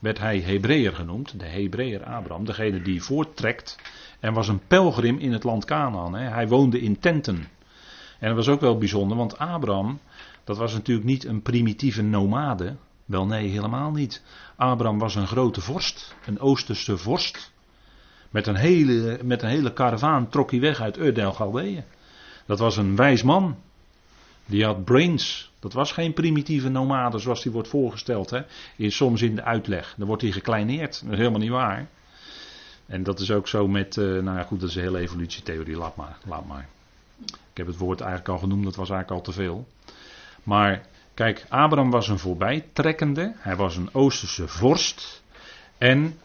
werd 0.00 0.18
hij 0.18 0.40
Hebreeër 0.40 0.94
genoemd, 0.94 1.38
de 1.38 1.46
Hebreeër 1.46 2.04
Abraham, 2.04 2.44
degene 2.44 2.82
die 2.82 3.02
voorttrekt 3.02 3.78
en 4.20 4.32
was 4.32 4.48
een 4.48 4.66
pelgrim 4.66 5.18
in 5.18 5.32
het 5.32 5.44
land 5.44 5.64
Canaan. 5.64 6.14
Hij 6.14 6.48
woonde 6.48 6.80
in 6.80 6.98
tenten. 6.98 7.48
En 8.18 8.28
dat 8.28 8.36
was 8.36 8.48
ook 8.48 8.60
wel 8.60 8.78
bijzonder, 8.78 9.16
want 9.16 9.38
Abraham, 9.38 9.98
dat 10.44 10.56
was 10.56 10.72
natuurlijk 10.72 11.06
niet 11.06 11.24
een 11.24 11.42
primitieve 11.42 12.02
nomade. 12.02 12.76
Wel 13.04 13.26
nee, 13.26 13.48
helemaal 13.48 13.90
niet. 13.90 14.22
Abraham 14.56 14.98
was 14.98 15.14
een 15.14 15.26
grote 15.26 15.60
vorst, 15.60 16.14
een 16.26 16.40
Oosterse 16.40 16.98
vorst. 16.98 17.52
Met 18.30 18.46
een 18.46 18.56
hele, 18.56 19.18
met 19.22 19.42
een 19.42 19.48
hele 19.48 19.72
karavaan 19.72 20.28
trok 20.28 20.50
hij 20.50 20.60
weg 20.60 20.80
uit 20.80 20.98
Ur 20.98 21.32
Galdeeën. 21.32 21.84
Dat 22.46 22.58
was 22.58 22.76
een 22.76 22.96
wijs 22.96 23.22
man. 23.22 23.56
Die 24.46 24.64
had 24.64 24.84
brains. 24.84 25.49
Dat 25.60 25.72
was 25.72 25.92
geen 25.92 26.12
primitieve 26.12 26.68
nomade 26.68 27.18
zoals 27.18 27.42
die 27.42 27.52
wordt 27.52 27.68
voorgesteld. 27.68 28.30
Hè? 28.30 28.40
In, 28.76 28.92
soms 28.92 29.22
in 29.22 29.34
de 29.34 29.44
uitleg. 29.44 29.94
Dan 29.96 30.06
wordt 30.06 30.22
hij 30.22 30.30
gekleineerd. 30.30 31.02
Dat 31.02 31.12
is 31.12 31.18
helemaal 31.18 31.40
niet 31.40 31.50
waar. 31.50 31.88
En 32.86 33.02
dat 33.02 33.20
is 33.20 33.30
ook 33.30 33.48
zo 33.48 33.68
met, 33.68 33.96
uh, 33.96 34.22
nou 34.22 34.36
ja 34.36 34.42
goed, 34.42 34.60
dat 34.60 34.68
is 34.68 34.74
een 34.74 34.82
hele 34.82 34.98
evolutietheorie, 34.98 35.76
laat 35.76 35.96
maar, 35.96 36.16
laat 36.26 36.46
maar. 36.46 36.68
Ik 37.26 37.56
heb 37.56 37.66
het 37.66 37.76
woord 37.76 38.00
eigenlijk 38.00 38.30
al 38.30 38.38
genoemd, 38.38 38.64
dat 38.64 38.76
was 38.76 38.90
eigenlijk 38.90 39.20
al 39.20 39.32
te 39.32 39.40
veel. 39.40 39.66
Maar 40.42 40.86
kijk, 41.14 41.46
Abraham 41.48 41.90
was 41.90 42.08
een 42.08 42.18
voorbijtrekkende, 42.18 43.34
hij 43.38 43.56
was 43.56 43.76
een 43.76 43.94
Oosterse 43.94 44.48
vorst 44.48 45.22
en 45.78 46.18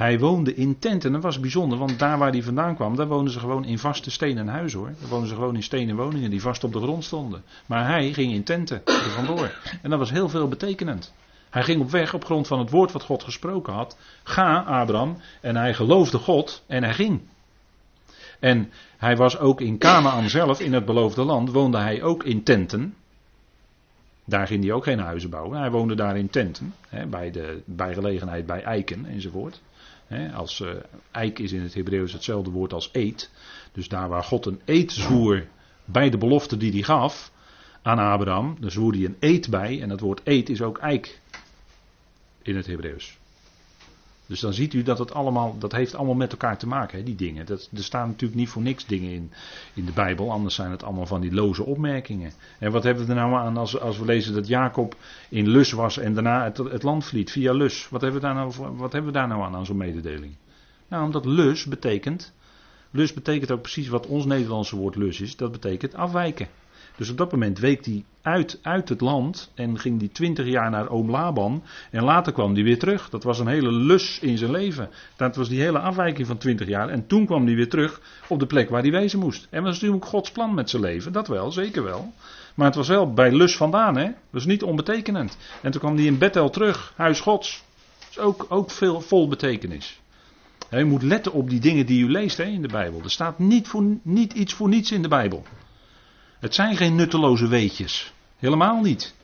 hij 0.00 0.18
woonde 0.18 0.54
in 0.54 0.78
tenten. 0.78 1.12
Dat 1.12 1.22
was 1.22 1.40
bijzonder, 1.40 1.78
want 1.78 1.98
daar 1.98 2.18
waar 2.18 2.30
hij 2.30 2.42
vandaan 2.42 2.74
kwam, 2.74 2.96
daar 2.96 3.06
woonden 3.06 3.32
ze 3.32 3.38
gewoon 3.38 3.64
in 3.64 3.78
vaste 3.78 4.10
stenen 4.10 4.48
huizen 4.48 4.78
hoor. 4.78 4.92
Daar 5.00 5.08
woonden 5.08 5.28
ze 5.28 5.34
gewoon 5.34 5.54
in 5.54 5.62
stenen 5.62 5.96
woningen 5.96 6.30
die 6.30 6.40
vast 6.40 6.64
op 6.64 6.72
de 6.72 6.80
grond 6.80 7.04
stonden. 7.04 7.42
Maar 7.66 7.86
hij 7.86 8.12
ging 8.12 8.32
in 8.32 8.42
tenten 8.42 8.82
er 8.84 9.10
vandoor. 9.10 9.54
En 9.82 9.90
dat 9.90 9.98
was 9.98 10.10
heel 10.10 10.28
veel 10.28 10.48
betekenend. 10.48 11.12
Hij 11.50 11.62
ging 11.62 11.80
op 11.80 11.90
weg 11.90 12.14
op 12.14 12.24
grond 12.24 12.46
van 12.46 12.58
het 12.58 12.70
woord 12.70 12.92
wat 12.92 13.02
God 13.02 13.22
gesproken 13.22 13.72
had. 13.72 13.96
Ga, 14.22 14.58
Abraham. 14.58 15.16
En 15.40 15.56
hij 15.56 15.74
geloofde 15.74 16.18
God 16.18 16.62
en 16.66 16.82
hij 16.82 16.94
ging. 16.94 17.20
En 18.38 18.70
hij 18.96 19.16
was 19.16 19.38
ook 19.38 19.60
in 19.60 19.78
Canaan 19.78 20.28
zelf, 20.28 20.60
in 20.60 20.72
het 20.72 20.84
beloofde 20.84 21.22
land, 21.22 21.50
woonde 21.50 21.78
hij 21.78 22.02
ook 22.02 22.24
in 22.24 22.42
tenten. 22.42 22.94
Daar 24.24 24.46
ging 24.46 24.64
hij 24.64 24.72
ook 24.72 24.84
geen 24.84 24.98
huizen 24.98 25.30
bouwen. 25.30 25.58
Hij 25.58 25.70
woonde 25.70 25.94
daar 25.94 26.16
in 26.16 26.30
tenten. 26.30 26.74
Hè, 26.88 27.06
bij, 27.06 27.30
de, 27.30 27.62
bij 27.64 27.94
gelegenheid 27.94 28.46
bij 28.46 28.62
eiken 28.62 29.06
enzovoort. 29.06 29.60
Als 30.34 30.60
uh, 30.60 30.70
eik 31.10 31.38
is 31.38 31.52
in 31.52 31.62
het 31.62 31.74
Hebreeuws 31.74 32.12
hetzelfde 32.12 32.50
woord 32.50 32.72
als 32.72 32.88
eet. 32.92 33.30
Dus 33.72 33.88
daar 33.88 34.08
waar 34.08 34.22
God 34.22 34.46
een 34.46 34.60
eed 34.64 34.92
zwoer 34.92 35.46
bij 35.84 36.10
de 36.10 36.18
belofte 36.18 36.56
die 36.56 36.72
hij 36.72 36.82
gaf 36.82 37.32
aan 37.82 37.98
Abraham, 37.98 38.56
dan 38.60 38.70
zwoer 38.70 38.92
hij 38.92 39.04
een 39.04 39.16
eed 39.20 39.50
bij. 39.50 39.82
En 39.82 39.88
dat 39.88 40.00
woord 40.00 40.20
eed 40.24 40.48
is 40.48 40.62
ook 40.62 40.78
eik 40.78 41.20
in 42.42 42.56
het 42.56 42.66
Hebreeuws. 42.66 43.19
Dus 44.30 44.40
dan 44.40 44.52
ziet 44.52 44.74
u 44.74 44.82
dat 44.82 44.98
het 44.98 45.14
allemaal, 45.14 45.58
dat 45.58 45.72
heeft 45.72 45.94
allemaal 45.94 46.14
met 46.14 46.30
elkaar 46.30 46.58
te 46.58 46.66
maken, 46.66 46.98
hè, 46.98 47.04
die 47.04 47.14
dingen. 47.14 47.46
Dat, 47.46 47.68
er 47.76 47.82
staan 47.82 48.08
natuurlijk 48.08 48.40
niet 48.40 48.48
voor 48.48 48.62
niks 48.62 48.86
dingen 48.86 49.10
in, 49.10 49.32
in 49.74 49.84
de 49.84 49.92
Bijbel, 49.92 50.30
anders 50.30 50.54
zijn 50.54 50.70
het 50.70 50.82
allemaal 50.82 51.06
van 51.06 51.20
die 51.20 51.34
loze 51.34 51.62
opmerkingen. 51.64 52.32
En 52.58 52.72
wat 52.72 52.82
hebben 52.82 53.04
we 53.04 53.10
er 53.10 53.18
nou 53.18 53.34
aan 53.34 53.56
als, 53.56 53.80
als 53.80 53.98
we 53.98 54.04
lezen 54.04 54.34
dat 54.34 54.46
Jacob 54.46 54.96
in 55.28 55.48
Lus 55.48 55.72
was 55.72 55.98
en 55.98 56.14
daarna 56.14 56.44
het, 56.44 56.82
land 56.82 57.04
vliet 57.04 57.30
via 57.30 57.52
Lus? 57.52 57.88
Wat 57.88 58.00
hebben 58.00 58.20
we 58.20 58.26
daar 58.26 58.34
nou, 58.34 58.76
wat 58.76 58.92
hebben 58.92 59.12
we 59.12 59.18
daar 59.18 59.28
nou 59.28 59.42
aan, 59.42 59.54
aan 59.54 59.66
zo'n 59.66 59.76
mededeling? 59.76 60.34
Nou, 60.88 61.04
omdat 61.04 61.24
Lus 61.24 61.64
betekent, 61.64 62.32
Lus 62.90 63.14
betekent 63.14 63.50
ook 63.50 63.62
precies 63.62 63.88
wat 63.88 64.06
ons 64.06 64.24
Nederlandse 64.24 64.76
woord 64.76 64.96
Lus 64.96 65.20
is, 65.20 65.36
dat 65.36 65.52
betekent 65.52 65.94
afwijken. 65.94 66.48
Dus 66.96 67.10
op 67.10 67.16
dat 67.16 67.32
moment 67.32 67.58
week 67.58 67.84
hij 67.84 68.04
uit, 68.22 68.58
uit 68.62 68.88
het 68.88 69.00
land 69.00 69.50
en 69.54 69.78
ging 69.78 69.98
hij 69.98 70.08
twintig 70.08 70.46
jaar 70.46 70.70
naar 70.70 70.88
oom 70.88 71.10
Laban. 71.10 71.62
En 71.90 72.04
later 72.04 72.32
kwam 72.32 72.54
hij 72.54 72.62
weer 72.62 72.78
terug. 72.78 73.10
Dat 73.10 73.22
was 73.22 73.38
een 73.38 73.46
hele 73.46 73.72
lus 73.72 74.18
in 74.18 74.38
zijn 74.38 74.50
leven. 74.50 74.90
Dat 75.16 75.36
was 75.36 75.48
die 75.48 75.60
hele 75.60 75.78
afwijking 75.78 76.26
van 76.26 76.38
twintig 76.38 76.68
jaar. 76.68 76.88
En 76.88 77.06
toen 77.06 77.26
kwam 77.26 77.46
hij 77.46 77.54
weer 77.54 77.68
terug 77.68 78.00
op 78.28 78.38
de 78.38 78.46
plek 78.46 78.70
waar 78.70 78.82
hij 78.82 78.90
wezen 78.90 79.18
moest. 79.18 79.46
En 79.50 79.56
dat 79.56 79.62
was 79.62 79.80
natuurlijk 79.80 80.04
Gods 80.04 80.30
plan 80.30 80.54
met 80.54 80.70
zijn 80.70 80.82
leven. 80.82 81.12
Dat 81.12 81.28
wel, 81.28 81.52
zeker 81.52 81.82
wel. 81.82 82.12
Maar 82.54 82.66
het 82.66 82.76
was 82.76 82.88
wel 82.88 83.12
bij 83.12 83.32
lus 83.32 83.56
vandaan, 83.56 83.96
hè. 83.96 84.04
Dat 84.04 84.40
is 84.40 84.44
niet 84.44 84.62
onbetekenend. 84.62 85.36
En 85.62 85.70
toen 85.70 85.80
kwam 85.80 85.96
hij 85.96 86.04
in 86.04 86.18
Bethel 86.18 86.50
terug, 86.50 86.92
huis 86.96 87.20
Gods. 87.20 87.64
Dat 87.98 88.08
is 88.10 88.18
ook, 88.18 88.46
ook 88.48 88.70
veel 88.70 89.00
vol 89.00 89.28
betekenis. 89.28 90.00
Je 90.70 90.84
moet 90.84 91.02
letten 91.02 91.32
op 91.32 91.50
die 91.50 91.60
dingen 91.60 91.86
die 91.86 92.04
u 92.04 92.10
leest 92.10 92.36
hè, 92.36 92.44
in 92.44 92.62
de 92.62 92.68
Bijbel. 92.68 93.00
Er 93.02 93.10
staat 93.10 93.38
niet, 93.38 93.68
voor, 93.68 93.84
niet 94.02 94.32
iets 94.32 94.54
voor 94.54 94.68
niets 94.68 94.92
in 94.92 95.02
de 95.02 95.08
Bijbel. 95.08 95.42
Het 96.40 96.54
zijn 96.54 96.76
geen 96.76 96.94
nutteloze 96.94 97.48
weetjes. 97.48 98.12
Helemaal 98.38 98.80
niet. 98.80 99.14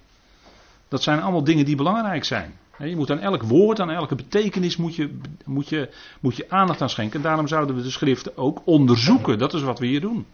Dat 0.88 1.02
zijn 1.02 1.20
allemaal 1.20 1.44
dingen 1.44 1.64
die 1.64 1.76
belangrijk 1.76 2.24
zijn. 2.24 2.58
Je 2.78 2.96
moet 2.96 3.10
aan 3.10 3.18
elk 3.18 3.42
woord, 3.42 3.80
aan 3.80 3.90
elke 3.90 4.14
betekenis 4.14 4.76
moet 4.76 4.94
je, 4.94 5.18
moet 5.44 5.68
je, 6.36 6.44
aandacht 6.48 6.82
aan 6.82 6.90
schenken. 6.90 7.22
Daarom 7.22 7.48
zouden 7.48 7.76
we 7.76 7.82
de 7.82 7.90
schriften 7.90 8.36
ook 8.36 8.62
onderzoeken. 8.64 9.38
Dat 9.38 9.54
is 9.54 9.62
wat 9.62 9.78
we 9.78 9.86
hier 9.86 10.00
doen. 10.00 10.26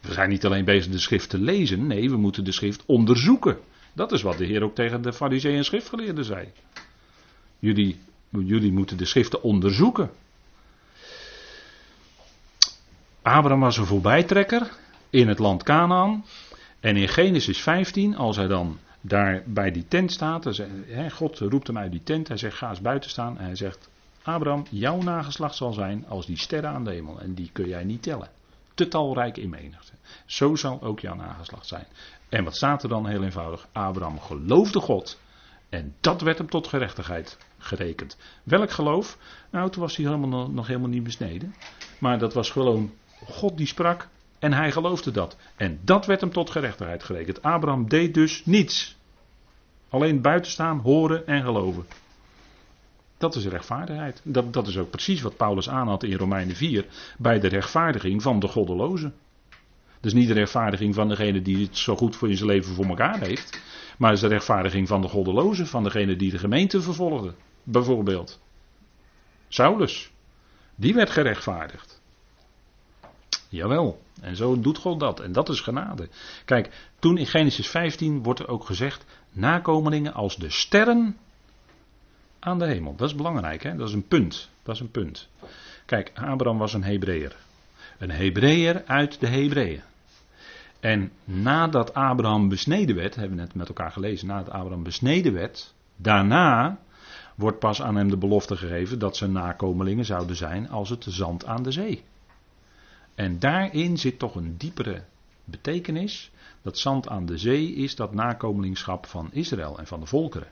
We 0.00 0.12
zijn 0.12 0.28
niet 0.28 0.44
alleen 0.44 0.64
bezig 0.64 0.92
de 0.92 0.98
schrift 0.98 1.30
te 1.30 1.38
lezen. 1.38 1.86
Nee, 1.86 2.10
we 2.10 2.16
moeten 2.16 2.44
de 2.44 2.52
schrift 2.52 2.82
onderzoeken. 2.86 3.58
Dat 3.92 4.12
is 4.12 4.22
wat 4.22 4.38
de 4.38 4.44
Heer 4.44 4.62
ook 4.62 4.74
tegen 4.74 5.02
de 5.02 5.12
fariseeën 5.12 5.56
en 5.56 5.64
schriftgeleerden 5.64 6.24
zei. 6.24 6.48
Jullie, 7.58 8.00
jullie 8.28 8.72
moeten 8.72 8.96
de 8.96 9.04
schriften 9.04 9.42
onderzoeken. 9.42 10.10
Abraham 13.22 13.60
was 13.60 13.76
een 13.76 13.86
voorbijtrekker 13.86 14.70
in 15.10 15.28
het 15.28 15.38
land 15.38 15.62
Canaan. 15.62 16.24
En 16.80 16.96
in 16.96 17.08
Genesis 17.08 17.62
15, 17.62 18.16
als 18.16 18.36
hij 18.36 18.46
dan 18.46 18.78
daar 19.00 19.42
bij 19.46 19.70
die 19.70 19.84
tent 19.88 20.12
staat, 20.12 20.62
God 21.10 21.38
roept 21.38 21.66
hem 21.66 21.78
uit 21.78 21.90
die 21.90 22.02
tent, 22.02 22.28
hij 22.28 22.36
zegt 22.36 22.56
ga 22.56 22.68
eens 22.68 22.80
buiten 22.80 23.10
staan 23.10 23.38
en 23.38 23.44
hij 23.44 23.56
zegt, 23.56 23.90
Abraham, 24.22 24.66
jouw 24.70 25.02
nageslacht 25.02 25.54
zal 25.54 25.72
zijn 25.72 26.04
als 26.08 26.26
die 26.26 26.38
sterren 26.38 26.70
aan 26.70 26.84
de 26.84 26.90
hemel 26.90 27.20
en 27.20 27.34
die 27.34 27.50
kun 27.52 27.68
jij 27.68 27.84
niet 27.84 28.02
tellen. 28.02 28.28
Te 28.74 28.88
talrijk 28.88 29.36
in 29.36 29.50
menigte. 29.50 29.92
Zo 30.26 30.54
zal 30.56 30.82
ook 30.82 31.00
jouw 31.00 31.14
nageslacht 31.14 31.66
zijn. 31.66 31.86
En 32.28 32.44
wat 32.44 32.56
staat 32.56 32.82
er 32.82 32.88
dan 32.88 33.06
heel 33.06 33.22
eenvoudig? 33.22 33.68
Abraham 33.72 34.20
geloofde 34.20 34.80
God 34.80 35.18
en 35.68 35.94
dat 36.00 36.20
werd 36.20 36.38
hem 36.38 36.48
tot 36.48 36.66
gerechtigheid 36.66 37.38
gerekend. 37.58 38.16
Welk 38.42 38.70
geloof? 38.70 39.18
Nou, 39.50 39.70
toen 39.70 39.82
was 39.82 39.96
hij 39.96 40.06
helemaal, 40.06 40.50
nog 40.50 40.66
helemaal 40.66 40.88
niet 40.88 41.02
besneden. 41.02 41.54
Maar 41.98 42.18
dat 42.18 42.34
was 42.34 42.50
gewoon 42.50 42.92
God 43.24 43.56
die 43.56 43.66
sprak 43.66 44.08
en 44.40 44.52
hij 44.52 44.72
geloofde 44.72 45.10
dat. 45.10 45.36
En 45.56 45.80
dat 45.84 46.06
werd 46.06 46.20
hem 46.20 46.32
tot 46.32 46.50
gerechtigheid 46.50 47.04
gerekend. 47.04 47.42
Abraham 47.42 47.88
deed 47.88 48.14
dus 48.14 48.42
niets. 48.44 48.96
Alleen 49.88 50.20
buiten 50.20 50.50
staan, 50.50 50.78
horen 50.78 51.26
en 51.26 51.42
geloven. 51.42 51.86
Dat 53.18 53.34
is 53.34 53.46
rechtvaardigheid. 53.46 54.20
Dat, 54.24 54.52
dat 54.52 54.66
is 54.66 54.78
ook 54.78 54.90
precies 54.90 55.20
wat 55.20 55.36
Paulus 55.36 55.68
aanhad 55.68 56.02
in 56.02 56.16
Romeinen 56.16 56.56
4 56.56 56.86
bij 57.18 57.40
de 57.40 57.48
rechtvaardiging 57.48 58.22
van 58.22 58.38
de 58.38 58.48
goddelozen. 58.48 59.14
Dus 60.00 60.12
niet 60.12 60.28
de 60.28 60.34
rechtvaardiging 60.34 60.94
van 60.94 61.08
degene 61.08 61.42
die 61.42 61.64
het 61.64 61.76
zo 61.76 61.96
goed 61.96 62.16
voor 62.16 62.28
in 62.28 62.36
zijn 62.36 62.48
leven 62.48 62.74
voor 62.74 62.84
elkaar 62.84 63.20
heeft. 63.20 63.60
Maar 63.98 64.12
is 64.12 64.20
de 64.20 64.26
rechtvaardiging 64.26 64.88
van 64.88 65.02
de 65.02 65.08
goddelozen, 65.08 65.66
van 65.66 65.84
degene 65.84 66.16
die 66.16 66.30
de 66.30 66.38
gemeente 66.38 66.82
vervolgde. 66.82 67.34
Bijvoorbeeld. 67.62 68.40
Saulus. 69.48 70.10
Die 70.74 70.94
werd 70.94 71.10
gerechtvaardigd. 71.10 71.99
Jawel. 73.50 74.02
En 74.20 74.36
zo 74.36 74.60
doet 74.60 74.78
God 74.78 75.00
dat. 75.00 75.20
En 75.20 75.32
dat 75.32 75.48
is 75.48 75.60
genade. 75.60 76.08
Kijk, 76.44 76.90
toen 76.98 77.18
in 77.18 77.26
Genesis 77.26 77.68
15 77.68 78.22
wordt 78.22 78.40
er 78.40 78.48
ook 78.48 78.64
gezegd: 78.64 79.04
nakomelingen 79.32 80.14
als 80.14 80.36
de 80.36 80.50
sterren 80.50 81.16
aan 82.38 82.58
de 82.58 82.66
hemel. 82.66 82.96
Dat 82.96 83.08
is 83.08 83.14
belangrijk, 83.14 83.62
hè? 83.62 83.76
Dat 83.76 83.88
is 83.88 83.94
een 83.94 84.08
punt. 84.08 84.48
Dat 84.62 84.74
is 84.74 84.80
een 84.80 84.90
punt. 84.90 85.28
Kijk, 85.86 86.12
Abraham 86.14 86.58
was 86.58 86.72
een 86.72 86.84
Hebreeër. 86.84 87.36
Een 87.98 88.10
Hebreeër 88.10 88.82
uit 88.86 89.20
de 89.20 89.26
Hebreeën. 89.26 89.82
En 90.80 91.12
nadat 91.24 91.94
Abraham 91.94 92.48
besneden 92.48 92.96
werd, 92.96 93.14
hebben 93.14 93.36
we 93.36 93.42
net 93.42 93.54
met 93.54 93.68
elkaar 93.68 93.92
gelezen, 93.92 94.26
nadat 94.26 94.52
Abraham 94.52 94.82
besneden 94.82 95.32
werd, 95.32 95.74
daarna 95.96 96.78
wordt 97.34 97.58
pas 97.58 97.82
aan 97.82 97.96
hem 97.96 98.10
de 98.10 98.16
belofte 98.16 98.56
gegeven 98.56 98.98
dat 98.98 99.16
zijn 99.16 99.32
nakomelingen 99.32 100.04
zouden 100.04 100.36
zijn 100.36 100.68
als 100.68 100.88
het 100.90 101.06
zand 101.08 101.44
aan 101.44 101.62
de 101.62 101.70
zee. 101.70 102.04
En 103.20 103.38
daarin 103.38 103.98
zit 103.98 104.18
toch 104.18 104.34
een 104.34 104.56
diepere 104.56 105.02
betekenis. 105.44 106.30
Dat 106.62 106.78
zand 106.78 107.08
aan 107.08 107.26
de 107.26 107.38
zee 107.38 107.74
is 107.74 107.94
dat 107.94 108.14
nakomelingschap 108.14 109.06
van 109.06 109.28
Israël 109.32 109.78
en 109.78 109.86
van 109.86 110.00
de 110.00 110.06
volkeren. 110.06 110.48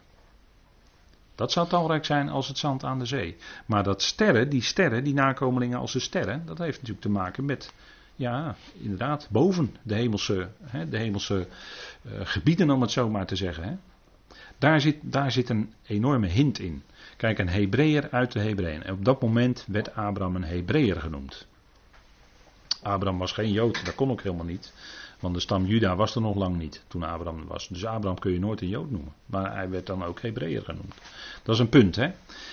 Dat 1.34 1.52
zou 1.52 1.68
talrijk 1.68 2.04
zijn 2.04 2.28
als 2.28 2.48
het 2.48 2.58
zand 2.58 2.84
aan 2.84 2.98
de 2.98 3.04
zee. 3.04 3.36
Maar 3.66 3.82
dat 3.82 4.02
sterren, 4.02 4.48
die 4.48 4.62
sterren, 4.62 5.04
die 5.04 5.14
nakomelingen 5.14 5.78
als 5.78 5.92
de 5.92 5.98
sterren, 5.98 6.46
dat 6.46 6.58
heeft 6.58 6.76
natuurlijk 6.76 7.06
te 7.06 7.10
maken 7.10 7.44
met, 7.44 7.72
ja, 8.16 8.56
inderdaad, 8.72 9.28
boven 9.30 9.76
de 9.82 9.94
hemelse, 9.94 10.48
hè, 10.62 10.88
de 10.88 10.98
hemelse 10.98 11.46
uh, 12.02 12.12
gebieden, 12.22 12.70
om 12.70 12.80
het 12.80 12.90
zo 12.90 13.08
maar 13.08 13.26
te 13.26 13.36
zeggen. 13.36 13.64
Hè. 13.64 13.76
Daar, 14.58 14.80
zit, 14.80 14.96
daar 15.02 15.32
zit 15.32 15.48
een 15.48 15.72
enorme 15.86 16.26
hint 16.26 16.58
in. 16.58 16.82
Kijk, 17.16 17.38
een 17.38 17.48
Hebreeër 17.48 18.10
uit 18.10 18.32
de 18.32 18.40
Hebreeën. 18.40 18.82
En 18.82 18.92
op 18.92 19.04
dat 19.04 19.22
moment 19.22 19.64
werd 19.68 19.94
Abraham 19.94 20.36
een 20.36 20.44
Hebreeër 20.44 21.00
genoemd. 21.00 21.46
Abraham 22.82 23.18
was 23.18 23.32
geen 23.32 23.52
Jood, 23.52 23.84
dat 23.84 23.94
kon 23.94 24.10
ook 24.10 24.22
helemaal 24.22 24.44
niet. 24.44 24.72
Want 25.20 25.34
de 25.34 25.40
stam 25.40 25.66
Juda 25.66 25.96
was 25.96 26.14
er 26.14 26.20
nog 26.20 26.36
lang 26.36 26.56
niet 26.56 26.82
toen 26.88 27.02
Abraham 27.02 27.46
was. 27.46 27.68
Dus 27.68 27.84
Abraham 27.84 28.18
kun 28.18 28.32
je 28.32 28.38
nooit 28.38 28.60
een 28.60 28.68
Jood 28.68 28.90
noemen. 28.90 29.12
Maar 29.26 29.54
hij 29.54 29.70
werd 29.70 29.86
dan 29.86 30.04
ook 30.04 30.20
Hebreeër 30.20 30.62
genoemd. 30.62 30.94
Dat 31.42 31.54
is 31.54 31.60
een 31.60 31.68
punt, 31.68 31.96
hè. 31.96 32.10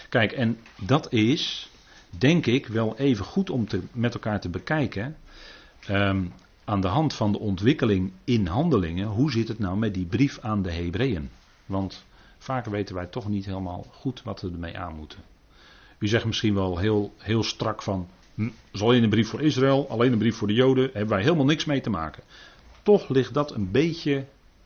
Kijk, 0.09 0.31
en 0.31 0.59
dat 0.81 1.13
is, 1.13 1.69
denk 2.09 2.45
ik, 2.45 2.67
wel 2.67 2.97
even 2.97 3.25
goed 3.25 3.49
om 3.49 3.67
te, 3.67 3.81
met 3.91 4.13
elkaar 4.13 4.39
te 4.39 4.49
bekijken. 4.49 5.15
Um, 5.89 6.33
aan 6.65 6.81
de 6.81 6.87
hand 6.87 7.13
van 7.13 7.31
de 7.31 7.39
ontwikkeling 7.39 8.11
in 8.23 8.47
handelingen. 8.47 9.07
Hoe 9.07 9.31
zit 9.31 9.47
het 9.47 9.59
nou 9.59 9.77
met 9.77 9.93
die 9.93 10.05
brief 10.05 10.39
aan 10.39 10.61
de 10.61 10.71
Hebreeën? 10.71 11.29
Want 11.65 12.05
vaak 12.37 12.65
weten 12.65 12.95
wij 12.95 13.05
toch 13.05 13.27
niet 13.27 13.45
helemaal 13.45 13.85
goed 13.91 14.23
wat 14.23 14.41
we 14.41 14.51
ermee 14.51 14.77
aan 14.77 14.95
moeten. 14.95 15.19
U 15.97 16.07
zegt 16.07 16.25
misschien 16.25 16.53
wel 16.53 16.77
heel, 16.77 17.13
heel 17.17 17.43
strak 17.43 17.81
van. 17.81 18.07
Is 18.71 18.81
alleen 18.81 19.03
een 19.03 19.09
brief 19.09 19.29
voor 19.29 19.41
Israël, 19.41 19.89
alleen 19.89 20.11
een 20.11 20.17
brief 20.17 20.35
voor 20.35 20.47
de 20.47 20.53
Joden, 20.53 20.83
hebben 20.83 21.07
wij 21.07 21.21
helemaal 21.21 21.45
niks 21.45 21.65
mee 21.65 21.81
te 21.81 21.89
maken. 21.89 22.23
Toch 22.83 23.09
ligt 23.09 23.33
dat 23.33 23.51
een 23.51 23.71
beetje 23.71 24.25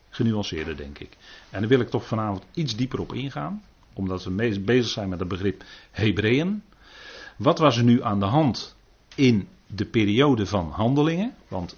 genuanceerder, 0.10 0.78
denk 0.78 1.00
ik. 1.00 1.10
En 1.50 1.60
daar 1.60 1.70
wil 1.70 1.80
ik 1.80 1.90
toch 1.90 2.06
vanavond 2.06 2.44
iets 2.54 2.76
dieper 2.76 3.00
op 3.00 3.14
ingaan, 3.14 3.64
omdat 3.94 4.24
we 4.24 4.60
bezig 4.60 4.92
zijn 4.92 5.10
met 5.10 5.20
het 5.20 5.28
begrip 5.28 5.64
Hebreeën. 5.92 6.64
Wat 7.36 7.60
was 7.60 7.78
er 7.78 7.84
nu 7.84 8.04
aan 8.04 8.20
de 8.20 8.26
hand 8.26 8.76
in 9.16 9.48
de 9.68 9.86
periode 9.86 10.46
van 10.46 10.72
handelingen? 10.72 11.34
Want 11.48 11.76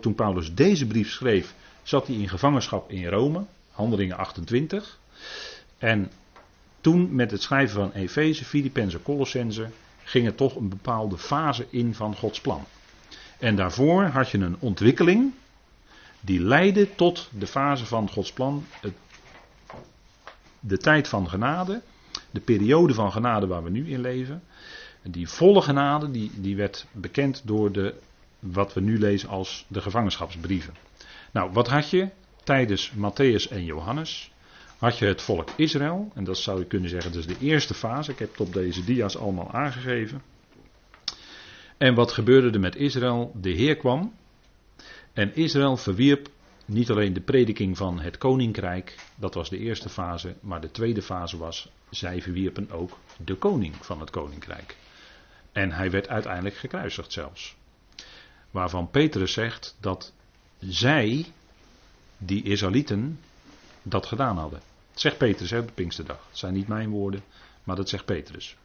toen 0.00 0.14
Paulus 0.14 0.54
deze 0.54 0.86
brief 0.86 1.10
schreef, 1.10 1.54
zat 1.82 2.06
hij 2.06 2.16
in 2.16 2.28
gevangenschap 2.28 2.90
in 2.90 3.06
Rome, 3.06 3.44
handelingen 3.70 4.16
28. 4.16 4.98
En 5.78 6.10
toen 6.80 7.14
met 7.14 7.30
het 7.30 7.42
schrijven 7.42 7.74
van 7.74 7.92
Efeze, 7.92 8.44
Filippenzen, 8.44 9.02
Colossense 9.02 9.68
ging 10.04 10.26
er 10.26 10.34
toch 10.34 10.56
een 10.56 10.68
bepaalde 10.68 11.18
fase 11.18 11.66
in 11.70 11.94
van 11.94 12.16
Gods 12.16 12.40
plan. 12.40 12.64
En 13.38 13.56
daarvoor 13.56 14.04
had 14.04 14.30
je 14.30 14.38
een 14.38 14.56
ontwikkeling 14.58 15.32
die 16.20 16.40
leidde 16.40 16.94
tot 16.94 17.28
de 17.38 17.46
fase 17.46 17.86
van 17.86 18.10
Gods 18.10 18.32
plan, 18.32 18.64
de 20.60 20.78
tijd 20.78 21.08
van 21.08 21.28
genade, 21.28 21.82
de 22.30 22.40
periode 22.40 22.94
van 22.94 23.12
genade 23.12 23.46
waar 23.46 23.62
we 23.62 23.70
nu 23.70 23.90
in 23.90 24.00
leven. 24.00 24.42
Die 25.02 25.28
volle 25.28 25.62
genade 25.62 26.10
die, 26.10 26.30
die 26.34 26.56
werd 26.56 26.86
bekend 26.92 27.42
door 27.44 27.72
de, 27.72 27.94
wat 28.38 28.74
we 28.74 28.80
nu 28.80 28.98
lezen 28.98 29.28
als 29.28 29.64
de 29.68 29.80
gevangenschapsbrieven. 29.80 30.74
Nou, 31.32 31.52
wat 31.52 31.68
had 31.68 31.90
je 31.90 32.08
tijdens 32.44 32.92
Matthäus 32.96 33.50
en 33.50 33.64
Johannes? 33.64 34.31
Had 34.82 34.98
je 34.98 35.06
het 35.06 35.22
volk 35.22 35.50
Israël, 35.56 36.10
en 36.14 36.24
dat 36.24 36.38
zou 36.38 36.58
je 36.58 36.64
kunnen 36.64 36.90
zeggen, 36.90 37.12
dat 37.12 37.20
is 37.20 37.38
de 37.38 37.46
eerste 37.46 37.74
fase. 37.74 38.10
Ik 38.10 38.18
heb 38.18 38.30
het 38.30 38.40
op 38.40 38.52
deze 38.52 38.84
dia's 38.84 39.16
allemaal 39.16 39.52
aangegeven. 39.52 40.22
En 41.76 41.94
wat 41.94 42.12
gebeurde 42.12 42.50
er 42.50 42.60
met 42.60 42.76
Israël? 42.76 43.32
De 43.34 43.50
Heer 43.50 43.76
kwam 43.76 44.12
en 45.12 45.34
Israël 45.34 45.76
verwierp 45.76 46.28
niet 46.64 46.90
alleen 46.90 47.12
de 47.12 47.20
prediking 47.20 47.76
van 47.76 48.00
het 48.00 48.18
koninkrijk, 48.18 48.96
dat 49.14 49.34
was 49.34 49.50
de 49.50 49.58
eerste 49.58 49.88
fase, 49.88 50.34
maar 50.40 50.60
de 50.60 50.70
tweede 50.70 51.02
fase 51.02 51.36
was, 51.36 51.70
zij 51.90 52.22
verwierpen 52.22 52.70
ook 52.70 52.98
de 53.24 53.34
koning 53.34 53.74
van 53.80 54.00
het 54.00 54.10
koninkrijk. 54.10 54.76
En 55.52 55.72
hij 55.72 55.90
werd 55.90 56.08
uiteindelijk 56.08 56.56
gekruisigd 56.56 57.12
zelfs. 57.12 57.56
Waarvan 58.50 58.90
Petrus 58.90 59.32
zegt 59.32 59.76
dat 59.80 60.12
zij, 60.58 61.26
die 62.18 62.42
Israëlieten, 62.42 63.18
dat 63.82 64.06
gedaan 64.06 64.36
hadden. 64.36 64.71
Zegt 64.94 65.18
Petrus 65.18 65.50
hè, 65.50 65.58
op 65.58 65.66
de 65.66 65.72
Pinksterdag. 65.72 66.26
Het 66.28 66.38
zijn 66.38 66.54
niet 66.54 66.68
mijn 66.68 66.90
woorden, 66.90 67.22
maar 67.64 67.76
dat 67.76 67.88
zegt 67.88 68.04
Petrus. 68.04 68.56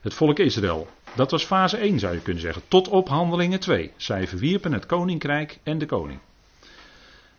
Het 0.00 0.14
volk 0.14 0.38
Israël, 0.38 0.88
dat 1.14 1.30
was 1.30 1.44
fase 1.44 1.76
1 1.76 1.98
zou 1.98 2.14
je 2.14 2.22
kunnen 2.22 2.42
zeggen. 2.42 2.62
Tot 2.68 2.88
op 2.88 3.08
handelingen 3.08 3.60
2. 3.60 3.92
Zij 3.96 4.28
verwierpen 4.28 4.72
het 4.72 4.86
koninkrijk 4.86 5.58
en 5.62 5.78
de 5.78 5.86
koning. 5.86 6.20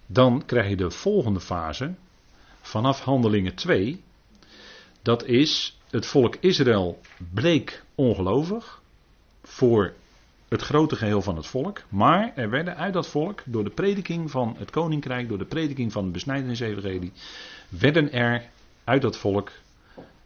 Dan 0.05 0.45
krijg 0.45 0.69
je 0.69 0.75
de 0.75 0.91
volgende 0.91 1.39
fase. 1.39 1.93
Vanaf 2.61 3.01
handelingen 3.01 3.55
2. 3.55 4.03
Dat 5.01 5.25
is 5.25 5.77
het 5.89 6.05
volk 6.05 6.35
Israël 6.39 7.01
bleek 7.33 7.83
ongelovig. 7.95 8.81
Voor 9.43 9.93
het 10.47 10.61
grote 10.61 10.95
geheel 10.95 11.21
van 11.21 11.35
het 11.35 11.47
volk. 11.47 11.83
Maar 11.89 12.31
er 12.35 12.49
werden 12.49 12.77
uit 12.77 12.93
dat 12.93 13.07
volk, 13.07 13.43
door 13.45 13.63
de 13.63 13.69
prediking 13.69 14.31
van 14.31 14.55
het 14.57 14.71
koninkrijk, 14.71 15.29
door 15.29 15.37
de 15.37 15.45
prediking 15.45 15.91
van 15.91 16.05
de 16.05 16.11
besnijdenis-evangelie, 16.11 17.11
werden 17.69 18.11
er 18.11 18.49
uit 18.83 19.01
dat 19.01 19.17
volk 19.17 19.51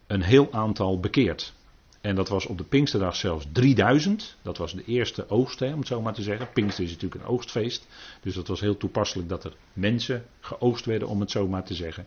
een 0.06 0.22
heel 0.22 0.52
aantal 0.52 1.00
bekeerd. 1.00 1.54
En 2.00 2.14
dat 2.14 2.28
was 2.28 2.46
op 2.46 2.58
de 2.58 2.64
Pinksterdag 2.64 3.16
zelfs 3.16 3.46
3000. 3.52 4.36
Dat 4.42 4.58
was 4.58 4.74
de 4.74 4.84
eerste 4.84 5.28
oogst, 5.28 5.62
om 5.62 5.78
het 5.78 5.86
zo 5.86 6.02
maar 6.02 6.12
te 6.12 6.22
zeggen. 6.22 6.48
Pinkster 6.52 6.84
is 6.84 6.90
natuurlijk 6.90 7.22
een 7.22 7.28
oogstfeest. 7.28 7.86
Dus 8.20 8.34
dat 8.34 8.48
was 8.48 8.60
heel 8.60 8.76
toepasselijk 8.76 9.28
dat 9.28 9.44
er 9.44 9.52
mensen 9.72 10.24
geoogst 10.40 10.84
werden, 10.84 11.08
om 11.08 11.20
het 11.20 11.30
zo 11.30 11.48
maar 11.48 11.64
te 11.64 11.74
zeggen. 11.74 12.06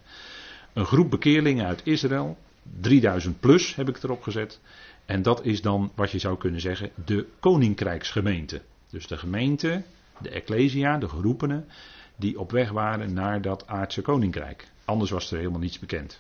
Een 0.73 0.85
groep 0.85 1.09
bekeerlingen 1.09 1.65
uit 1.65 1.81
Israël. 1.83 2.37
3000 2.79 3.39
plus 3.39 3.75
heb 3.75 3.89
ik 3.89 4.03
erop 4.03 4.21
gezet. 4.21 4.59
En 5.05 5.21
dat 5.21 5.45
is 5.45 5.61
dan 5.61 5.91
wat 5.95 6.11
je 6.11 6.19
zou 6.19 6.37
kunnen 6.37 6.61
zeggen 6.61 6.91
de 7.05 7.27
koninkrijksgemeente. 7.39 8.61
Dus 8.89 9.07
de 9.07 9.17
gemeente, 9.17 9.83
de 10.21 10.29
ecclesia, 10.29 10.97
de 10.97 11.09
geroepenen, 11.09 11.67
die 12.15 12.39
op 12.39 12.51
weg 12.51 12.71
waren 12.71 13.13
naar 13.13 13.41
dat 13.41 13.67
aardse 13.67 14.01
koninkrijk. 14.01 14.67
Anders 14.85 15.11
was 15.11 15.31
er 15.31 15.37
helemaal 15.37 15.59
niets 15.59 15.79
bekend. 15.79 16.19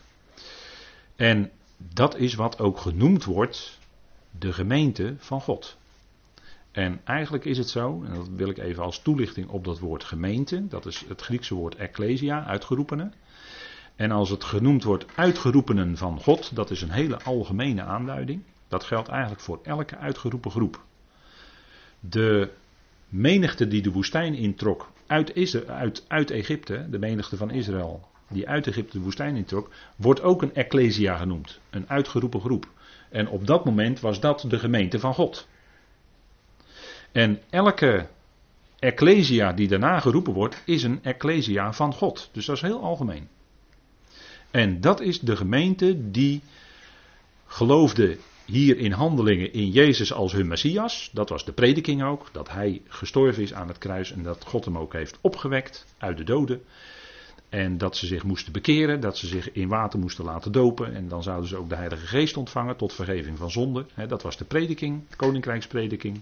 En 1.15 1.51
dat 1.77 2.17
is 2.17 2.33
wat 2.33 2.59
ook 2.59 2.77
genoemd 2.77 3.23
wordt 3.23 3.79
de 4.39 4.53
gemeente 4.53 5.15
van 5.17 5.41
God. 5.41 5.77
En 6.71 7.01
eigenlijk 7.03 7.45
is 7.45 7.57
het 7.57 7.69
zo, 7.69 8.03
en 8.03 8.13
dat 8.13 8.27
wil 8.27 8.49
ik 8.49 8.57
even 8.57 8.83
als 8.83 8.99
toelichting 8.99 9.47
op 9.47 9.63
dat 9.63 9.79
woord 9.79 10.03
gemeente, 10.03 10.67
dat 10.67 10.85
is 10.85 11.05
het 11.07 11.21
Griekse 11.21 11.53
woord 11.53 11.75
ecclesia, 11.75 12.45
uitgeroepenen. 12.45 13.13
En 13.95 14.11
als 14.11 14.29
het 14.29 14.43
genoemd 14.43 14.83
wordt 14.83 15.05
uitgeroepenen 15.15 15.97
van 15.97 16.19
God, 16.19 16.55
dat 16.55 16.71
is 16.71 16.81
een 16.81 16.91
hele 16.91 17.23
algemene 17.23 17.81
aanduiding. 17.81 18.43
Dat 18.67 18.83
geldt 18.83 19.07
eigenlijk 19.07 19.41
voor 19.41 19.59
elke 19.63 19.97
uitgeroepen 19.97 20.51
groep. 20.51 20.83
De 21.99 22.49
menigte 23.09 23.67
die 23.67 23.81
de 23.81 23.91
woestijn 23.91 24.33
introk 24.33 24.91
uit, 25.07 25.67
uit, 25.67 26.05
uit 26.07 26.31
Egypte, 26.31 26.87
de 26.89 26.99
menigte 26.99 27.37
van 27.37 27.51
Israël, 27.51 28.07
die 28.29 28.47
uit 28.47 28.67
Egypte 28.67 28.97
de 28.97 29.03
woestijn 29.03 29.35
introk, 29.35 29.69
wordt 29.95 30.21
ook 30.21 30.41
een 30.41 30.55
ecclesia 30.55 31.17
genoemd. 31.17 31.59
Een 31.69 31.89
uitgeroepen 31.89 32.41
groep. 32.41 32.67
En 33.09 33.27
op 33.27 33.47
dat 33.47 33.65
moment 33.65 33.99
was 33.99 34.19
dat 34.19 34.45
de 34.47 34.59
gemeente 34.59 34.99
van 34.99 35.13
God. 35.13 35.47
En 37.11 37.41
elke 37.49 38.07
ecclesia 38.79 39.53
die 39.53 39.67
daarna 39.67 39.99
geroepen 39.99 40.33
wordt, 40.33 40.61
is 40.65 40.83
een 40.83 41.03
ecclesia 41.03 41.73
van 41.73 41.93
God. 41.93 42.29
Dus 42.31 42.45
dat 42.45 42.55
is 42.55 42.61
heel 42.61 42.81
algemeen. 42.81 43.27
En 44.55 44.81
dat 44.81 45.01
is 45.01 45.19
de 45.19 45.35
gemeente 45.35 46.11
die 46.11 46.41
geloofden 47.45 48.17
hier 48.45 48.77
in 48.77 48.91
handelingen 48.91 49.53
in 49.53 49.69
Jezus 49.69 50.13
als 50.13 50.31
hun 50.31 50.47
Messias. 50.47 51.09
Dat 51.13 51.29
was 51.29 51.45
de 51.45 51.51
prediking 51.51 52.03
ook. 52.03 52.29
Dat 52.31 52.49
hij 52.49 52.81
gestorven 52.87 53.43
is 53.43 53.53
aan 53.53 53.67
het 53.67 53.77
kruis 53.77 54.11
en 54.11 54.23
dat 54.23 54.45
God 54.45 54.65
hem 54.65 54.77
ook 54.77 54.93
heeft 54.93 55.17
opgewekt 55.21 55.85
uit 55.97 56.17
de 56.17 56.23
doden. 56.23 56.61
En 57.49 57.77
dat 57.77 57.97
ze 57.97 58.05
zich 58.05 58.23
moesten 58.23 58.53
bekeren, 58.53 58.99
dat 58.99 59.17
ze 59.17 59.27
zich 59.27 59.51
in 59.51 59.67
water 59.67 59.99
moesten 59.99 60.25
laten 60.25 60.51
dopen. 60.51 60.93
En 60.93 61.07
dan 61.07 61.23
zouden 61.23 61.49
ze 61.49 61.57
ook 61.57 61.69
de 61.69 61.75
Heilige 61.75 62.07
Geest 62.07 62.37
ontvangen 62.37 62.77
tot 62.77 62.93
vergeving 62.93 63.37
van 63.37 63.51
zonde. 63.51 63.85
Dat 64.07 64.21
was 64.21 64.37
de 64.37 64.45
prediking, 64.45 65.01
koninkrijksprediking. 65.15 66.21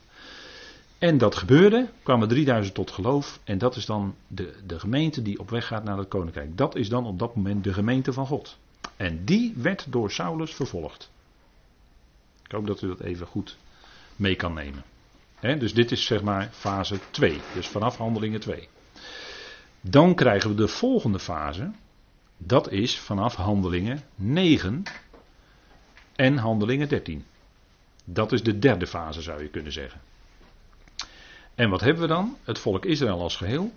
En 1.04 1.18
dat 1.18 1.36
gebeurde, 1.36 1.90
kwamen 2.04 2.28
3000 2.28 2.76
tot 2.76 2.92
geloof. 2.92 3.40
En 3.44 3.58
dat 3.58 3.76
is 3.76 3.86
dan 3.86 4.16
de, 4.28 4.54
de 4.66 4.80
gemeente 4.80 5.22
die 5.22 5.40
op 5.40 5.50
weg 5.50 5.68
gaat 5.68 5.84
naar 5.84 5.98
het 5.98 6.08
koninkrijk. 6.08 6.58
Dat 6.58 6.76
is 6.76 6.90
dan 6.90 7.06
op 7.06 7.20
dat 7.20 7.36
moment 7.36 7.64
de 7.64 7.74
gemeente 7.74 8.14
van 8.14 8.28
God. 8.28 8.58
En 8.96 9.26
die 9.26 9.54
werd 9.58 9.86
door 9.90 10.12
Saulus 10.12 10.54
vervolgd. 10.54 11.12
Ik 12.46 12.52
hoop 12.52 12.68
dat 12.68 12.82
u 12.82 12.88
dat 12.88 13.00
even 13.00 13.28
goed 13.28 13.58
mee 14.16 14.36
kan 14.36 14.54
nemen. 14.54 14.84
dus 15.60 15.74
dit 15.74 15.92
is 15.92 16.06
zeg 16.06 16.22
maar 16.22 16.50
fase 16.52 17.00
2. 17.10 17.40
Dus 17.54 17.68
vanaf 17.68 17.98
handelingen 17.98 18.40
2. 18.40 18.68
Dan 19.82 20.16
krijgen 20.16 20.50
we 20.50 20.56
de 20.56 20.68
volgende 20.68 21.20
fase. 21.20 21.72
Dat 22.38 22.72
is 22.72 23.00
vanaf 23.00 23.36
handelingen 23.36 24.04
9 24.16 24.84
en 26.16 26.38
handelingen 26.38 26.90
13. 26.90 27.26
Dat 28.04 28.32
is 28.32 28.44
de 28.44 28.60
derde 28.60 28.88
fase 28.88 29.22
zou 29.22 29.42
je 29.42 29.50
kunnen 29.50 29.72
zeggen. 29.72 30.02
En 31.56 31.70
wat 31.70 31.82
hebben 31.82 32.02
we 32.02 32.08
dan? 32.08 32.38
Het 32.44 32.60
volk 32.60 32.86
Israël 32.86 33.22
als 33.22 33.36
geheel, 33.36 33.72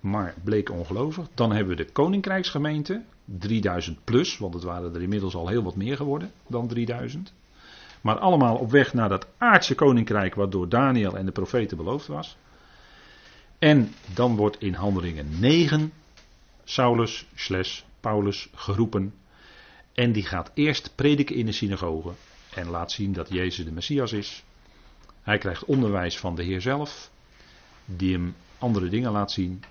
maar 0.00 0.34
bleek 0.44 0.70
ongelovig. 0.70 1.26
Dan 1.34 1.52
hebben 1.52 1.76
we 1.76 1.84
de 1.84 1.92
koninkrijksgemeente, 1.92 3.02
3000 3.24 4.04
plus, 4.04 4.38
want 4.38 4.54
het 4.54 4.62
waren 4.62 4.94
er 4.94 5.02
inmiddels 5.02 5.34
al 5.34 5.48
heel 5.48 5.62
wat 5.62 5.76
meer 5.76 5.96
geworden 5.96 6.32
dan 6.46 6.68
3000. 6.68 7.32
Maar 8.00 8.18
allemaal 8.18 8.56
op 8.56 8.70
weg 8.70 8.94
naar 8.94 9.08
dat 9.08 9.26
aardse 9.38 9.74
koninkrijk 9.74 10.34
waardoor 10.34 10.68
Daniel 10.68 11.16
en 11.16 11.26
de 11.26 11.32
profeten 11.32 11.76
beloofd 11.76 12.06
was. 12.06 12.36
En 13.58 13.94
dan 14.14 14.36
wordt 14.36 14.60
in 14.60 14.74
handelingen 14.74 15.38
9 15.38 15.92
Saulus 16.64 17.26
slash 17.34 17.82
Paulus 18.00 18.48
geroepen. 18.54 19.14
En 19.94 20.12
die 20.12 20.24
gaat 20.24 20.50
eerst 20.54 20.92
prediken 20.94 21.36
in 21.36 21.46
de 21.46 21.52
synagoge 21.52 22.10
en 22.54 22.68
laat 22.68 22.92
zien 22.92 23.12
dat 23.12 23.28
Jezus 23.28 23.64
de 23.64 23.72
Messias 23.72 24.12
is. 24.12 24.44
Hij 25.22 25.38
krijgt 25.38 25.64
onderwijs 25.64 26.18
van 26.18 26.34
de 26.34 26.42
Heer 26.42 26.60
zelf, 26.60 27.10
die 27.84 28.12
hem 28.12 28.34
andere 28.58 28.88
dingen 28.88 29.12
laat 29.12 29.32
zien. 29.32 29.62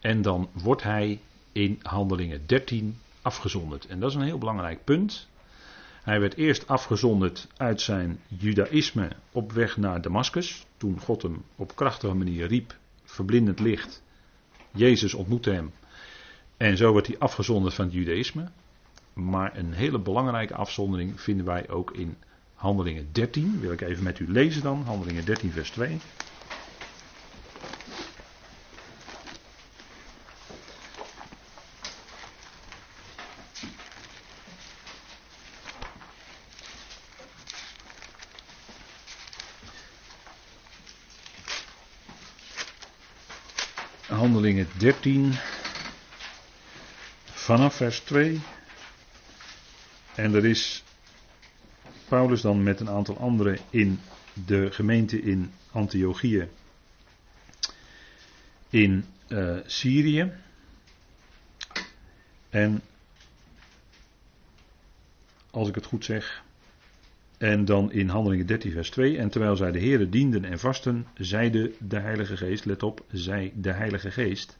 En 0.00 0.22
dan 0.22 0.48
wordt 0.52 0.82
hij 0.82 1.20
in 1.52 1.78
Handelingen 1.82 2.46
13 2.46 2.98
afgezonderd. 3.22 3.86
En 3.86 4.00
dat 4.00 4.10
is 4.10 4.16
een 4.16 4.22
heel 4.22 4.38
belangrijk 4.38 4.84
punt. 4.84 5.28
Hij 6.02 6.20
werd 6.20 6.36
eerst 6.36 6.66
afgezonderd 6.66 7.48
uit 7.56 7.80
zijn 7.80 8.20
judaïsme 8.26 9.08
op 9.32 9.52
weg 9.52 9.76
naar 9.76 10.02
Damascus. 10.02 10.66
Toen 10.76 11.00
God 11.00 11.22
hem 11.22 11.44
op 11.56 11.76
krachtige 11.76 12.14
manier 12.14 12.46
riep, 12.46 12.76
verblindend 13.04 13.60
licht. 13.60 14.02
Jezus 14.70 15.14
ontmoette 15.14 15.50
hem. 15.50 15.72
En 16.56 16.76
zo 16.76 16.92
werd 16.92 17.06
hij 17.06 17.18
afgezonderd 17.18 17.74
van 17.74 17.84
het 17.84 17.94
judaïsme. 17.94 18.50
Maar 19.12 19.56
een 19.56 19.72
hele 19.72 19.98
belangrijke 19.98 20.54
afzondering 20.54 21.20
vinden 21.20 21.46
wij 21.46 21.68
ook 21.68 21.90
in 21.90 22.16
Handelingen 22.58 23.08
13. 23.12 23.60
Wil 23.60 23.72
ik 23.72 23.80
even 23.80 24.02
met 24.02 24.18
u 24.18 24.32
lezen 24.32 24.62
dan. 24.62 24.82
Handelingen 24.82 25.24
13, 25.24 25.52
vers 25.52 25.70
2. 25.70 26.00
Handelingen 44.06 44.68
13, 44.76 45.34
vanaf 47.32 47.74
vers 47.74 47.98
2. 48.00 48.40
En 50.14 50.34
er 50.34 50.44
is 50.44 50.82
Paulus 52.08 52.40
dan 52.40 52.62
met 52.62 52.80
een 52.80 52.88
aantal 52.88 53.18
anderen 53.18 53.58
in 53.70 54.00
de 54.46 54.72
gemeente 54.72 55.22
in 55.22 55.50
Antiochië 55.72 56.48
in 58.70 59.04
uh, 59.28 59.56
Syrië. 59.66 60.32
En 62.48 62.82
als 65.50 65.68
ik 65.68 65.74
het 65.74 65.86
goed 65.86 66.04
zeg. 66.04 66.42
En 67.38 67.64
dan 67.64 67.92
in 67.92 68.08
Handelingen 68.08 68.46
13, 68.46 68.72
vers 68.72 68.90
2. 68.90 69.18
En 69.18 69.28
terwijl 69.28 69.56
zij 69.56 69.72
de 69.72 69.78
Heren 69.78 70.10
dienden 70.10 70.44
en 70.44 70.58
vasten, 70.58 71.06
zeide 71.14 71.72
de 71.78 71.98
Heilige 71.98 72.36
Geest, 72.36 72.64
let 72.64 72.82
op, 72.82 73.04
zei 73.10 73.52
de 73.54 73.72
Heilige 73.72 74.10
Geest. 74.10 74.58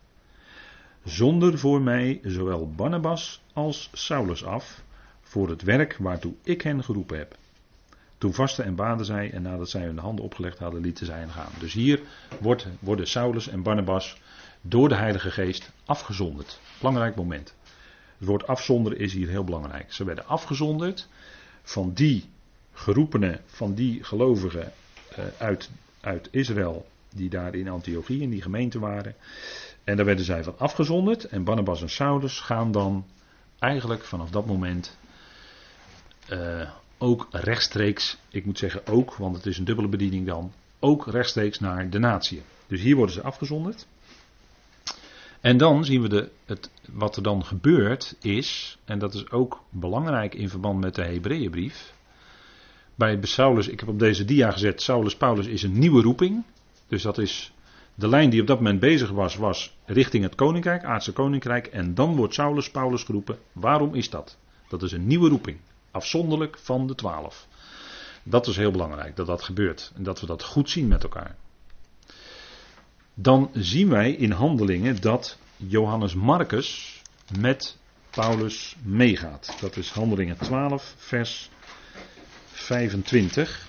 Zonder 1.05 1.59
voor 1.59 1.81
mij 1.81 2.21
zowel 2.23 2.73
Barnabas 2.75 3.43
als 3.53 3.91
Saulus 3.93 4.45
af, 4.45 4.83
voor 5.29 5.49
het 5.49 5.63
werk 5.63 5.97
waartoe 5.99 6.35
ik 6.43 6.63
hen 6.63 6.85
geroepen 6.85 7.19
heb. 7.19 7.37
Toen 8.19 8.35
vasten 8.35 8.65
en 8.65 8.75
baden 8.75 9.07
zij 9.07 9.31
en 9.31 9.43
nadat 9.43 9.71
zij 9.71 9.83
hun 9.83 9.99
handen 9.99 10.25
opgelegd 10.25 10.59
hadden, 10.59 10.81
lieten 10.81 11.07
zij 11.07 11.19
hen 11.19 11.31
gaan. 11.31 11.53
Dus 11.59 11.73
hier 11.73 12.01
worden 12.81 13.07
Saulus 13.09 13.49
en 13.49 13.63
Barnabas 13.63 14.21
door 14.61 14.89
de 14.89 14.95
Heilige 14.95 15.31
Geest 15.31 15.71
afgezonderd. 15.85 16.61
Belangrijk 16.79 17.17
moment. 17.17 17.55
Het 18.19 18.29
woord 18.29 18.47
afzonderen 18.47 18.99
is 18.99 19.13
hier 19.13 19.29
heel 19.29 19.45
belangrijk. 19.45 19.93
Ze 19.93 20.05
werden 20.05 20.27
afgezonderd 20.27 21.09
van 21.63 21.93
die 21.95 22.25
geroepenen, 22.73 23.41
van 23.47 23.75
die 23.75 24.05
gelovigen 24.05 24.73
uh, 25.19 25.25
uit, 25.39 25.71
uit 26.01 26.29
Israël, 26.31 26.87
die 27.15 27.29
daar 27.29 27.55
in 27.55 27.69
Antiochie 27.69 28.21
in 28.21 28.31
die 28.31 28.43
gemeente 28.43 28.79
waren. 28.79 29.15
En 29.85 29.97
daar 29.97 30.05
werden 30.05 30.25
zij 30.25 30.45
van 30.45 30.59
afgezonderd. 30.59 31.25
En 31.25 31.45
Barnabas 31.45 31.83
en 31.83 31.91
Saulus 31.91 32.41
gaan 32.41 32.73
dan 32.73 33.07
eigenlijk 33.59 34.05
vanaf 34.05 34.31
dat 34.31 34.47
moment 34.47 34.97
uh, 36.33 36.71
ook 36.99 37.29
rechtstreeks, 37.31 38.19
ik 38.29 38.45
moet 38.45 38.59
zeggen 38.59 38.87
ook, 38.87 39.15
want 39.15 39.37
het 39.37 39.47
is 39.47 39.59
een 39.59 39.65
dubbele 39.65 39.89
bediening 39.89 40.27
dan, 40.27 40.53
ook 40.79 41.07
rechtstreeks 41.07 41.61
naar 41.61 41.91
de 41.91 41.99
natie. 41.99 42.43
Dus 42.67 42.81
hier 42.81 42.97
worden 42.97 43.15
ze 43.15 43.23
afgezonderd. 43.23 43.87
En 45.41 45.57
dan 45.57 45.85
zien 45.85 46.03
we 46.03 46.09
de, 46.09 46.31
het, 46.45 46.71
wat 46.93 47.17
er 47.17 47.23
dan 47.23 47.45
gebeurt 47.45 48.17
is, 48.21 48.79
en 48.85 48.99
dat 48.99 49.15
is 49.15 49.31
ook 49.31 49.63
belangrijk 49.71 50.35
in 50.35 50.49
verband 50.49 50.81
met 50.81 50.95
de 50.95 51.05
Hebreeënbrief. 51.05 51.93
Bij 52.95 53.19
Saulus, 53.23 53.69
ik 53.69 53.81
heb 53.81 53.89
op 53.89 53.99
deze 53.99 54.25
dia 54.25 54.51
gezet, 54.51 54.83
Saulus 54.83 55.17
Paulus 55.17 55.47
is 55.47 55.63
een 55.63 55.79
nieuwe 55.79 56.03
roeping. 56.03 56.45
Dus 56.89 57.03
dat 57.03 57.19
is 57.19 57.53
de 57.95 58.09
lijn 58.09 58.31
die 58.31 58.41
op 58.41 58.47
dat 58.47 58.57
moment 58.57 58.81
bezig 58.81 59.11
was, 59.11 59.37
was 59.37 59.77
richting 59.85 60.23
het 60.25 60.35
koninkrijk, 60.35 60.85
aardse 60.85 61.13
koninkrijk. 61.13 61.67
En 61.67 61.95
dan 61.95 62.17
wordt 62.17 62.35
Saulus 62.35 62.71
Paulus 62.71 63.03
geroepen. 63.03 63.39
Waarom 63.53 63.95
is 63.95 64.11
dat? 64.11 64.39
Dat 64.69 64.83
is 64.83 64.93
een 64.93 65.07
nieuwe 65.07 65.29
roeping. 65.29 65.59
Afzonderlijk 65.91 66.59
van 66.59 66.87
de 66.87 66.95
twaalf. 66.95 67.47
Dat 68.23 68.47
is 68.47 68.57
heel 68.57 68.71
belangrijk 68.71 69.17
dat 69.17 69.27
dat 69.27 69.43
gebeurt 69.43 69.93
en 69.97 70.03
dat 70.03 70.21
we 70.21 70.27
dat 70.27 70.43
goed 70.43 70.71
zien 70.71 70.89
met 70.89 71.03
elkaar. 71.03 71.37
Dan 73.15 73.51
zien 73.53 73.89
wij 73.89 74.13
in 74.13 74.31
handelingen 74.31 75.01
dat 75.01 75.39
Johannes 75.57 76.15
Marcus 76.15 77.03
met 77.39 77.77
Paulus 78.11 78.77
meegaat. 78.83 79.57
Dat 79.61 79.77
is 79.77 79.91
handelingen 79.91 80.37
12, 80.37 80.95
vers 80.97 81.51
25. 82.53 83.69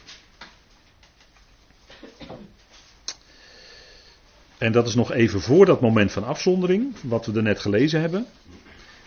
En 4.57 4.71
dat 4.71 4.87
is 4.87 4.95
nog 4.95 5.11
even 5.11 5.41
voor 5.41 5.65
dat 5.65 5.81
moment 5.81 6.11
van 6.11 6.23
afzondering, 6.23 6.95
wat 7.01 7.25
we 7.25 7.33
er 7.33 7.43
net 7.43 7.59
gelezen 7.59 8.01
hebben. 8.01 8.25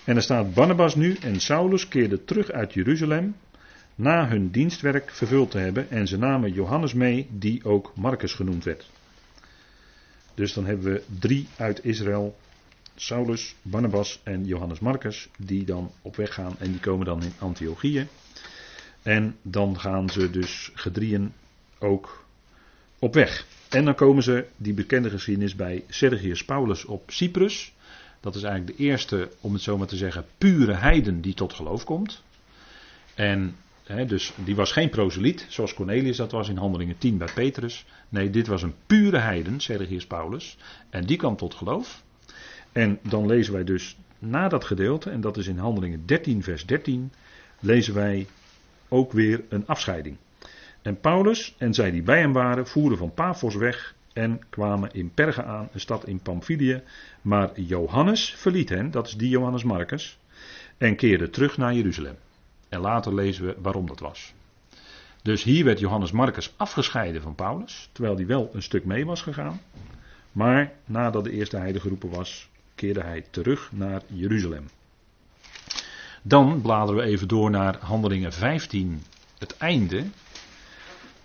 En 0.05 0.17
er 0.17 0.23
staat 0.23 0.55
Barnabas 0.55 0.95
nu 0.95 1.15
en 1.15 1.41
Saulus 1.41 1.89
keerden 1.89 2.25
terug 2.25 2.51
uit 2.51 2.73
Jeruzalem 2.73 3.35
na 3.95 4.29
hun 4.29 4.51
dienstwerk 4.51 5.11
vervuld 5.11 5.51
te 5.51 5.59
hebben 5.59 5.91
en 5.91 6.07
ze 6.07 6.19
namen 6.19 6.53
Johannes 6.53 6.95
mee 6.95 7.27
die 7.31 7.65
ook 7.65 7.93
Marcus 7.97 8.33
genoemd 8.33 8.65
werd. 8.65 8.91
Dus 10.35 10.53
dan 10.53 10.67
hebben 10.67 10.93
we 10.93 11.03
drie 11.19 11.49
uit 11.57 11.85
Israël, 11.85 12.37
Saulus, 12.95 13.55
Barnabas 13.63 14.21
en 14.23 14.45
Johannes 14.45 14.81
Marcus, 14.81 15.29
die 15.39 15.65
dan 15.65 15.91
op 16.03 16.17
weg 16.17 16.35
gaan 16.35 16.55
en 16.59 16.71
die 16.71 16.81
komen 16.81 17.07
dan 17.07 17.23
in 17.23 17.33
Antiochieën. 17.39 18.09
En 19.03 19.37
dan 19.43 19.81
gaan 19.81 20.11
ze 20.11 20.31
dus 20.31 20.71
gedrieën 20.75 21.33
ook 21.79 22.25
op 22.99 23.15
weg. 23.15 23.47
En 23.69 23.85
dan 23.85 23.95
komen 23.95 24.23
ze, 24.23 24.47
die 24.57 24.75
bekende 24.75 25.11
geschiedenis, 25.11 25.55
bij 25.55 25.85
Sergius 25.89 26.45
Paulus 26.45 26.85
op 26.85 27.11
Cyprus. 27.11 27.75
Dat 28.23 28.35
is 28.35 28.43
eigenlijk 28.43 28.77
de 28.77 28.85
eerste, 28.85 29.31
om 29.41 29.53
het 29.53 29.63
zo 29.63 29.79
maar 29.79 29.87
te 29.87 29.97
zeggen, 29.97 30.25
pure 30.39 30.75
heiden 30.75 31.21
die 31.21 31.35
tot 31.35 31.53
geloof 31.53 31.85
komt. 31.85 32.23
En 33.15 33.57
dus 34.07 34.33
die 34.45 34.55
was 34.55 34.73
geen 34.73 34.91
proseliet, 34.91 35.47
zoals 35.49 35.75
Cornelius 35.75 36.17
dat 36.17 36.33
was 36.33 36.49
in 36.49 36.57
Handelingen 36.57 36.99
10 36.99 37.19
bij 37.19 37.29
Petrus. 37.35 37.85
Nee, 38.09 38.31
dit 38.31 38.47
was 38.47 38.63
een 38.63 38.75
pure 38.87 39.19
heiden, 39.19 39.61
Sergius 39.61 40.07
Paulus. 40.07 40.57
En 40.91 41.07
die 41.07 41.17
kwam 41.17 41.37
tot 41.37 41.55
geloof. 41.55 42.03
En 42.73 42.99
dan 43.03 43.27
lezen 43.27 43.53
wij 43.53 43.65
dus 43.65 43.97
na 44.19 44.49
dat 44.49 44.65
gedeelte, 44.65 45.11
en 45.11 45.21
dat 45.21 45.37
is 45.37 45.47
in 45.47 45.59
Handelingen 45.59 46.07
13, 46.07 46.43
vers 46.43 46.67
13, 46.67 47.13
lezen 47.61 47.95
wij 47.95 48.27
ook 48.89 49.13
weer 49.13 49.45
een 49.49 49.67
afscheiding. 49.67 50.17
En 50.83 51.01
Paulus 51.01 51.55
en 51.59 51.75
zij 51.75 51.91
die 51.91 52.03
bij 52.03 52.19
hem 52.19 52.33
waren, 52.33 52.67
voeren 52.67 52.99
van 52.99 53.15
Paphos 53.15 53.55
weg 53.55 53.95
en 54.13 54.41
kwamen 54.51 54.93
in 54.93 55.11
Perge 55.15 55.45
aan, 55.45 55.69
een 55.73 55.81
stad 55.81 56.07
in 56.07 56.21
Pamphylië. 56.21 56.83
Maar 57.23 57.61
Johannes 57.61 58.35
verliet 58.35 58.69
hen, 58.69 58.91
dat 58.91 59.07
is 59.07 59.17
die 59.17 59.29
Johannes 59.29 59.65
Marcus, 59.65 60.19
en 60.79 60.97
keerde 60.97 61.31
terug 61.31 61.57
naar 61.57 61.75
Jeruzalem. 61.75 62.17
En 62.69 62.81
later 62.81 63.15
lezen 63.15 63.47
we 63.47 63.57
waarom 63.63 63.87
dat 63.87 64.01
was. 64.01 64.33
Dus 65.23 65.43
hier 65.43 65.65
werd 65.65 65.79
Johannes 65.79 66.11
Marcus 66.11 66.55
afgescheiden 66.57 67.23
van 67.23 67.35
Paulus, 67.35 67.89
terwijl 67.93 68.17
hij 68.17 68.27
wel 68.27 68.51
een 68.53 68.63
stuk 68.63 68.85
mee 68.85 69.07
was 69.07 69.23
gegaan. 69.23 69.61
Maar 70.33 70.73
nadat 70.85 71.25
de 71.25 71.31
eerste 71.31 71.57
heide 71.57 71.81
geroepen 71.81 72.11
was, 72.11 72.49
keerde 72.75 73.03
hij 73.03 73.25
terug 73.31 73.69
naar 73.73 74.03
Jeruzalem. 74.07 74.69
Dan 76.23 76.61
bladeren 76.61 77.03
we 77.03 77.09
even 77.09 77.29
door 77.29 77.51
naar 77.51 77.77
Handelingen 77.81 78.33
15, 78.33 79.03
het 79.39 79.57
einde. 79.57 80.05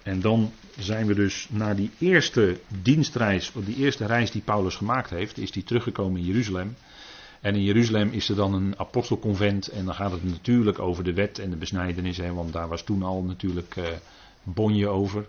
En 0.07 0.21
dan 0.21 0.51
zijn 0.79 1.07
we 1.07 1.13
dus 1.13 1.47
na 1.49 1.73
die 1.73 1.91
eerste 1.99 2.59
dienstreis, 2.81 3.51
die 3.65 3.75
eerste 3.75 4.05
reis 4.05 4.31
die 4.31 4.41
Paulus 4.41 4.75
gemaakt 4.75 5.09
heeft, 5.09 5.37
is 5.37 5.53
hij 5.53 5.63
teruggekomen 5.63 6.19
in 6.19 6.25
Jeruzalem. 6.25 6.75
En 7.41 7.55
in 7.55 7.63
Jeruzalem 7.63 8.09
is 8.11 8.29
er 8.29 8.35
dan 8.35 8.53
een 8.53 8.79
apostelconvent 8.79 9.67
en 9.67 9.85
dan 9.85 9.93
gaat 9.93 10.11
het 10.11 10.23
natuurlijk 10.23 10.79
over 10.79 11.03
de 11.03 11.13
wet 11.13 11.39
en 11.39 11.49
de 11.49 11.55
besnijdenis, 11.55 12.17
hè, 12.17 12.33
want 12.33 12.53
daar 12.53 12.67
was 12.67 12.83
toen 12.83 13.03
al 13.03 13.21
natuurlijk 13.21 13.75
uh, 13.75 13.85
bonje 14.43 14.87
over. 14.87 15.27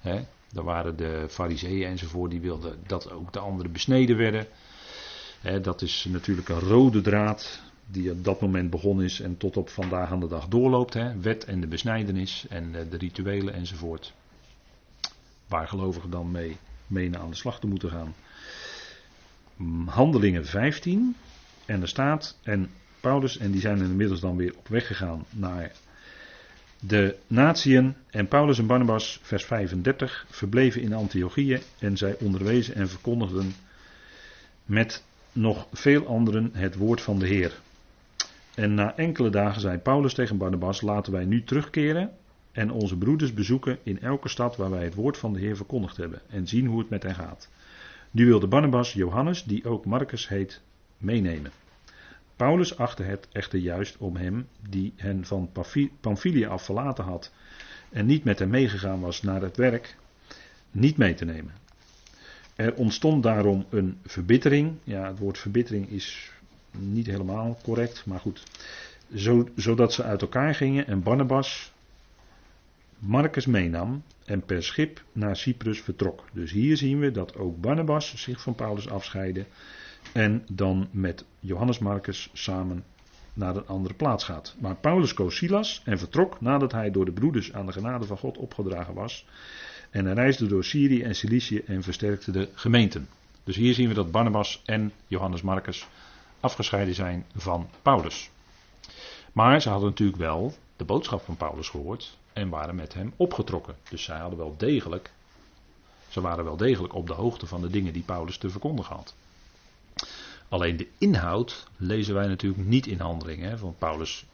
Hè. 0.00 0.20
Daar 0.52 0.64
waren 0.64 0.96
de 0.96 1.26
fariseeën 1.28 1.88
enzovoort, 1.88 2.30
die 2.30 2.40
wilden 2.40 2.76
dat 2.86 3.12
ook 3.12 3.32
de 3.32 3.38
anderen 3.38 3.72
besneden 3.72 4.16
werden. 4.16 4.46
Hè, 5.40 5.60
dat 5.60 5.82
is 5.82 6.06
natuurlijk 6.08 6.48
een 6.48 6.60
rode 6.60 7.00
draad 7.00 7.62
die 7.86 8.10
op 8.10 8.24
dat 8.24 8.40
moment 8.40 8.70
begonnen 8.70 9.04
is 9.04 9.20
en 9.20 9.36
tot 9.36 9.56
op 9.56 9.68
vandaag 9.68 10.10
aan 10.10 10.20
de 10.20 10.28
dag 10.28 10.48
doorloopt. 10.48 10.94
Hè. 10.94 11.20
Wet 11.20 11.44
en 11.44 11.60
de 11.60 11.66
besnijdenis 11.66 12.46
en 12.48 12.72
de 12.90 12.96
rituelen 12.96 13.54
enzovoort. 13.54 14.18
Waar 15.50 15.68
gelovigen 15.68 16.10
dan 16.10 16.30
mee, 16.30 16.56
mee 16.86 17.18
aan 17.18 17.30
de 17.30 17.36
slag 17.36 17.60
te 17.60 17.66
moeten 17.66 17.90
gaan. 17.90 18.14
Handelingen 19.86 20.46
15. 20.46 21.16
En 21.66 21.80
er 21.80 21.88
staat, 21.88 22.38
en 22.42 22.70
Paulus, 23.00 23.38
en 23.38 23.50
die 23.50 23.60
zijn 23.60 23.78
inmiddels 23.78 24.20
dan 24.20 24.36
weer 24.36 24.54
op 24.56 24.68
weg 24.68 24.86
gegaan 24.86 25.24
naar 25.30 25.72
de 26.80 27.16
natieën. 27.26 27.94
En 28.10 28.28
Paulus 28.28 28.58
en 28.58 28.66
Barnabas, 28.66 29.20
vers 29.22 29.44
35, 29.44 30.26
verbleven 30.28 30.82
in 30.82 30.92
Antiochië 30.92 31.60
en 31.78 31.96
zij 31.96 32.16
onderwezen 32.20 32.74
en 32.74 32.88
verkondigden 32.88 33.54
met 34.64 35.04
nog 35.32 35.66
veel 35.72 36.06
anderen 36.06 36.50
het 36.52 36.76
woord 36.76 37.00
van 37.00 37.18
de 37.18 37.26
Heer. 37.26 37.60
En 38.54 38.74
na 38.74 38.96
enkele 38.96 39.30
dagen 39.30 39.60
zei 39.60 39.78
Paulus 39.78 40.14
tegen 40.14 40.36
Barnabas: 40.36 40.80
Laten 40.80 41.12
wij 41.12 41.24
nu 41.24 41.44
terugkeren 41.44 42.10
en 42.52 42.70
onze 42.70 42.96
broeders 42.96 43.34
bezoeken 43.34 43.78
in 43.82 44.00
elke 44.00 44.28
stad 44.28 44.56
waar 44.56 44.70
wij 44.70 44.84
het 44.84 44.94
woord 44.94 45.18
van 45.18 45.32
de 45.32 45.38
Heer 45.38 45.56
verkondigd 45.56 45.96
hebben 45.96 46.20
en 46.30 46.46
zien 46.46 46.66
hoe 46.66 46.78
het 46.78 46.88
met 46.88 47.02
hen 47.02 47.14
gaat. 47.14 47.48
Nu 48.10 48.26
wilde 48.26 48.46
Barnabas 48.46 48.92
Johannes, 48.92 49.44
die 49.44 49.64
ook 49.64 49.84
Marcus 49.84 50.28
heet, 50.28 50.60
meenemen. 50.98 51.50
Paulus 52.36 52.76
achtte 52.76 53.02
het 53.02 53.28
echter 53.32 53.58
juist 53.58 53.96
om 53.98 54.16
hem, 54.16 54.48
die 54.68 54.92
hen 54.96 55.24
van 55.24 55.50
Pamphylia 56.00 56.48
af 56.48 56.64
verlaten 56.64 57.04
had 57.04 57.32
en 57.90 58.06
niet 58.06 58.24
met 58.24 58.38
hem 58.38 58.50
meegegaan 58.50 59.00
was 59.00 59.22
naar 59.22 59.42
het 59.42 59.56
werk, 59.56 59.96
niet 60.70 60.96
mee 60.96 61.14
te 61.14 61.24
nemen. 61.24 61.52
Er 62.54 62.74
ontstond 62.74 63.22
daarom 63.22 63.66
een 63.68 63.98
verbittering. 64.04 64.72
Ja, 64.84 65.06
het 65.06 65.18
woord 65.18 65.38
verbittering 65.38 65.90
is 65.90 66.32
niet 66.70 67.06
helemaal 67.06 67.58
correct, 67.62 68.06
maar 68.06 68.20
goed. 68.20 68.42
Zo, 69.14 69.48
zodat 69.56 69.92
ze 69.92 70.02
uit 70.02 70.22
elkaar 70.22 70.54
gingen 70.54 70.86
en 70.86 71.02
Barnabas 71.02 71.72
Marcus 73.00 73.46
meenam 73.46 74.02
en 74.24 74.44
per 74.44 74.62
schip 74.62 75.02
naar 75.12 75.36
Cyprus 75.36 75.80
vertrok. 75.80 76.24
Dus 76.32 76.52
hier 76.52 76.76
zien 76.76 76.98
we 76.98 77.10
dat 77.10 77.36
ook 77.36 77.60
Barnabas 77.60 78.14
zich 78.16 78.40
van 78.40 78.54
Paulus 78.54 78.88
afscheidde 78.88 79.46
en 80.12 80.44
dan 80.52 80.88
met 80.90 81.24
Johannes 81.38 81.78
Marcus 81.78 82.30
samen 82.32 82.84
naar 83.32 83.56
een 83.56 83.66
andere 83.66 83.94
plaats 83.94 84.24
gaat. 84.24 84.56
Maar 84.58 84.76
Paulus 84.76 85.14
koos 85.14 85.36
Silas 85.36 85.82
en 85.84 85.98
vertrok 85.98 86.40
nadat 86.40 86.72
hij 86.72 86.90
door 86.90 87.04
de 87.04 87.12
broeders 87.12 87.52
aan 87.52 87.66
de 87.66 87.72
genade 87.72 88.06
van 88.06 88.18
God 88.18 88.38
opgedragen 88.38 88.94
was. 88.94 89.26
En 89.90 90.04
hij 90.04 90.14
reisde 90.14 90.46
door 90.46 90.64
Syrië 90.64 91.02
en 91.02 91.14
Cilicië 91.14 91.62
en 91.66 91.82
versterkte 91.82 92.30
de 92.30 92.48
gemeenten. 92.54 93.08
Dus 93.44 93.56
hier 93.56 93.74
zien 93.74 93.88
we 93.88 93.94
dat 93.94 94.10
Barnabas 94.10 94.62
en 94.64 94.92
Johannes 95.06 95.42
Marcus 95.42 95.86
afgescheiden 96.40 96.94
zijn 96.94 97.26
van 97.36 97.68
Paulus. 97.82 98.30
Maar 99.32 99.60
ze 99.60 99.68
hadden 99.68 99.88
natuurlijk 99.88 100.18
wel 100.18 100.54
de 100.76 100.84
boodschap 100.84 101.22
van 101.22 101.36
Paulus 101.36 101.68
gehoord 101.68 102.18
en 102.40 102.48
waren 102.48 102.74
met 102.74 102.94
hem 102.94 103.12
opgetrokken. 103.16 103.76
Dus 103.90 104.02
zij 104.02 104.18
hadden 104.18 104.38
wel 104.38 104.54
degelijk, 104.56 105.10
ze 106.08 106.20
waren 106.20 106.44
wel 106.44 106.56
degelijk 106.56 106.94
op 106.94 107.06
de 107.06 107.12
hoogte 107.12 107.46
van 107.46 107.60
de 107.60 107.70
dingen 107.70 107.92
die 107.92 108.02
Paulus 108.02 108.38
te 108.38 108.50
verkondigen 108.50 108.96
had. 108.96 109.14
Alleen 110.48 110.76
de 110.76 110.88
inhoud 110.98 111.66
lezen 111.76 112.14
wij 112.14 112.26
natuurlijk 112.26 112.66
niet 112.66 112.86
in 112.86 113.00
handelingen. 113.00 113.58
Van 113.58 113.74
Paulus 113.78 114.24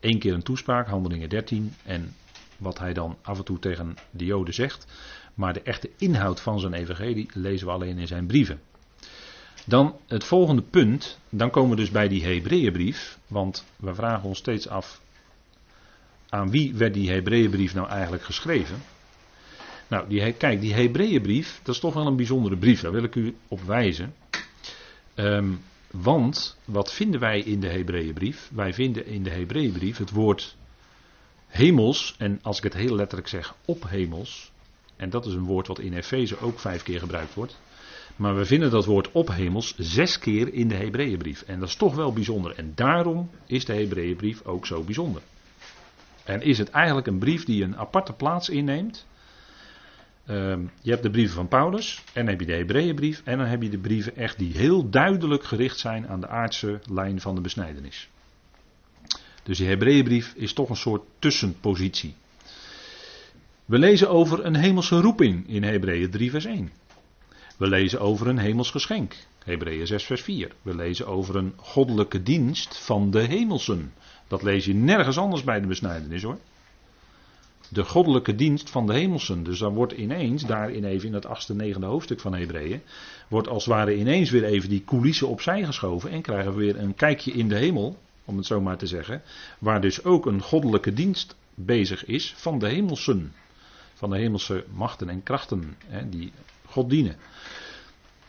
één 0.00 0.18
keer 0.18 0.34
een 0.34 0.42
toespraak, 0.42 0.88
handelingen 0.88 1.28
13, 1.28 1.74
en 1.84 2.14
wat 2.56 2.78
hij 2.78 2.92
dan 2.92 3.16
af 3.22 3.38
en 3.38 3.44
toe 3.44 3.58
tegen 3.58 3.96
de 4.10 4.24
Joden 4.24 4.54
zegt. 4.54 4.86
Maar 5.34 5.52
de 5.52 5.62
echte 5.62 5.90
inhoud 5.98 6.40
van 6.40 6.60
zijn 6.60 6.74
evangelie 6.74 7.28
lezen 7.32 7.66
we 7.66 7.72
alleen 7.72 7.98
in 7.98 8.06
zijn 8.06 8.26
brieven. 8.26 8.60
Dan 9.64 9.96
het 10.06 10.24
volgende 10.24 10.62
punt, 10.62 11.18
dan 11.28 11.50
komen 11.50 11.70
we 11.70 11.76
dus 11.76 11.90
bij 11.90 12.08
die 12.08 12.24
Hebreeënbrief, 12.24 13.18
want 13.26 13.64
we 13.76 13.94
vragen 13.94 14.28
ons 14.28 14.38
steeds 14.38 14.68
af 14.68 15.00
aan 16.28 16.50
wie 16.50 16.74
werd 16.74 16.94
die 16.94 17.10
Hebreeënbrief 17.10 17.74
nou 17.74 17.88
eigenlijk 17.88 18.24
geschreven? 18.24 18.82
Nou, 19.88 20.08
die, 20.08 20.32
kijk, 20.32 20.60
die 20.60 20.74
Hebreeënbrief, 20.74 21.60
dat 21.62 21.74
is 21.74 21.80
toch 21.80 21.94
wel 21.94 22.06
een 22.06 22.16
bijzondere 22.16 22.56
brief, 22.56 22.80
daar 22.80 22.92
wil 22.92 23.04
ik 23.04 23.14
u 23.14 23.36
op 23.48 23.60
wijzen. 23.62 24.14
Um, 25.14 25.60
want 25.90 26.56
wat 26.64 26.92
vinden 26.92 27.20
wij 27.20 27.40
in 27.40 27.60
de 27.60 27.68
Hebreeënbrief? 27.68 28.50
Wij 28.54 28.74
vinden 28.74 29.06
in 29.06 29.22
de 29.22 29.30
Hebreeënbrief 29.30 29.98
het 29.98 30.10
woord 30.10 30.56
hemels, 31.46 32.14
en 32.18 32.38
als 32.42 32.56
ik 32.56 32.62
het 32.62 32.74
heel 32.74 32.94
letterlijk 32.94 33.28
zeg, 33.28 33.54
op 33.64 33.88
hemels. 33.88 34.52
En 34.96 35.10
dat 35.10 35.26
is 35.26 35.32
een 35.32 35.44
woord 35.44 35.66
wat 35.66 35.78
in 35.78 35.92
Efeze 35.92 36.40
ook 36.40 36.58
vijf 36.58 36.82
keer 36.82 36.98
gebruikt 36.98 37.34
wordt. 37.34 37.58
Maar 38.16 38.36
we 38.36 38.44
vinden 38.44 38.70
dat 38.70 38.84
woord 38.84 39.12
op 39.12 39.28
hemels 39.28 39.74
zes 39.78 40.18
keer 40.18 40.54
in 40.54 40.68
de 40.68 40.74
Hebreeënbrief. 40.74 41.42
En 41.42 41.60
dat 41.60 41.68
is 41.68 41.76
toch 41.76 41.94
wel 41.94 42.12
bijzonder. 42.12 42.54
En 42.54 42.72
daarom 42.74 43.30
is 43.46 43.64
de 43.64 43.74
Hebreeënbrief 43.74 44.44
ook 44.44 44.66
zo 44.66 44.82
bijzonder. 44.82 45.22
En 46.28 46.42
is 46.42 46.58
het 46.58 46.70
eigenlijk 46.70 47.06
een 47.06 47.18
brief 47.18 47.44
die 47.44 47.64
een 47.64 47.76
aparte 47.76 48.12
plaats 48.12 48.48
inneemt 48.48 49.06
Ehm, 50.26 50.60
je 50.82 50.90
hebt 50.90 51.02
de 51.02 51.10
brieven 51.10 51.34
van 51.34 51.48
Paulus 51.48 52.02
en 52.12 52.20
dan 52.20 52.26
heb 52.26 52.40
je 52.40 52.46
de 52.46 52.52
Hebreeënbrief 52.52 53.22
en 53.24 53.38
dan 53.38 53.46
heb 53.46 53.62
je 53.62 53.68
de 53.68 53.78
brieven 53.78 54.16
echt 54.16 54.38
die 54.38 54.52
heel 54.52 54.90
duidelijk 54.90 55.44
gericht 55.44 55.78
zijn 55.78 56.08
aan 56.08 56.20
de 56.20 56.28
aardse 56.28 56.80
lijn 56.90 57.20
van 57.20 57.34
de 57.34 57.40
besnijdenis. 57.40 58.08
Dus 59.42 59.58
die 59.58 59.66
Hebreeënbrief 59.66 60.32
is 60.34 60.52
toch 60.52 60.68
een 60.68 60.76
soort 60.76 61.02
tussenpositie. 61.18 62.14
We 63.64 63.78
lezen 63.78 64.10
over 64.10 64.44
een 64.44 64.56
hemelse 64.56 65.00
roeping 65.00 65.48
in 65.48 65.62
Hebreeën 65.62 66.10
3 66.10 66.30
vers 66.30 66.44
1. 66.44 66.70
We 67.56 67.68
lezen 67.68 68.00
over 68.00 68.26
een 68.26 68.38
hemels 68.38 68.70
geschenk. 68.70 69.16
Hebreeën 69.44 69.86
6 69.86 70.04
vers 70.04 70.22
4. 70.22 70.52
We 70.62 70.74
lezen 70.74 71.06
over 71.06 71.36
een 71.36 71.52
goddelijke 71.56 72.22
dienst 72.22 72.78
van 72.78 73.10
de 73.10 73.20
hemelsen. 73.20 73.92
Dat 74.28 74.42
lees 74.42 74.64
je 74.64 74.74
nergens 74.74 75.18
anders 75.18 75.44
bij 75.44 75.60
de 75.60 75.66
besnijdenis 75.66 76.22
hoor 76.22 76.38
de 77.68 77.84
goddelijke 77.84 78.34
dienst 78.34 78.70
van 78.70 78.86
de 78.86 78.92
hemelsen. 78.92 79.42
Dus 79.42 79.58
dan 79.58 79.74
wordt 79.74 79.92
ineens, 79.92 80.42
daarin 80.42 80.84
even 80.84 81.08
in 81.08 81.14
het 81.14 81.26
achtste, 81.26 81.54
negende 81.54 81.86
hoofdstuk 81.86 82.20
van 82.20 82.34
Hebreeën, 82.34 82.82
wordt 83.28 83.48
als 83.48 83.64
het 83.64 83.74
ware 83.74 83.96
ineens 83.96 84.30
weer 84.30 84.44
even 84.44 84.68
die 84.68 84.84
coulissen 84.84 85.28
opzij 85.28 85.64
geschoven 85.64 86.10
en 86.10 86.22
krijgen 86.22 86.52
we 86.52 86.58
weer 86.58 86.78
een 86.78 86.94
kijkje 86.94 87.32
in 87.32 87.48
de 87.48 87.56
hemel, 87.56 87.98
om 88.24 88.36
het 88.36 88.46
zo 88.46 88.60
maar 88.60 88.76
te 88.76 88.86
zeggen, 88.86 89.22
waar 89.58 89.80
dus 89.80 90.04
ook 90.04 90.26
een 90.26 90.42
goddelijke 90.42 90.92
dienst 90.92 91.36
bezig 91.54 92.04
is 92.04 92.34
van 92.36 92.58
de 92.58 92.68
hemelsen. 92.68 93.32
Van 93.94 94.10
de 94.10 94.16
hemelse 94.16 94.64
machten 94.72 95.08
en 95.08 95.22
krachten 95.22 95.76
hè, 95.86 96.08
die 96.08 96.32
God 96.76 96.90
dienen. 96.90 97.16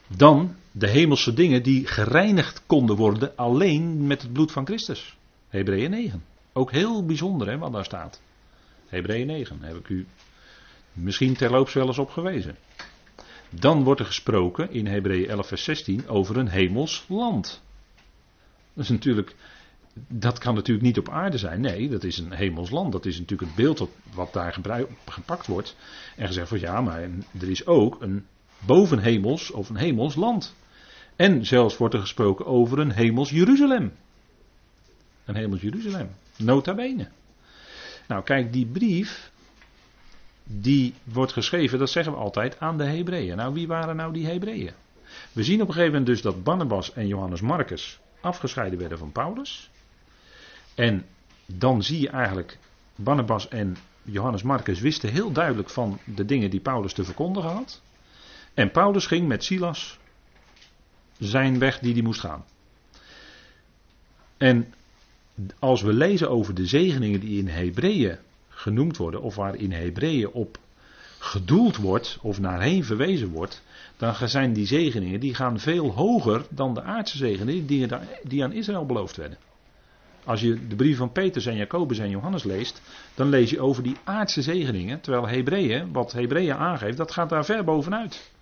Dan 0.07 0.55
de 0.71 0.87
hemelse 0.87 1.33
dingen 1.33 1.63
die 1.63 1.87
gereinigd 1.87 2.63
konden 2.65 2.95
worden 2.95 3.35
alleen 3.35 4.07
met 4.07 4.21
het 4.21 4.33
bloed 4.33 4.51
van 4.51 4.65
Christus. 4.65 5.17
Hebreeën 5.47 5.89
9. 5.89 6.23
Ook 6.53 6.71
heel 6.71 7.05
bijzonder 7.05 7.47
hè, 7.47 7.57
wat 7.57 7.71
daar 7.71 7.85
staat. 7.85 8.21
Hebreeën 8.87 9.27
9, 9.27 9.61
heb 9.61 9.75
ik 9.75 9.89
u 9.89 10.07
misschien 10.93 11.35
terloops 11.35 11.73
wel 11.73 11.87
eens 11.87 11.97
op 11.97 12.09
gewezen. 12.09 12.55
Dan 13.49 13.83
wordt 13.83 13.99
er 13.99 14.05
gesproken 14.05 14.71
in 14.71 14.87
Hebreeën 14.87 15.29
11 15.29 15.47
vers 15.47 15.63
16 15.63 16.07
over 16.07 16.37
een 16.37 16.47
hemels 16.47 17.05
land. 17.07 17.61
Dat 18.73 18.83
is 18.83 18.89
natuurlijk, 18.89 19.35
dat 20.07 20.39
kan 20.39 20.55
natuurlijk 20.55 20.85
niet 20.85 20.97
op 20.97 21.09
aarde 21.09 21.37
zijn. 21.37 21.61
Nee, 21.61 21.89
dat 21.89 22.03
is 22.03 22.17
een 22.17 22.33
hemels 22.33 22.69
land. 22.69 22.91
Dat 22.91 23.05
is 23.05 23.19
natuurlijk 23.19 23.49
het 23.49 23.65
beeld 23.65 23.89
wat 24.13 24.33
daar 24.33 24.57
gepakt 25.05 25.47
wordt. 25.47 25.75
En 26.15 26.27
gezegd 26.27 26.47
van 26.47 26.59
ja, 26.59 26.81
maar 26.81 27.01
er 27.39 27.49
is 27.49 27.65
ook 27.65 28.01
een 28.01 28.25
bovenhemels 28.65 29.51
of 29.51 29.69
een 29.69 29.75
hemels 29.75 30.15
land. 30.15 30.55
En 31.15 31.45
zelfs 31.45 31.77
wordt 31.77 31.93
er 31.93 31.99
gesproken 31.99 32.45
over 32.45 32.79
een 32.79 32.91
hemels 32.91 33.29
Jeruzalem. 33.29 33.93
Een 35.25 35.35
hemels 35.35 35.61
Jeruzalem. 35.61 36.09
Nota 36.37 36.75
bene. 36.75 37.09
Nou, 38.07 38.23
kijk, 38.23 38.53
die 38.53 38.65
brief, 38.65 39.31
die 40.43 40.93
wordt 41.03 41.33
geschreven, 41.33 41.79
dat 41.79 41.89
zeggen 41.89 42.13
we 42.13 42.19
altijd, 42.19 42.59
aan 42.59 42.77
de 42.77 42.85
Hebreeën. 42.85 43.37
Nou, 43.37 43.53
wie 43.53 43.67
waren 43.67 43.95
nou 43.95 44.13
die 44.13 44.25
Hebreeën? 44.25 44.73
We 45.31 45.43
zien 45.43 45.61
op 45.61 45.67
een 45.67 45.73
gegeven 45.73 45.91
moment 45.91 46.05
dus 46.05 46.21
dat 46.21 46.43
Barnabas 46.43 46.93
en 46.93 47.07
Johannes 47.07 47.41
Marcus 47.41 47.99
afgescheiden 48.21 48.79
werden 48.79 48.97
van 48.97 49.11
Paulus. 49.11 49.69
En 50.75 51.05
dan 51.45 51.83
zie 51.83 52.01
je 52.01 52.09
eigenlijk, 52.09 52.57
Barnabas 52.95 53.47
en 53.47 53.77
Johannes 54.03 54.43
Marcus 54.43 54.79
wisten 54.79 55.11
heel 55.11 55.31
duidelijk 55.31 55.69
van 55.69 55.99
de 56.03 56.25
dingen 56.25 56.49
die 56.49 56.59
Paulus 56.59 56.93
te 56.93 57.03
verkondigen 57.03 57.49
had. 57.49 57.81
En 58.57 58.71
Paulus 58.71 59.05
ging 59.05 59.27
met 59.27 59.43
Silas 59.43 59.99
zijn 61.17 61.59
weg 61.59 61.79
die 61.79 61.93
hij 61.93 62.01
moest 62.01 62.19
gaan. 62.19 62.45
En 64.37 64.73
als 65.59 65.81
we 65.81 65.93
lezen 65.93 66.29
over 66.29 66.53
de 66.53 66.65
zegeningen 66.65 67.19
die 67.19 67.39
in 67.39 67.47
Hebreeën 67.47 68.17
genoemd 68.49 68.97
worden, 68.97 69.21
of 69.21 69.35
waar 69.35 69.55
in 69.55 69.71
Hebreeën 69.71 70.29
op 70.29 70.57
gedoeld 71.17 71.75
wordt, 71.75 72.17
of 72.21 72.39
naarheen 72.39 72.83
verwezen 72.83 73.29
wordt, 73.29 73.63
dan 73.97 74.29
zijn 74.29 74.53
die 74.53 74.65
zegeningen, 74.65 75.19
die 75.19 75.35
gaan 75.35 75.59
veel 75.59 75.91
hoger 75.91 76.45
dan 76.49 76.73
de 76.73 76.81
aardse 76.81 77.17
zegeningen 77.17 77.65
die, 78.23 78.43
aan 78.43 78.53
Israël 78.53 78.85
beloofd 78.85 79.15
werden. 79.15 79.37
Als 80.23 80.41
je 80.41 80.67
de 80.67 80.75
brief 80.75 80.97
van 80.97 81.11
Petrus 81.11 81.45
en 81.45 81.55
Jacobus 81.55 81.99
en 81.99 82.09
Johannes 82.09 82.43
leest, 82.43 82.81
dan 83.13 83.29
lees 83.29 83.49
je 83.49 83.59
over 83.59 83.83
die 83.83 83.97
aardse 84.03 84.41
zegeningen, 84.41 85.01
terwijl 85.01 85.27
Hebreeën, 85.27 85.91
wat 85.91 86.11
Hebreeën 86.11 86.55
aangeeft, 86.55 86.97
dat 86.97 87.11
gaat 87.11 87.29
daar 87.29 87.45
ver 87.45 87.63
bovenuit. 87.63 88.35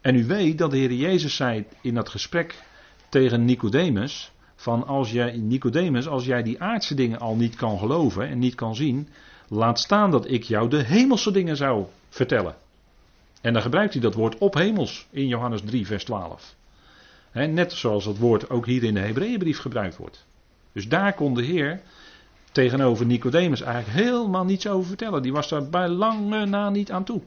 En 0.00 0.14
u 0.14 0.26
weet 0.26 0.58
dat 0.58 0.70
de 0.70 0.76
Heer 0.76 0.92
Jezus 0.92 1.36
zei 1.36 1.64
in 1.80 1.94
dat 1.94 2.08
gesprek 2.08 2.62
tegen 3.08 3.44
Nicodemus, 3.44 4.32
van 4.56 4.86
als 4.86 5.10
jij, 5.10 5.36
Nicodemus, 5.36 6.08
als 6.08 6.24
jij 6.24 6.42
die 6.42 6.60
aardse 6.62 6.94
dingen 6.94 7.18
al 7.18 7.36
niet 7.36 7.56
kan 7.56 7.78
geloven 7.78 8.28
en 8.28 8.38
niet 8.38 8.54
kan 8.54 8.74
zien, 8.74 9.08
laat 9.48 9.78
staan 9.80 10.10
dat 10.10 10.30
ik 10.30 10.42
jou 10.42 10.68
de 10.68 10.82
hemelse 10.82 11.30
dingen 11.30 11.56
zou 11.56 11.84
vertellen. 12.08 12.54
En 13.40 13.52
dan 13.52 13.62
gebruikt 13.62 13.92
hij 13.92 14.02
dat 14.02 14.14
woord 14.14 14.38
op 14.38 14.54
hemels 14.54 15.06
in 15.10 15.26
Johannes 15.26 15.60
3, 15.64 15.86
vers 15.86 16.04
12. 16.04 16.54
net 17.32 17.72
zoals 17.72 18.04
dat 18.04 18.18
woord 18.18 18.50
ook 18.50 18.66
hier 18.66 18.84
in 18.84 18.94
de 18.94 19.00
Hebreeënbrief 19.00 19.58
gebruikt 19.58 19.96
wordt. 19.96 20.26
Dus 20.72 20.88
daar 20.88 21.14
kon 21.14 21.34
de 21.34 21.42
Heer 21.42 21.80
tegenover 22.52 23.06
Nicodemus 23.06 23.60
eigenlijk 23.60 24.06
helemaal 24.06 24.44
niets 24.44 24.66
over 24.66 24.88
vertellen. 24.88 25.22
Die 25.22 25.32
was 25.32 25.48
daar 25.48 25.68
bij 25.68 25.88
lange 25.88 26.46
na 26.46 26.70
niet 26.70 26.90
aan 26.90 27.04
toe. 27.04 27.20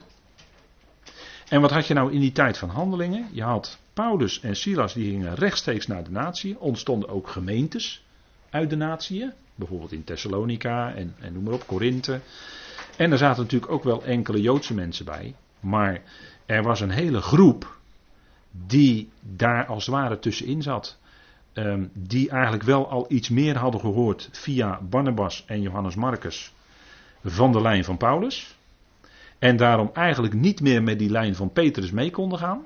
En 1.51 1.61
wat 1.61 1.71
had 1.71 1.87
je 1.87 1.93
nou 1.93 2.13
in 2.13 2.19
die 2.19 2.31
tijd 2.31 2.57
van 2.57 2.69
handelingen? 2.69 3.27
Je 3.31 3.43
had 3.43 3.79
Paulus 3.93 4.39
en 4.41 4.55
Silas 4.55 4.93
die 4.93 5.09
gingen 5.09 5.35
rechtstreeks 5.35 5.87
naar 5.87 6.03
de 6.03 6.11
natie. 6.11 6.59
Ontstonden 6.59 7.09
ook 7.09 7.27
gemeentes 7.27 8.03
uit 8.49 8.69
de 8.69 8.75
natie. 8.75 9.29
Bijvoorbeeld 9.55 9.91
in 9.91 10.03
Thessalonica 10.03 10.93
en, 10.93 11.15
en 11.19 11.33
noem 11.33 11.43
maar 11.43 11.53
op, 11.53 11.67
Korinthe. 11.67 12.19
En 12.97 13.11
er 13.11 13.17
zaten 13.17 13.43
natuurlijk 13.43 13.71
ook 13.71 13.83
wel 13.83 14.03
enkele 14.03 14.41
Joodse 14.41 14.73
mensen 14.73 15.05
bij. 15.05 15.35
Maar 15.59 16.01
er 16.45 16.63
was 16.63 16.79
een 16.79 16.89
hele 16.89 17.21
groep 17.21 17.77
die 18.51 19.09
daar 19.19 19.65
als 19.65 19.85
het 19.85 19.95
ware 19.95 20.19
tussenin 20.19 20.61
zat. 20.61 20.97
Um, 21.53 21.91
die 21.93 22.29
eigenlijk 22.29 22.63
wel 22.63 22.89
al 22.89 23.05
iets 23.07 23.29
meer 23.29 23.57
hadden 23.57 23.81
gehoord 23.81 24.29
via 24.31 24.79
Barnabas 24.89 25.43
en 25.47 25.61
Johannes 25.61 25.95
Marcus 25.95 26.53
van 27.23 27.51
de 27.51 27.61
lijn 27.61 27.83
van 27.83 27.97
Paulus. 27.97 28.55
En 29.41 29.57
daarom 29.57 29.89
eigenlijk 29.93 30.33
niet 30.33 30.61
meer 30.61 30.83
met 30.83 30.99
die 30.99 31.09
lijn 31.09 31.35
van 31.35 31.51
Petrus 31.51 31.91
mee 31.91 32.11
konden 32.11 32.39
gaan. 32.39 32.65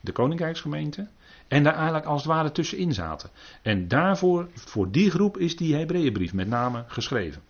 De 0.00 0.12
koninkrijksgemeente. 0.12 1.08
En 1.48 1.62
daar 1.62 1.74
eigenlijk 1.74 2.04
als 2.06 2.22
het 2.22 2.32
ware 2.32 2.52
tussenin 2.52 2.92
zaten. 2.92 3.30
En 3.62 3.88
daarvoor, 3.88 4.48
voor 4.54 4.90
die 4.90 5.10
groep 5.10 5.38
is 5.38 5.56
die 5.56 5.74
Hebreeënbrief 5.74 6.32
met 6.32 6.48
name 6.48 6.84
geschreven. 6.86 7.42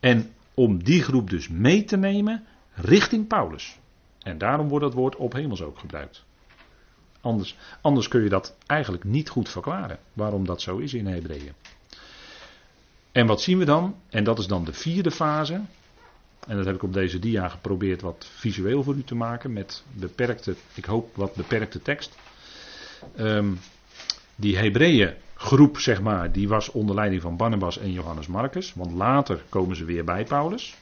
En 0.00 0.30
om 0.54 0.84
die 0.84 1.02
groep 1.02 1.30
dus 1.30 1.48
mee 1.48 1.84
te 1.84 1.96
nemen 1.96 2.44
richting 2.74 3.26
Paulus. 3.26 3.78
En 4.22 4.38
daarom 4.38 4.68
wordt 4.68 4.84
dat 4.84 4.94
woord 4.94 5.16
op 5.16 5.32
hemels 5.32 5.62
ook 5.62 5.78
gebruikt. 5.78 6.24
Anders, 7.20 7.56
anders 7.80 8.08
kun 8.08 8.22
je 8.22 8.28
dat 8.28 8.56
eigenlijk 8.66 9.04
niet 9.04 9.28
goed 9.28 9.48
verklaren. 9.48 9.98
Waarom 10.12 10.46
dat 10.46 10.62
zo 10.62 10.78
is 10.78 10.94
in 10.94 11.06
Hebreeën. 11.06 11.52
En 13.12 13.26
wat 13.26 13.42
zien 13.42 13.58
we 13.58 13.64
dan? 13.64 13.94
En 14.08 14.24
dat 14.24 14.38
is 14.38 14.46
dan 14.46 14.64
de 14.64 14.72
vierde 14.72 15.10
fase. 15.10 15.60
En 16.46 16.56
dat 16.56 16.66
heb 16.66 16.74
ik 16.74 16.82
op 16.82 16.92
deze 16.92 17.18
dia 17.18 17.48
geprobeerd 17.48 18.00
wat 18.00 18.26
visueel 18.34 18.82
voor 18.82 18.94
u 18.94 19.04
te 19.04 19.14
maken. 19.14 19.52
Met 19.52 19.84
beperkte, 19.92 20.54
ik 20.74 20.84
hoop 20.84 21.16
wat 21.16 21.34
beperkte 21.34 21.82
tekst. 21.82 22.16
Um, 23.18 23.58
die 24.36 24.56
Hebreeën 24.56 25.14
groep, 25.34 25.78
zeg 25.78 26.02
maar, 26.02 26.32
die 26.32 26.48
was 26.48 26.70
onder 26.70 26.94
leiding 26.94 27.22
van 27.22 27.36
Barnabas 27.36 27.78
en 27.78 27.92
Johannes 27.92 28.26
Marcus. 28.26 28.74
Want 28.74 28.92
later 28.92 29.44
komen 29.48 29.76
ze 29.76 29.84
weer 29.84 30.04
bij 30.04 30.24
Paulus. 30.24 30.76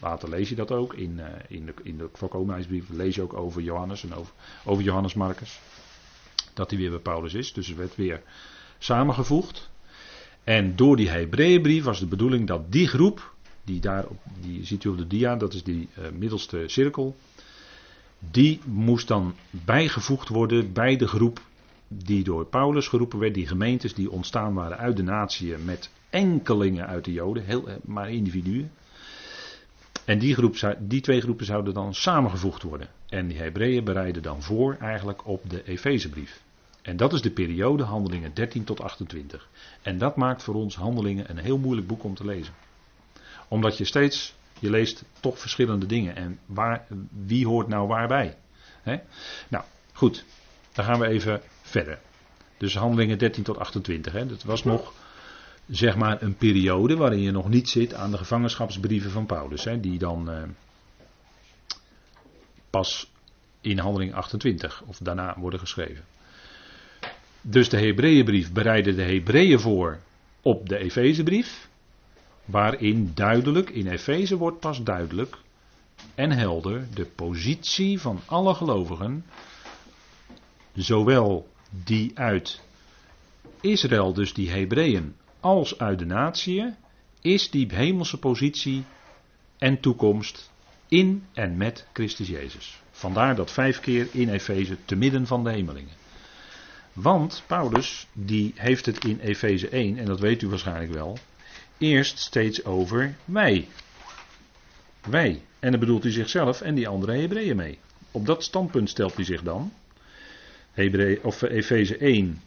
Later 0.00 0.28
lees 0.28 0.48
je 0.48 0.54
dat 0.54 0.70
ook. 0.70 0.94
In, 0.94 1.18
uh, 1.18 1.24
in 1.48 1.66
de, 1.66 1.74
in 1.82 1.96
de 1.96 2.08
voorkomenheidsbrief 2.12 2.88
lees 2.88 3.14
je 3.14 3.22
ook 3.22 3.32
over 3.34 3.62
Johannes 3.62 4.04
en 4.04 4.14
over, 4.14 4.32
over 4.64 4.84
Johannes 4.84 5.14
Marcus. 5.14 5.60
Dat 6.54 6.70
hij 6.70 6.78
weer 6.78 6.90
bij 6.90 6.98
Paulus 6.98 7.34
is. 7.34 7.52
Dus 7.52 7.66
het 7.66 7.76
werd 7.76 7.96
weer 7.96 8.22
samengevoegd. 8.78 9.70
En 10.44 10.76
door 10.76 10.96
die 10.96 11.08
Hebreeënbrief 11.08 11.84
was 11.84 11.98
de 12.00 12.06
bedoeling 12.06 12.46
dat 12.46 12.72
die 12.72 12.88
groep, 12.88 13.34
die 13.66 13.80
daar, 13.80 14.04
die 14.40 14.64
ziet 14.64 14.84
u 14.84 14.88
op 14.88 14.98
de 14.98 15.06
dia, 15.06 15.36
dat 15.36 15.54
is 15.54 15.62
die 15.62 15.88
uh, 15.98 16.04
middelste 16.18 16.64
cirkel. 16.66 17.16
Die 18.30 18.60
moest 18.64 19.08
dan 19.08 19.34
bijgevoegd 19.50 20.28
worden 20.28 20.72
bij 20.72 20.96
de 20.96 21.08
groep 21.08 21.40
die 21.88 22.24
door 22.24 22.46
Paulus 22.46 22.88
geroepen 22.88 23.18
werd. 23.18 23.34
Die 23.34 23.46
gemeentes 23.46 23.94
die 23.94 24.10
ontstaan 24.10 24.54
waren 24.54 24.78
uit 24.78 24.96
de 24.96 25.02
natieën 25.02 25.64
met 25.64 25.90
enkelingen 26.10 26.86
uit 26.86 27.04
de 27.04 27.12
Joden, 27.12 27.44
heel, 27.44 27.68
eh, 27.68 27.74
maar 27.84 28.10
individuen. 28.10 28.70
En 30.04 30.18
die, 30.18 30.34
groep, 30.34 30.76
die 30.78 31.00
twee 31.00 31.20
groepen 31.20 31.46
zouden 31.46 31.74
dan 31.74 31.94
samengevoegd 31.94 32.62
worden. 32.62 32.88
En 33.08 33.26
die 33.26 33.38
Hebreeën 33.38 33.84
bereiden 33.84 34.22
dan 34.22 34.42
voor 34.42 34.76
eigenlijk 34.80 35.26
op 35.26 35.50
de 35.50 35.64
Efezebrief. 35.64 36.40
En 36.82 36.96
dat 36.96 37.12
is 37.12 37.22
de 37.22 37.30
periode 37.30 37.82
handelingen 37.82 38.34
13 38.34 38.64
tot 38.64 38.80
28. 38.80 39.48
En 39.82 39.98
dat 39.98 40.16
maakt 40.16 40.42
voor 40.42 40.54
ons 40.54 40.76
handelingen 40.76 41.30
een 41.30 41.38
heel 41.38 41.58
moeilijk 41.58 41.86
boek 41.86 42.04
om 42.04 42.14
te 42.14 42.24
lezen. 42.24 42.54
Omdat 43.48 43.78
je 43.78 43.84
steeds, 43.84 44.34
je 44.58 44.70
leest 44.70 45.04
toch 45.20 45.38
verschillende 45.38 45.86
dingen. 45.86 46.16
En 46.16 46.38
waar, 46.46 46.86
wie 47.26 47.46
hoort 47.46 47.68
nou 47.68 47.88
waarbij? 47.88 48.36
Nou, 49.48 49.64
goed. 49.92 50.24
Dan 50.72 50.84
gaan 50.84 50.98
we 50.98 51.06
even 51.06 51.40
verder. 51.62 51.98
Dus 52.56 52.76
handelingen 52.76 53.18
13 53.18 53.42
tot 53.42 53.58
28. 53.58 54.12
Hè. 54.12 54.26
Dat 54.26 54.42
was 54.42 54.64
nog 54.64 54.92
zeg 55.68 55.96
maar 55.96 56.22
een 56.22 56.36
periode 56.36 56.96
waarin 56.96 57.20
je 57.20 57.30
nog 57.30 57.48
niet 57.48 57.68
zit 57.68 57.94
aan 57.94 58.10
de 58.10 58.16
gevangenschapsbrieven 58.16 59.10
van 59.10 59.26
Paulus. 59.26 59.64
Hè, 59.64 59.80
die 59.80 59.98
dan 59.98 60.30
eh, 60.30 60.42
pas 62.70 63.10
in 63.60 63.78
handeling 63.78 64.14
28 64.14 64.82
of 64.86 64.98
daarna 64.98 65.34
worden 65.38 65.60
geschreven. 65.60 66.04
Dus 67.40 67.68
de 67.68 67.78
Hebreeënbrief 67.78 68.52
bereidde 68.52 68.94
de 68.94 69.02
Hebreeën 69.02 69.60
voor 69.60 69.98
op 70.42 70.68
de 70.68 70.76
Efezebrief. 70.76 71.68
Waarin 72.46 73.10
duidelijk, 73.14 73.70
in 73.70 73.86
Efeze 73.86 74.36
wordt 74.36 74.60
pas 74.60 74.82
duidelijk 74.82 75.36
en 76.14 76.30
helder 76.30 76.86
de 76.94 77.04
positie 77.04 78.00
van 78.00 78.20
alle 78.26 78.54
gelovigen. 78.54 79.24
Zowel 80.74 81.48
die 81.84 82.18
uit 82.18 82.60
Israël, 83.60 84.12
dus 84.12 84.34
die 84.34 84.50
Hebreeën, 84.50 85.14
als 85.40 85.78
uit 85.78 85.98
de 85.98 86.04
natie, 86.04 86.74
is 87.20 87.50
die 87.50 87.66
hemelse 87.74 88.18
positie 88.18 88.84
en 89.58 89.80
toekomst 89.80 90.50
in 90.88 91.24
en 91.32 91.56
met 91.56 91.86
Christus 91.92 92.28
Jezus. 92.28 92.80
Vandaar 92.90 93.36
dat 93.36 93.50
vijf 93.50 93.80
keer 93.80 94.08
in 94.12 94.28
Efeze 94.28 94.76
te 94.84 94.96
midden 94.96 95.26
van 95.26 95.44
de 95.44 95.50
hemelingen. 95.50 95.94
Want 96.92 97.42
Paulus, 97.46 98.06
die 98.12 98.52
heeft 98.54 98.86
het 98.86 99.04
in 99.04 99.18
Efeze 99.18 99.68
1, 99.68 99.98
en 99.98 100.04
dat 100.04 100.20
weet 100.20 100.42
u 100.42 100.48
waarschijnlijk 100.48 100.92
wel, 100.92 101.18
eerst 101.78 102.18
steeds 102.18 102.64
over 102.64 103.14
wij. 103.24 103.68
Wij. 105.08 105.42
En 105.58 105.70
dan 105.70 105.80
bedoelt 105.80 106.02
hij 106.02 106.12
zichzelf 106.12 106.60
en 106.60 106.74
die 106.74 106.88
andere 106.88 107.12
Hebreeën 107.12 107.56
mee. 107.56 107.78
Op 108.10 108.26
dat 108.26 108.44
standpunt 108.44 108.90
stelt 108.90 109.14
hij 109.14 109.24
zich 109.24 109.42
dan. 109.42 109.72
Of 111.22 111.42
Efeze 111.42 111.96
1, 111.96 112.40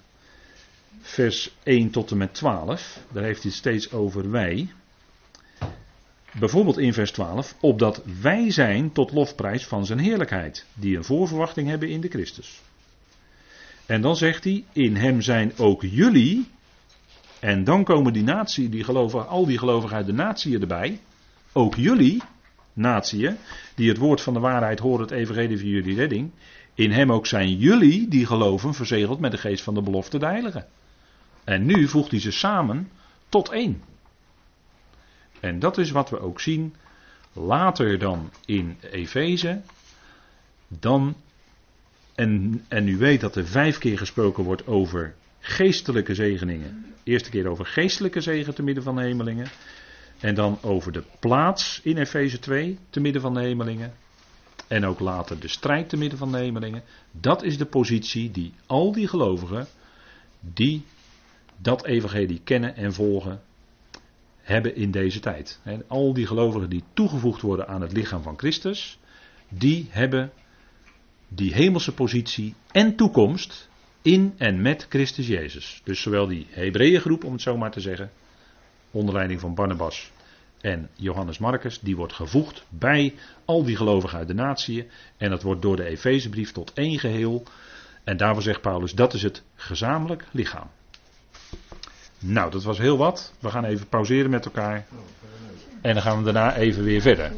vers 1.02 1.56
1 1.64 1.90
tot 1.90 2.12
en 2.12 2.18
met 2.18 2.34
12. 2.34 3.00
Daar 3.12 3.24
heeft 3.24 3.44
hij 3.44 3.52
steeds 3.52 3.92
over 3.92 4.32
wij. 4.32 4.70
Bijvoorbeeld 6.40 6.78
in 6.78 6.94
vers 6.94 7.12
12, 7.12 7.56
opdat 7.60 8.04
wij 8.22 8.52
zijn 8.52 8.92
tot 8.92 9.12
lofprijs 9.12 9.66
van 9.66 9.86
zijn 9.86 10.00
heerlijkheid, 10.00 10.66
die 10.74 10.98
een 10.98 11.04
voorverwachting 11.04 11.68
hebben 11.68 11.90
in 11.90 12.02
de 12.02 12.08
Christus. 12.08 12.62
En 13.86 14.02
dan 14.02 14.16
zegt 14.16 14.44
hij, 14.44 14.64
in 14.72 14.96
hem 14.96 15.22
zijn 15.22 15.58
ook 15.58 15.82
jullie, 15.82 16.48
en 17.40 17.64
dan 17.64 17.84
komen 17.84 18.14
die 18.14 18.24
natie, 18.24 18.70
die 18.70 18.84
gelovigen, 18.84 19.28
al 19.28 19.46
die 19.46 19.58
gelovigen 19.58 19.96
uit 19.96 20.06
de 20.06 20.14
natie 20.14 20.60
erbij, 20.60 21.00
ook 21.54 21.76
jullie, 21.76 22.22
natie, 22.74 23.36
die 23.76 23.90
het 23.90 23.98
woord 23.98 24.22
van 24.22 24.34
de 24.34 24.40
waarheid 24.40 24.80
horen, 24.80 25.02
het 25.02 25.12
evangelie 25.12 25.58
van 25.58 25.68
jullie 25.68 25.96
redding, 25.96 26.32
in 26.74 26.92
hem 26.92 27.12
ook 27.12 27.28
zijn 27.28 27.58
jullie, 27.58 28.08
die 28.08 28.26
geloven, 28.26 28.74
verzegeld 28.74 29.20
met 29.20 29.32
de 29.32 29.38
geest 29.38 29.64
van 29.64 29.74
de 29.74 29.82
belofte 29.82 30.20
de 30.20 30.26
heiligen. 30.26 30.68
En 31.44 31.66
nu 31.66 31.88
voegt 31.88 32.12
hij 32.12 32.20
ze 32.20 32.32
samen 32.32 32.90
tot 33.30 33.50
één. 33.50 33.82
En 35.40 35.60
dat 35.60 35.78
is 35.78 35.92
wat 35.92 36.10
we 36.10 36.20
ook 36.20 36.40
zien 36.40 36.76
later 37.34 38.00
dan 38.00 38.32
in 38.46 38.78
Efeze. 38.92 39.62
Dan, 40.68 41.16
en, 42.16 42.64
en 42.68 42.88
u 42.88 42.98
weet 42.98 43.22
dat 43.22 43.36
er 43.36 43.48
vijf 43.48 43.78
keer 43.78 43.98
gesproken 43.98 44.44
wordt 44.44 44.68
over 44.68 45.16
geestelijke 45.40 46.16
zegeningen. 46.16 46.86
Eerste 47.04 47.30
keer 47.30 47.48
over 47.48 47.66
geestelijke 47.66 48.22
zegen 48.22 48.56
te 48.56 48.64
midden 48.64 48.84
van 48.84 48.96
de 48.96 49.02
hemelingen. 49.02 49.48
En 50.20 50.36
dan 50.36 50.58
over 50.62 50.92
de 50.92 51.04
plaats 51.20 51.80
in 51.84 51.98
Efeze 51.98 52.40
2 52.40 52.78
te 52.90 53.00
midden 53.00 53.22
van 53.22 53.34
de 53.34 53.40
hemelingen. 53.40 53.94
En 54.68 54.86
ook 54.86 55.00
later 55.00 55.40
de 55.40 55.48
strijd 55.48 55.90
te 55.90 55.98
midden 55.98 56.18
van 56.18 56.32
de 56.32 56.38
hemelingen. 56.38 56.84
Dat 57.12 57.44
is 57.44 57.58
de 57.58 57.66
positie 57.66 58.32
die 58.32 58.54
al 58.66 58.92
die 58.92 59.08
gelovigen 59.08 59.68
die 60.40 60.86
dat 61.58 61.86
evangelie 61.86 62.42
kennen 62.44 62.76
en 62.76 62.94
volgen, 62.94 63.42
hebben 64.42 64.76
in 64.76 64.92
deze 64.92 65.20
tijd. 65.20 65.60
al 65.88 66.14
die 66.14 66.28
gelovigen 66.28 66.70
die 66.70 66.84
toegevoegd 66.94 67.42
worden 67.42 67.68
aan 67.68 67.82
het 67.82 67.92
lichaam 67.92 68.22
van 68.22 68.38
Christus, 68.38 69.00
die 69.50 69.88
hebben 69.90 70.32
die 71.28 71.54
hemelse 71.54 71.94
positie 71.94 72.56
en 72.72 72.96
toekomst 72.96 73.69
in 74.02 74.34
en 74.38 74.62
met 74.62 74.86
Christus 74.90 75.28
Jezus. 75.28 75.82
Dus 75.84 76.02
zowel 76.02 76.28
die 76.28 76.48
Hebreeëngroep, 76.50 77.24
om 77.24 77.32
het 77.32 77.42
zo 77.42 77.58
maar 77.58 77.72
te 77.72 77.80
zeggen, 77.80 78.12
onder 78.92 79.14
leiding 79.14 79.40
van 79.40 79.56
Barnabas 79.56 80.12
en 80.62 80.90
Johannes 80.96 81.38
Marcus, 81.38 81.80
die 81.80 81.96
wordt 81.96 82.14
gevoegd 82.14 82.64
bij 82.70 83.16
al 83.46 83.64
die 83.64 83.76
gelovigen 83.76 84.18
uit 84.18 84.28
de 84.28 84.34
natieën. 84.34 84.90
En 85.18 85.30
dat 85.30 85.44
wordt 85.44 85.62
door 85.62 85.76
de 85.76 85.86
Efezebrief 85.86 86.52
tot 86.52 86.74
één 86.74 87.00
geheel. 87.00 87.44
En 88.04 88.18
daarvoor 88.18 88.44
zegt 88.44 88.62
Paulus, 88.62 88.92
dat 88.92 89.14
is 89.14 89.22
het 89.22 89.44
gezamenlijk 89.56 90.26
lichaam. 90.32 90.68
Nou, 92.20 92.52
dat 92.52 92.64
was 92.64 92.78
heel 92.78 92.98
wat. 92.98 93.34
We 93.40 93.50
gaan 93.50 93.66
even 93.66 93.88
pauzeren 93.88 94.30
met 94.30 94.46
elkaar. 94.46 94.86
En 95.82 95.94
dan 95.94 96.04
gaan 96.04 96.18
we 96.18 96.24
daarna 96.24 96.56
even 96.56 96.84
weer 96.84 97.02
verder. 97.02 97.32